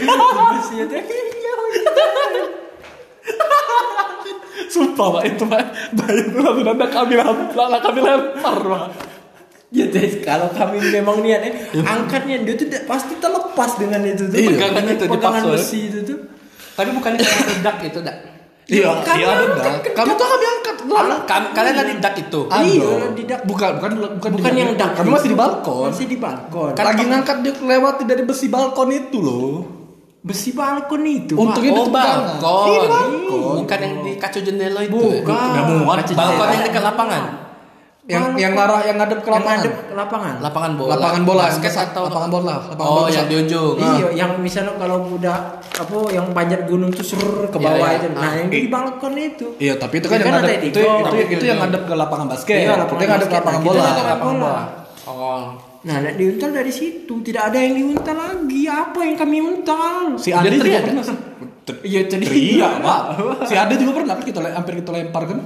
Sumpah 4.73 5.08
pak 5.17 5.23
itu 5.25 5.43
pak 5.49 5.63
Bayu 5.97 6.21
itu 6.29 6.38
langsung 6.38 6.67
ada 6.67 6.88
kami 6.88 7.13
lempar, 7.17 7.69
kami 7.82 7.99
lempar 8.03 8.58
pak. 8.60 8.86
Ya 9.69 9.86
Tes, 9.86 10.25
kalau 10.25 10.49
kami 10.49 10.82
memang 10.82 11.21
niat 11.21 11.45
eh, 11.45 11.53
angkatnya 11.86 12.41
dia 12.41 12.58
tuh 12.58 12.65
pasti 12.89 13.13
terlepas 13.21 13.77
dengan 13.77 14.01
itu 14.01 14.25
tuh. 14.25 14.34
Iya. 14.34 14.49
pegangan 14.58 14.82
Pegangan 14.82 14.84
itu 14.89 15.05
pegangan 15.05 15.41
dipaksa. 15.45 15.53
besi 15.53 15.79
itu 15.93 15.99
tuh. 16.10 16.17
Tapi 16.73 16.89
bukan 16.89 17.12
karena 17.21 17.45
ledak 17.53 17.77
itu, 17.86 17.99
dak. 18.01 18.17
Iya, 18.69 18.89
Kami 19.01 19.21
iya 19.21 19.29
dah. 19.58 19.75
Kami 19.82 20.12
tuh 20.13 20.25
kami 20.25 20.45
angkat. 20.45 20.77
Kalian 21.53 21.75
tadi 21.77 21.91
dak 22.01 22.15
itu. 22.17 22.41
Iya, 22.49 22.89
di 23.13 23.23
dak. 23.29 23.39
Bukan, 23.45 23.69
bukan, 23.77 23.91
bukan, 24.17 24.29
Bukan 24.41 24.53
yang 24.58 24.73
dak. 24.73 24.97
Kami 24.97 25.10
masih 25.13 25.29
di 25.34 25.38
balkon. 25.38 25.89
Masih 25.93 26.05
di 26.10 26.17
balkon. 26.17 26.73
Kan 26.73 26.86
lagi 26.89 27.03
ngangkat 27.05 27.38
dia 27.45 27.53
lewati 27.53 28.03
dari 28.10 28.23
besi 28.25 28.49
balkon 28.49 28.89
itu 28.89 29.17
loh. 29.21 29.78
Besi 30.19 30.51
balkon 30.51 31.03
itu. 31.03 31.34
Untungnya 31.34 31.71
Oh, 31.73 31.88
balkon. 31.88 32.65
Iya, 32.67 32.82
balkon. 32.86 33.53
Bukan 33.60 33.79
yang 33.79 33.95
di 34.01 34.12
kaca 34.15 34.39
jendela 34.39 34.82
itu. 34.82 34.95
Bukan. 34.95 35.36
Muat. 35.82 36.03
Kaca 36.03 36.13
Balkon 36.13 36.36
jendela. 36.36 36.51
yang 36.51 36.63
dekat 36.65 36.84
lapangan. 36.86 37.23
Yang 38.03 38.25
yang 38.36 38.53
ngarah 38.53 38.82
yang 38.84 38.97
ngadep 38.97 39.21
ke 39.21 39.29
Yang 39.29 39.38
lapangan. 39.38 39.60
ngadep 39.62 39.73
ke 39.77 39.93
lapangan. 39.93 40.34
Lapangan 40.41 40.71
bola. 40.73 40.89
Lapangan 40.91 41.21
bola, 41.23 41.43
Basket 41.45 41.73
atau 41.77 42.01
lapangan 42.03 42.29
bola, 42.32 42.53
lapangan 42.65 42.89
Oh, 42.89 42.95
bola. 42.99 43.13
yang 43.13 43.25
di 43.29 43.36
ujung. 43.38 43.75
Iya, 43.77 44.08
yang 44.17 44.32
misalnya 44.39 44.73
kalau 44.75 44.97
udah 45.13 45.38
apa 45.62 45.97
yang 46.10 46.25
panjat 46.34 46.62
gunung 46.65 46.89
tuh 46.89 47.05
sur 47.05 47.21
ke 47.45 47.55
bawah 47.55 47.77
Iya, 47.77 47.86
iya. 47.88 47.99
itu. 48.01 48.08
Nah, 48.12 48.32
yang 48.34 48.49
di 48.49 48.60
balkon 48.65 49.13
itu. 49.13 49.47
Iya, 49.55 49.77
tapi 49.77 50.01
itu 50.01 50.10
kan 50.10 50.17
Iya, 50.17 50.19
yang 50.19 50.27
kan 50.27 50.41
ngadep 50.41 50.49
ada 50.49 50.58
di 50.58 50.67
itu, 50.67 50.79
itu, 50.82 51.17
itu, 51.32 51.43
yang 51.45 51.60
ngadep 51.62 51.84
ke 51.86 51.93
lapangan 51.93 52.25
basket. 52.27 52.55
Iya, 52.58 52.71
lapangan 52.75 52.97
yang 52.99 53.12
ngadep 53.13 53.21
ke 53.21 53.29
basket. 53.29 53.38
lapangan 53.38 53.53
Nah, 53.53 53.67
bola. 53.69 53.77
ngadep 53.79 53.93
ke 53.95 54.10
lapangan 54.10 54.36
bola. 54.36 54.62
Oh. 55.05 55.68
Nah, 55.79 55.95
nak 56.03 56.19
diuntal 56.19 56.51
dari 56.51 56.73
situ. 56.75 57.23
Tidak 57.23 57.39
ada 57.39 57.55
yang 57.55 57.79
diuntal 57.79 58.15
lagi. 58.15 58.67
Apa 58.67 58.99
yang 59.07 59.15
kami 59.15 59.39
untal? 59.39 60.19
Si 60.19 60.35
Ade 60.35 60.51
Jadi 60.51 60.57
juga 60.59 60.79
pernah. 60.83 61.05
Iya, 61.85 62.01
jadi 62.09 62.25
Iya, 62.25 62.67
Pak. 62.81 63.01
Si 63.47 63.55
Ade 63.55 63.73
juga 63.79 63.91
pernah 64.01 64.13
kan 64.19 64.25
kita 64.25 64.39
hampir 64.43 64.73
kita 64.83 64.91
lempar 64.91 65.23
kan? 65.23 65.39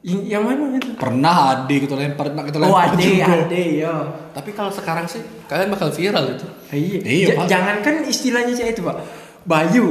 Yang 0.00 0.20
yang 0.28 0.42
mana 0.44 0.76
itu? 0.76 0.96
Pernah 0.96 1.34
Ade 1.54 1.76
kita 1.80 1.94
lempar, 1.96 2.24
pernah 2.28 2.44
kita 2.44 2.56
Oh, 2.60 2.72
lempar 2.72 2.92
ade, 2.92 3.04
juga. 3.08 3.24
ade, 3.46 3.64
ya. 3.80 3.94
Tapi 4.32 4.50
kalau 4.52 4.72
sekarang 4.72 5.04
sih 5.06 5.20
kalian 5.44 5.68
bakal 5.72 5.88
viral 5.92 6.24
itu. 6.34 6.46
Iya, 6.72 6.98
Iya, 7.00 7.26
jangankan 7.48 8.04
istilahnya 8.04 8.52
cak 8.52 8.68
itu 8.72 8.80
pak, 8.80 8.96
Bayu, 9.44 9.86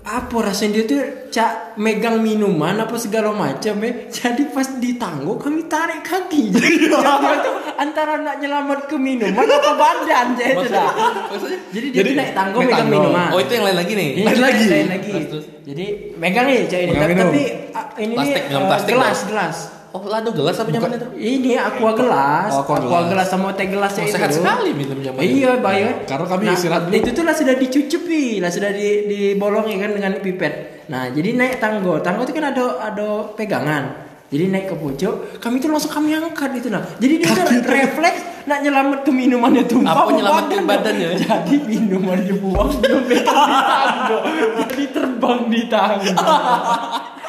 apa 0.00 0.32
rasanya 0.40 0.80
dia 0.80 0.84
tuh 0.88 1.00
cak 1.28 1.76
megang 1.76 2.24
minuman 2.24 2.72
apa 2.80 2.96
segala 2.96 3.36
macam 3.36 3.76
ya. 3.84 3.92
Jadi 4.08 4.48
pas 4.48 4.64
ditangguh 4.80 5.36
kami 5.36 5.68
tarik 5.68 6.00
kaki. 6.00 6.48
Jadi 6.56 6.88
dia 6.88 7.36
tuh 7.44 7.54
antara 7.76 8.16
nak 8.16 8.40
nyelamat 8.40 8.88
ke 8.88 8.96
minuman 8.96 9.44
apa 9.44 9.70
badan 9.76 10.26
cak 10.40 10.46
itu 10.56 10.66
dah. 10.72 10.90
Maksudnya? 11.28 11.58
Jadi 11.70 11.86
dia 11.92 12.00
Jadi, 12.00 12.08
tuh 12.08 12.16
naik 12.16 12.32
tangguh 12.32 12.60
megang 12.64 12.88
minuman. 12.88 13.28
Oh, 13.36 13.38
itu 13.44 13.52
yang 13.52 13.64
lain 13.68 13.78
lagi 13.78 13.92
nih. 13.92 14.08
Ini 14.16 14.24
Lain 14.24 14.40
lagi. 14.40 14.64
lain 14.66 14.88
lagi. 14.88 15.10
Terus, 15.12 15.26
terus. 15.28 15.46
Jadi 15.68 15.86
megang 16.16 16.46
nih 16.48 16.58
cak 16.64 16.80
ini. 16.80 16.92
Tapi, 16.96 17.44
ah, 17.76 17.86
ini 18.00 18.14
Plastik, 18.16 18.42
nih 18.42 18.56
eh, 18.56 18.66
plastik 18.66 18.92
gelas 18.96 19.18
dong. 19.20 19.28
gelas. 19.30 19.56
Oh, 19.90 20.06
lado 20.06 20.30
gelas 20.30 20.54
apa 20.54 20.70
zaman 20.70 20.94
itu? 20.94 21.06
Ini 21.18 21.58
aqua 21.58 21.90
gelas, 21.92 22.54
Oh, 22.54 22.62
aqua 22.62 22.78
aqua 22.78 22.88
gelas. 23.02 23.10
gelas 23.10 23.26
sama 23.26 23.50
teh 23.52 23.66
gelasnya 23.66 24.02
Oh, 24.02 24.08
itu. 24.08 24.14
sehat 24.14 24.30
sekali 24.30 24.70
minum 24.70 24.94
itu. 24.96 25.10
Iya, 25.18 25.58
bayar. 25.58 26.06
Karena 26.06 26.26
kami 26.26 26.42
istirahat 26.48 26.82
dulu. 26.86 26.94
Itu 26.94 27.10
tuh 27.10 27.24
lah 27.26 27.34
sudah 27.34 27.54
dicucupi, 27.58 28.38
lah 28.38 28.48
sudah 28.48 28.70
di 28.70 29.10
dibolongi 29.10 29.74
kan 29.76 29.90
dengan 29.90 30.14
pipet. 30.16 30.86
Nah, 30.86 31.10
jadi 31.10 31.34
naik 31.34 31.58
tanggo. 31.58 31.98
Tanggo 31.98 32.22
itu 32.22 32.30
kan 32.30 32.54
ada 32.54 32.64
ada 32.80 33.34
pegangan. 33.34 34.06
Jadi 34.30 34.46
naik 34.46 34.70
ke 34.70 34.76
pucuk, 34.78 35.14
kami 35.42 35.58
tuh 35.58 35.74
langsung 35.74 35.90
kami 35.90 36.14
angkat 36.14 36.54
itu 36.54 36.70
nah. 36.70 36.86
Jadi 37.02 37.14
dia 37.18 37.34
tuh 37.34 37.50
refleks 37.66 38.46
nak 38.46 38.62
nyelamat 38.62 39.02
ke 39.02 39.10
minumannya 39.10 39.66
tumpah. 39.66 40.06
Apa 40.06 40.10
nyelamatin 40.14 40.62
badan 40.62 40.94
badannya? 40.94 41.08
Jadi 41.18 41.54
minuman 41.66 42.18
dibuang 42.22 42.70
dia 42.78 42.94
megang 42.94 43.10
di 43.10 43.18
tanggo. 43.26 44.18
Jadi 44.54 44.84
terbang 44.94 45.40
di 45.50 45.62
tanggo. 45.66 46.14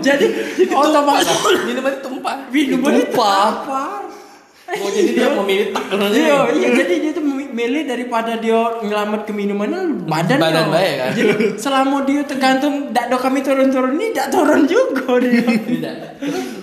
jadi 0.00 0.26
otomatis 0.68 1.28
Minuman 1.62 1.92
tumpah. 1.98 2.34
minumannya 2.48 3.04
Tumpah. 3.06 3.44
tumpah. 3.58 4.00
Oh, 4.72 4.88
jadi 4.88 5.10
dia 5.12 5.28
memilih 5.28 5.68
tak 5.68 5.84
Iya, 5.92 6.48
iya 6.50 6.68
jadi 6.72 6.94
dia 6.98 7.12
tuh 7.12 7.20
milih 7.28 7.84
daripada 7.84 8.32
dia 8.34 8.56
ngelamat 8.80 9.28
ke 9.28 9.32
minumannya 9.34 10.08
badan 10.08 10.38
Badan 10.40 10.66
baik, 10.70 10.92
kan? 10.96 11.10
Jadi 11.12 11.32
selama 11.60 11.96
dia 12.02 12.24
tergantung 12.24 12.88
dak 12.88 13.06
do 13.06 13.20
kami 13.20 13.44
turun-turun 13.44 13.92
ini 13.94 14.16
dak 14.16 14.32
turun 14.32 14.64
juga 14.64 15.20
dia. 15.20 15.44
Tidak. 15.44 15.94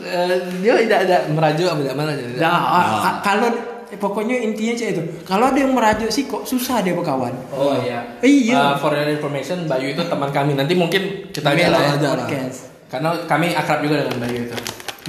Eh, 0.01 0.35
dia 0.57 0.73
tidak 0.79 0.99
ada 1.05 1.17
merajuk 1.29 1.69
apa 1.69 1.79
tidak 1.79 1.95
mana 1.95 2.11
jadi. 2.13 2.33
Nah, 2.35 2.57
a- 2.97 3.21
kalau 3.21 3.49
eh, 3.89 3.97
pokoknya 3.97 4.35
intinya 4.39 4.73
cak 4.73 4.89
itu. 4.93 5.01
Kalau 5.25 5.45
ada 5.49 5.59
yang 5.59 5.73
merajuk 5.73 6.09
sih 6.09 6.25
kok 6.25 6.45
susah 6.45 6.81
dia 6.81 6.93
berkawan. 6.93 7.33
Oh 7.51 7.73
iya. 7.79 8.17
Iya. 8.21 8.55
Uh, 8.55 8.73
for 8.77 8.93
your 8.93 9.09
information, 9.09 9.65
Bayu 9.65 9.93
itu 9.93 10.03
teman 10.05 10.29
kami. 10.29 10.53
Nanti 10.53 10.73
mungkin 10.73 11.29
kita 11.29 11.53
Iya 11.53 11.57
lihat 11.57 11.71
lah 11.73 11.81
ya. 11.81 11.89
aja 11.97 12.07
lah. 12.13 12.25
podcast. 12.25 12.59
Karena 12.89 13.09
kami 13.25 13.53
akrab 13.53 13.79
juga 13.81 13.95
dengan 14.05 14.17
Bayu 14.23 14.39
itu. 14.45 14.55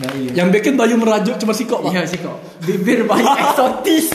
Nah, 0.01 0.11
iya. 0.17 0.31
Yang 0.33 0.49
bikin 0.61 0.73
Bayu 0.81 0.95
merajuk 0.97 1.37
cuma 1.37 1.53
si 1.53 1.65
kok, 1.65 1.81
Pak. 1.85 1.93
Iya 1.93 2.03
sih 2.09 2.19
kok. 2.21 2.37
Bibir 2.65 3.05
banyak 3.05 3.37
eksotis. 3.45 4.07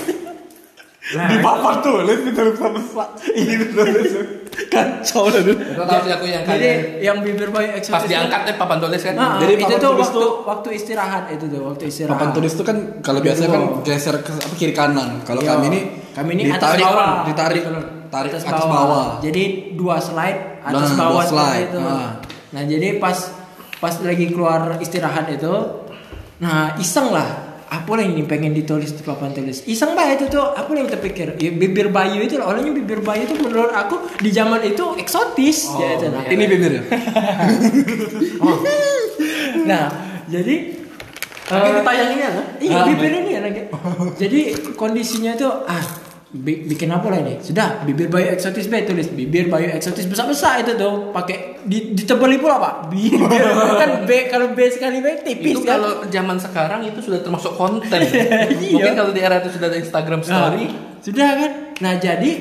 Di 1.05 1.37
papan 1.37 1.85
tuh, 1.85 2.01
lihat 2.01 2.25
kita 2.25 2.41
sama 2.57 2.81
Ini 3.29 3.53
tuh 3.69 3.85
kacau 4.65 5.27
dah 5.27 5.41
tuh. 5.41 5.55
Itu 5.55 5.81
tahu 5.81 5.99
sih 6.01 6.11
aku 6.11 6.25
yang 6.25 6.43
Jadi 6.43 6.51
kalian 6.51 6.79
yang 6.99 7.17
bibir 7.19 7.49
banyak 7.49 7.73
eksotis. 7.75 7.93
pas 7.93 8.03
diangkat 8.03 8.41
deh 8.43 8.55
papan 8.55 8.77
tulis 8.79 9.01
kan. 9.01 9.13
Nah, 9.13 9.31
Jadi 9.37 9.53
itu 9.57 9.75
tuh 9.75 9.91
waktu 9.93 10.15
tuh- 10.15 10.35
waktu 10.43 10.69
istirahat 10.73 11.23
itu 11.29 11.45
tuh 11.45 11.61
waktu 11.63 11.83
istirahat. 11.85 12.15
Papan 12.15 12.29
tulis 12.31 12.51
itu 12.51 12.63
kan 12.63 12.77
kalau 12.99 13.19
biasanya 13.19 13.49
kan 13.49 13.61
tuh. 13.61 13.81
geser 13.83 14.15
ke 14.19 14.31
apa 14.31 14.55
kiri 14.55 14.73
kanan. 14.73 15.09
Kalau 15.21 15.41
kami 15.41 15.65
ini 15.67 15.79
kami 16.11 16.29
ini 16.33 16.43
atas 16.47 16.57
ditarik, 16.73 16.85
bawah. 16.85 17.11
ditarik, 17.23 17.63
tarik 18.07 18.31
atas, 18.33 18.43
bawah. 18.65 19.07
Jadi 19.19 19.43
dua 19.73 19.97
slide 19.99 20.39
atas 20.63 20.89
Nah, 20.89 20.97
bawah 20.97 21.21
dua 21.21 21.31
slide. 21.45 21.67
itu. 21.67 21.79
Nah. 21.79 22.09
Nah, 22.49 22.63
jadi 22.63 22.87
pas 22.97 23.17
pas 23.75 23.93
lagi 23.99 24.25
keluar 24.27 24.79
istirahat 24.79 25.27
itu, 25.27 25.51
nah 26.37 26.73
iseng 26.75 27.11
lah. 27.11 27.44
Apa 27.75 27.99
yang 27.99 28.15
ini 28.15 28.23
pengen 28.23 28.55
ditulis 28.55 28.95
di 28.95 29.03
papan 29.03 29.35
tulis? 29.35 29.67
Iseng 29.67 29.99
bah 29.99 30.07
itu 30.15 30.31
tuh. 30.31 30.55
Apa 30.55 30.71
yang 30.71 30.87
terpikir? 30.87 31.35
Ya, 31.35 31.51
bibir 31.51 31.91
bayu 31.91 32.23
itu 32.23 32.39
lah. 32.39 32.55
Olehnya 32.55 32.71
bibir 32.71 33.03
bayu 33.03 33.27
itu 33.27 33.35
menurut 33.35 33.75
aku 33.75 33.99
di 34.23 34.31
zaman 34.31 34.63
itu 34.63 34.95
eksotis. 34.95 35.67
Oh, 35.67 35.83
ya, 35.83 35.99
itu, 35.99 36.07
nah. 36.07 36.23
Ini 36.23 36.45
bibir 36.47 36.71
ya. 36.71 36.83
nah, 39.69 39.83
jadi 40.31 40.55
Tapi 41.45 41.67
eh, 41.69 41.73
ditayanginnya 41.77 42.29
kan? 42.33 42.45
Iya 42.57 42.73
Ah, 42.73 42.85
bibir 42.89 43.11
ini 43.11 43.31
ya 43.37 43.41
lagi. 43.43 43.61
Jadi 44.17 44.39
kondisinya 44.73 45.37
itu 45.37 45.45
ah 45.45 46.04
bi- 46.31 46.65
bikin 46.65 46.89
apa 46.89 47.05
lah 47.07 47.19
ini? 47.19 47.37
Sudah, 47.37 47.81
bibir 47.81 48.07
bayu 48.07 48.29
eksotis 48.29 48.65
B 48.65 48.81
tulis 48.81 49.07
bibir 49.07 49.45
bayu 49.45 49.69
eksotis 49.69 50.05
besar-besar 50.05 50.61
itu 50.61 50.73
tuh 50.73 51.09
pakai 51.09 51.61
di 51.63 51.93
ditebali 51.93 52.37
pula 52.37 52.57
Pak. 52.57 52.73
Bibir 52.89 53.21
kan 53.81 54.03
B 54.03 54.27
kalau 54.27 54.53
B 54.53 54.59
sekali 54.67 54.99
B 54.99 55.21
tipis 55.21 55.53
itu 55.53 55.61
kan. 55.61 55.77
kalau 55.77 55.91
zaman 56.07 56.37
sekarang 56.37 56.81
itu 56.83 56.99
sudah 56.99 57.21
termasuk 57.21 57.53
konten. 57.55 58.01
Iya. 58.55 58.71
Mungkin 58.71 58.93
kalau 58.93 59.11
di 59.11 59.21
era 59.21 59.39
itu 59.39 59.49
sudah 59.51 59.67
ada 59.67 59.77
Instagram 59.77 60.21
story. 60.21 60.65
Nah, 60.65 60.99
sudah 60.99 61.29
kan? 61.35 61.51
Nah, 61.77 61.93
jadi 61.97 62.31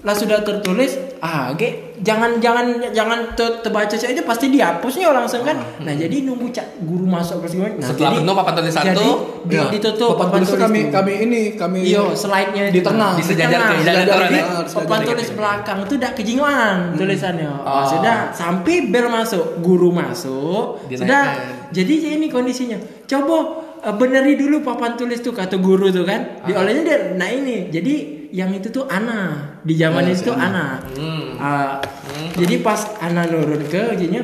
lah 0.00 0.16
sudah 0.16 0.40
tertulis 0.40 0.96
ah 1.20 1.52
ge 1.52 1.89
jangan 2.00 2.36
jangan 2.36 2.64
jangan 2.90 3.18
te- 3.32 3.60
terbaca 3.60 3.92
cak 3.92 4.10
itu 4.10 4.22
pasti 4.22 4.48
dihapusnya 4.48 5.08
langsung 5.10 5.40
kan 5.40 5.56
nah 5.78 5.92
jadi 5.92 6.24
nunggu 6.24 6.48
cak 6.48 6.80
guru 6.80 7.04
masuk 7.04 7.40
kelas 7.40 7.52
lima. 7.54 7.68
nah, 7.72 7.86
Setelah 7.86 8.10
penuh 8.14 8.34
papan 8.34 8.52
tulis 8.56 8.72
jadi 8.72 8.90
satu, 8.90 9.08
di, 9.42 9.52
Ya, 9.52 9.64
ditutup 9.68 10.10
papan 10.14 10.40
tulis 10.40 10.56
kami 10.56 10.80
itu. 10.80 10.90
kami 10.90 11.12
ini 11.20 11.40
kami 11.54 11.78
Iyo, 11.82 12.12
slide-nya 12.12 12.68
di 12.68 12.80
tengah. 12.80 13.14
Di 13.14 13.24
tengah. 13.26 13.68
ke 13.70 13.82
jalan 13.82 14.00
Jadi, 14.00 14.10
orang, 14.10 14.30
ya? 14.30 14.44
Papan 14.66 15.00
tulis 15.02 15.28
belakang 15.30 15.78
itu 15.82 15.94
udah 15.96 16.10
kejinguan 16.12 16.76
tulisannya. 16.94 17.48
Oh, 17.60 17.68
Oh. 17.70 17.84
sudah 17.86 18.16
sampai 18.30 18.76
bel 18.86 19.06
masuk, 19.06 19.60
guru 19.60 19.88
masuk. 19.90 20.84
Sudah. 20.86 21.24
Jadi 21.68 21.94
ini 22.10 22.26
kondisinya. 22.26 22.76
Coba 23.04 23.36
eh, 23.80 23.92
beneri 23.92 24.34
dulu 24.34 24.60
papan 24.60 24.94
tulis 24.94 25.18
tuh 25.18 25.32
kata 25.32 25.56
guru 25.56 25.88
tuh 25.88 26.04
kan. 26.04 26.42
Diolehnya 26.42 26.82
dia 26.82 26.98
nah 27.14 27.26
ini. 27.26 27.68
Jadi 27.68 28.19
yang 28.30 28.50
itu 28.54 28.70
tuh 28.70 28.86
Ana. 28.86 29.54
Di 29.62 29.74
zaman 29.76 30.06
Ya, 30.06 30.14
itu 30.14 30.30
tuh 30.30 30.36
Ana. 30.38 30.78
Hmm. 30.96 31.36
Ah, 31.38 31.78
Jadi 32.34 32.62
pas 32.62 32.78
Ana 33.02 33.26
nurun 33.26 33.62
ke 33.66 33.94
gini 33.98 34.18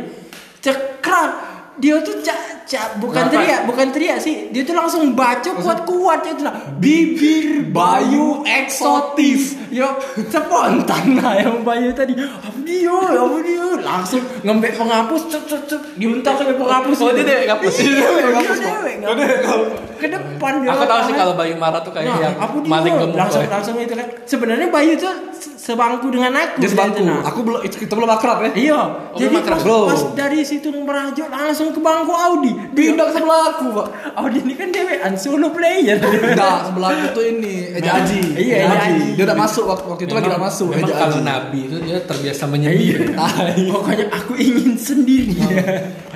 cekrat 0.62 1.32
dia 1.78 2.02
tuh 2.02 2.18
cak 2.66 2.98
bukan 2.98 3.24
teriak 3.26 3.60
bukan 3.64 3.86
teriak 3.88 4.18
sih. 4.18 4.50
Dia 4.50 4.62
tuh 4.62 4.74
langsung 4.74 5.14
baca 5.14 5.50
kuat-kuat. 5.54 6.26
Itu 6.26 6.42
lah 6.42 6.54
bibir 6.76 7.62
bayu 7.66 8.42
eksotis. 8.42 9.54
Yo 9.68 9.86
spontan 10.26 11.16
lah 11.16 11.34
yang 11.36 11.62
bayu 11.62 11.90
tadi. 11.92 12.12
Apa 12.14 12.58
dia? 12.60 12.90
Apa 12.92 13.38
dia? 13.40 13.64
Langsung 13.78 14.22
ngembek 14.42 14.74
penghapus 14.74 15.22
cep 15.28 15.44
cep 15.46 15.62
cep 15.64 15.80
diuntar 15.94 16.34
sampai 16.34 16.54
penghapus. 16.54 16.96
Oh, 16.98 17.10
dia 17.10 17.46
ngapus. 17.46 17.74
Iya, 17.76 17.86
Dia 17.86 18.02
dewek 18.02 18.18
dia 18.18 18.34
ngapus, 18.34 18.58
ngapus. 18.58 19.68
ke 19.96 20.06
depan 20.08 20.52
dia 20.58 20.70
Aku 20.70 20.84
tahu 20.84 21.00
sih 21.06 21.14
kalau 21.14 21.32
Bayu 21.32 21.54
marah 21.54 21.80
tuh 21.80 21.88
kayak 21.88 22.06
Nah, 22.06 22.18
yang 22.20 22.34
maling 22.64 22.94
gemuk. 22.96 23.16
langsung 23.16 23.46
langsung 23.46 23.74
itu 23.78 23.94
kan. 23.94 24.06
Sebenarnya 24.24 24.68
Bayu 24.68 24.92
tuh 24.96 25.12
se- 25.32 25.54
sebangku 25.56 26.08
dengan 26.08 26.34
aku 26.34 26.58
dia 26.58 26.68
sebangku. 26.68 27.00
nah. 27.00 27.22
aku 27.22 27.38
belum 27.42 27.60
kita 27.62 27.92
belum 27.92 28.10
akrab 28.10 28.38
ya? 28.42 28.50
Iya, 28.52 28.80
Oh, 29.06 29.18
jadi 29.18 29.34
pas, 29.40 30.02
dari 30.14 30.40
situ 30.42 30.68
merajuk 30.70 31.26
langsung 31.26 31.70
ke 31.70 31.78
bangku 31.78 32.12
Audi. 32.12 32.52
Ke 32.76 33.04
sebelah 33.12 33.42
aku 33.52 33.64
pak 33.72 33.86
Audi 34.16 34.38
ini 34.40 34.54
kan 34.56 34.68
dewean 34.70 35.14
solo 35.16 35.48
player. 35.52 35.96
Enggak, 35.96 36.68
sebelah 36.68 36.88
aku 36.90 37.06
tuh 37.12 37.24
ini 37.26 37.54
Eja 37.72 37.90
Aji. 38.00 38.20
Iya, 38.34 38.56
Eja 38.64 38.78
Aji. 38.82 39.06
Dia 39.14 39.24
udah 39.28 39.38
masuk 39.38 39.64
waktu, 39.64 39.86
waktu 39.86 40.02
itu 40.04 40.14
lagi 40.14 40.28
udah 40.28 40.42
masuk 40.42 40.66
Memang 40.72 40.84
Eja 40.84 40.94
kalau 40.96 41.16
Aji. 41.16 41.22
Nabi 41.24 41.58
itu 41.64 41.76
dia 41.80 41.98
terbiasa 42.00 42.44
menyendiri. 42.46 43.06
Pokoknya 43.72 44.06
aku 44.08 44.32
ingin 44.34 44.72
sendiri. 44.74 45.36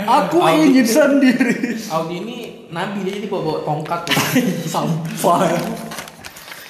Aku 0.01 0.37
Audi. 0.41 0.61
ingin 0.67 0.87
sendiri. 0.87 1.55
Audi 1.89 2.15
ini 2.19 2.37
Nabi 2.71 2.99
dia 3.03 3.13
jadi 3.19 3.27
bawa, 3.27 3.43
bawa 3.43 3.59
tongkat. 3.63 4.01
Sampah. 4.73 5.41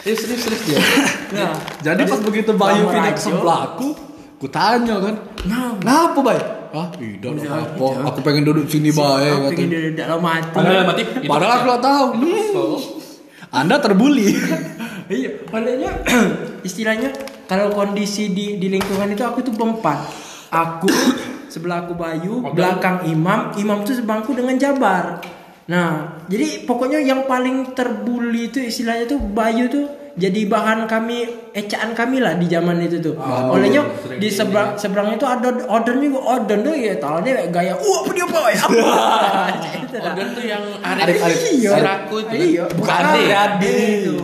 Serius 0.01 0.21
serius 0.25 0.41
serius 0.43 0.63
dia. 0.65 0.81
Nah, 1.31 1.55
Jadi 1.79 2.11
pas 2.11 2.19
begitu 2.19 2.51
Bayu 2.53 2.83
Lama 2.83 2.91
pindah 2.91 3.15
ke 3.15 3.21
rajuk. 3.21 3.31
sebelah 3.31 3.59
aku, 3.71 3.89
ku 4.35 4.51
tanya 4.51 4.99
kan, 4.99 5.15
Nah, 5.47 5.79
kenapa 5.79 6.19
Bay? 6.27 6.41
Ah, 6.71 6.87
tidak 6.95 7.31
apa. 7.51 7.87
Aku 8.15 8.19
pengen 8.23 8.47
duduk 8.47 8.71
sini 8.71 8.95
Bay. 8.95 9.27
aku 9.31 9.51
katanya. 9.51 9.59
ingin 9.59 9.69
dari 9.71 9.91
dalam 9.99 10.21
hati. 10.23 10.55
Padahal 10.55 10.83
mati. 10.87 11.03
Padahal 11.27 11.53
aku 11.59 11.67
tahu. 11.83 12.07
Oh. 12.55 12.79
Anda 13.51 13.77
terbuli. 13.83 14.29
Iya, 15.11 15.43
padahal 15.43 16.07
istilahnya 16.69 17.11
kalau 17.51 17.75
kondisi 17.75 18.31
di 18.31 18.63
di 18.63 18.71
lingkungan 18.71 19.11
itu 19.11 19.27
aku 19.27 19.43
tuh 19.43 19.51
berempat. 19.51 20.07
Aku 20.55 20.87
sebelah 21.53 21.83
aku 21.83 21.99
Bayu, 21.99 22.47
Oke. 22.47 22.55
belakang 22.55 23.11
Imam, 23.11 23.51
Imam 23.59 23.83
tuh 23.83 23.99
sebangku 23.99 24.39
dengan 24.39 24.55
Jabar. 24.55 25.19
Nah, 25.67 26.23
jadi 26.31 26.63
pokoknya 26.63 27.03
yang 27.03 27.27
paling 27.27 27.75
terbuli 27.75 28.55
itu 28.55 28.63
istilahnya 28.63 29.11
tuh 29.11 29.19
Bayu 29.19 29.67
tuh 29.67 29.91
jadi 30.11 30.41
bahan 30.47 30.85
kami 30.85 31.23
ecaan 31.51 31.95
kami 31.95 32.19
lah 32.19 32.35
di 32.35 32.47
zaman 32.47 32.83
itu 32.83 32.99
tuh. 32.99 33.15
Oh, 33.15 33.55
Olehnya 33.55 33.87
sering 33.99 34.19
di 34.19 34.29
seberang 34.29 34.75
seberang 34.75 35.15
itu 35.15 35.23
ada 35.23 35.55
order 35.67 35.95
juga 35.97 36.19
order 36.19 36.59
tuh 36.61 36.75
ya 36.75 36.95
dia 36.99 37.47
gaya 37.47 37.73
wah 37.75 37.99
apa 38.03 38.11
dia 38.11 38.27
boy 38.27 38.53
apa 38.53 38.79
Itu 39.87 39.97
dah. 39.97 40.11
Order 40.11 40.27
tuh 40.35 40.45
yang 40.45 40.63
Arif 40.83 41.19
Arif. 41.21 41.39
Iya. 41.53 41.71
Siraku 41.75 42.17
itu. 42.19 42.27
kan? 42.27 42.35
Iya, 42.37 42.65
Bukan 42.69 43.01
Ade. 43.01 43.23
Ade 43.31 43.75
itu. 44.01 44.15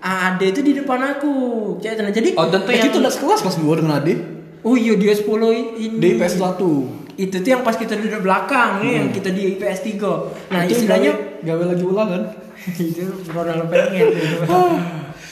Ah, 0.00 0.32
Ade 0.32 0.46
itu 0.48 0.60
di 0.60 0.72
depan 0.72 1.00
aku. 1.10 1.32
Jadi 1.78 2.36
Order 2.36 2.60
tuh 2.60 2.70
Eh, 2.70 2.76
yang 2.76 2.88
kita 2.88 2.98
udah 3.00 3.12
sekelas 3.12 3.40
pas 3.40 3.54
gua 3.56 3.74
dengan 3.76 3.96
Ade 3.96 4.14
Oh 4.60 4.76
iya 4.76 4.92
dia 4.92 5.16
10 5.16 5.24
ini. 5.56 5.96
di 5.96 6.08
PS 6.16 6.36
1. 6.36 7.16
Itu 7.16 7.36
tuh 7.36 7.48
yang 7.48 7.60
pas 7.60 7.76
kita 7.76 7.96
duduk 7.96 8.20
belakang 8.20 8.80
nih, 8.80 8.92
yang 8.96 9.08
kita 9.08 9.32
di 9.32 9.56
IPS 9.56 9.80
3. 9.96 10.48
Nah, 10.48 10.64
Itu 10.64 10.72
istilahnya 10.76 11.12
gawe, 11.40 11.56
gawe 11.56 11.64
lagi 11.72 11.84
ulangan. 11.84 12.22
itu 12.76 13.08
orang 13.32 13.64
pengen. 13.72 14.08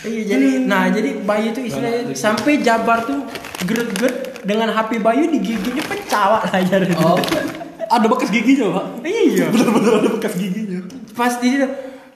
Iya 0.06 0.22
jadi 0.30 0.48
nah 0.62 0.86
jadi 0.86 1.10
Bayu 1.26 1.50
tuh 1.50 1.66
istilahnya 1.66 2.14
sampai 2.14 2.62
Jabar 2.62 3.02
tuh 3.02 3.26
geret-geret 3.66 4.28
dengan 4.46 4.70
HP 4.70 5.02
Bayu 5.02 5.26
di 5.26 5.38
giginya 5.42 5.82
pecah 5.82 6.24
Wak, 6.38 6.42
layar 6.54 6.80
itu. 6.86 6.94
Oh, 7.02 7.18
ada 7.96 8.06
bekas 8.06 8.30
giginya, 8.30 8.80
Pak. 8.80 8.86
Iya. 9.04 9.46
Bener-bener 9.50 9.92
ada 10.00 10.08
bekas 10.08 10.32
giginya. 10.38 10.80
Pas 11.12 11.36
di 11.42 11.48
situ 11.52 11.66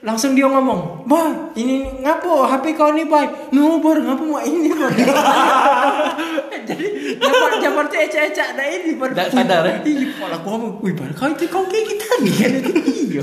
langsung 0.03 0.35
dia 0.35 0.43
ngomong, 0.51 1.07
"Boy, 1.07 1.55
ini 1.55 2.03
ngapo 2.03 2.43
HP 2.43 2.75
kau 2.75 2.91
nih, 2.91 3.07
Boy?" 3.07 3.23
"Nubar, 3.55 4.03
ngapo 4.03 4.23
mau 4.27 4.43
ini, 4.43 4.69
Boy?" 4.75 4.91
Jadi 6.67 6.85
Jabar 7.19 7.51
Jabar 7.59 7.85
tuh 7.91 7.99
ecak-ecak 7.99 8.55
dah 8.55 8.67
ini 8.67 8.95
baru 8.95 9.11
Nggak 9.15 9.29
sadar, 9.35 9.63
ya? 9.67 9.75
Iya, 9.83 10.03
kepala 10.15 10.35
aku 10.39 10.47
ngomong, 10.51 10.71
"Wih, 10.83 10.93
baru 10.95 11.13
kau 11.15 11.27
itu 11.31 11.45
kau 11.47 11.63
kayak 11.67 11.85
kita 11.87 12.07
nih." 12.23 12.33
Kan 12.43 12.51
itu 12.59 12.71
iya. 13.15 13.21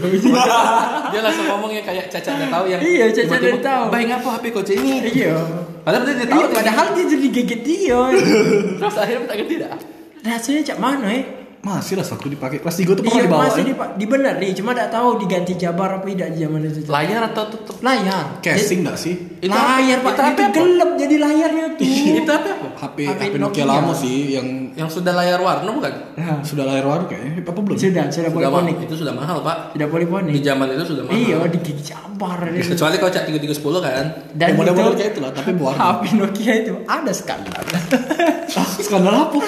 dia 1.12 1.20
langsung 1.20 1.46
ngomongnya 1.48 1.82
kayak 1.84 2.08
Caca 2.08 2.30
udah 2.36 2.48
tahu 2.48 2.64
yang 2.68 2.80
Iya, 2.80 3.04
Caca 3.12 3.36
udah 3.36 3.62
tahu. 3.64 3.84
Baik 3.92 4.06
ngapa 4.12 4.28
HP 4.40 4.44
kau 4.52 4.62
ini? 4.64 4.92
Iya. 5.08 5.36
Padahal 5.84 6.04
dia 6.04 6.26
tahu. 6.28 6.40
Iya, 6.40 6.46
padahal 6.52 6.86
dia 6.96 7.04
jadi 7.08 7.26
gigit 7.28 7.60
dia. 7.64 8.00
Terus 8.80 8.96
akhirnya 8.96 9.26
tak 9.28 9.36
ngerti 9.40 9.54
dah. 9.60 9.76
Rasanya 10.20 10.60
cak 10.72 10.78
mana 10.80 11.08
ya? 11.08 11.39
Masih 11.60 11.92
lah 11.92 12.02
satu 12.02 12.24
dipakai. 12.26 12.56
Kelas 12.58 12.72
3 12.74 12.88
tuh 12.90 13.02
pernah 13.02 13.12
Iya 13.12 13.22
dibawa. 13.22 13.40
masih 13.44 13.60
ya. 13.60 13.66
di, 13.66 13.72
dibeneri, 13.98 14.48
cuma 14.52 14.72
tidak 14.72 14.88
tahu 14.90 15.08
diganti 15.18 15.52
Jabar 15.54 15.90
apa 15.94 16.06
tidak 16.06 16.28
di 16.32 16.38
zaman 16.38 16.60
itu. 16.64 16.88
Layar 16.88 17.22
atau 17.28 17.44
tutup? 17.46 17.76
layar. 17.80 18.40
Casing 18.40 18.80
enggak 18.80 18.96
sih? 18.96 19.14
Itu- 19.38 19.52
layar 19.52 20.00
pak 20.00 20.12
itu 20.16 20.40
itu, 20.42 20.44
gelap 20.54 20.90
jadi 20.96 21.16
layarnya 21.16 21.64
tuh. 21.74 21.84
Itu 21.84 22.30
apa? 22.30 22.50
HP 22.80 22.96
HP 23.04 23.22
Nokia 23.34 23.40
Nokia. 23.40 23.64
lama 23.66 23.92
sih 23.92 24.32
yang 24.32 24.48
Yang 24.70 24.88
sudah 24.96 25.12
layar 25.12 25.36
warna 25.36 25.68
bukan? 25.68 25.92
Nah, 26.14 26.40
sudah 26.40 26.64
layar 26.64 26.86
baru 26.86 27.04
kayaknya. 27.04 27.42
Apa 27.42 27.58
belum? 27.58 27.76
sudah 27.76 28.04
sudah 28.06 28.08
Sudah 28.08 28.30
poliponik. 28.32 28.76
Itu 28.80 28.94
sudah 28.96 29.12
mahal, 29.12 29.36
Pak. 29.42 29.76
Sudah 29.76 29.88
poliponik. 29.88 30.32
Di 30.32 30.40
zaman 30.40 30.66
itu 30.70 30.84
sudah 30.86 31.04
mahal. 31.04 31.18
Iya 31.18 31.36
di 31.44 31.58
gigi 31.60 31.82
Jabar. 31.84 32.38
Kecuali 32.70 32.94
kau 32.96 33.10
cak 33.10 33.22
3310 33.26 33.60
kan. 33.82 34.04
Dan 34.32 34.46
Ya, 34.46 34.54
model-model 34.54 34.88
itu 34.88 34.96
kayak 34.96 35.12
itu 35.12 35.20
lah, 35.20 35.30
tapi 35.30 35.50
buat 35.52 35.74
HP 35.74 36.02
Nokia 36.16 36.52
itu 36.56 36.72
ada 36.86 37.12
skandal. 37.12 37.60
skandal 38.86 39.14
apa? 39.20 39.38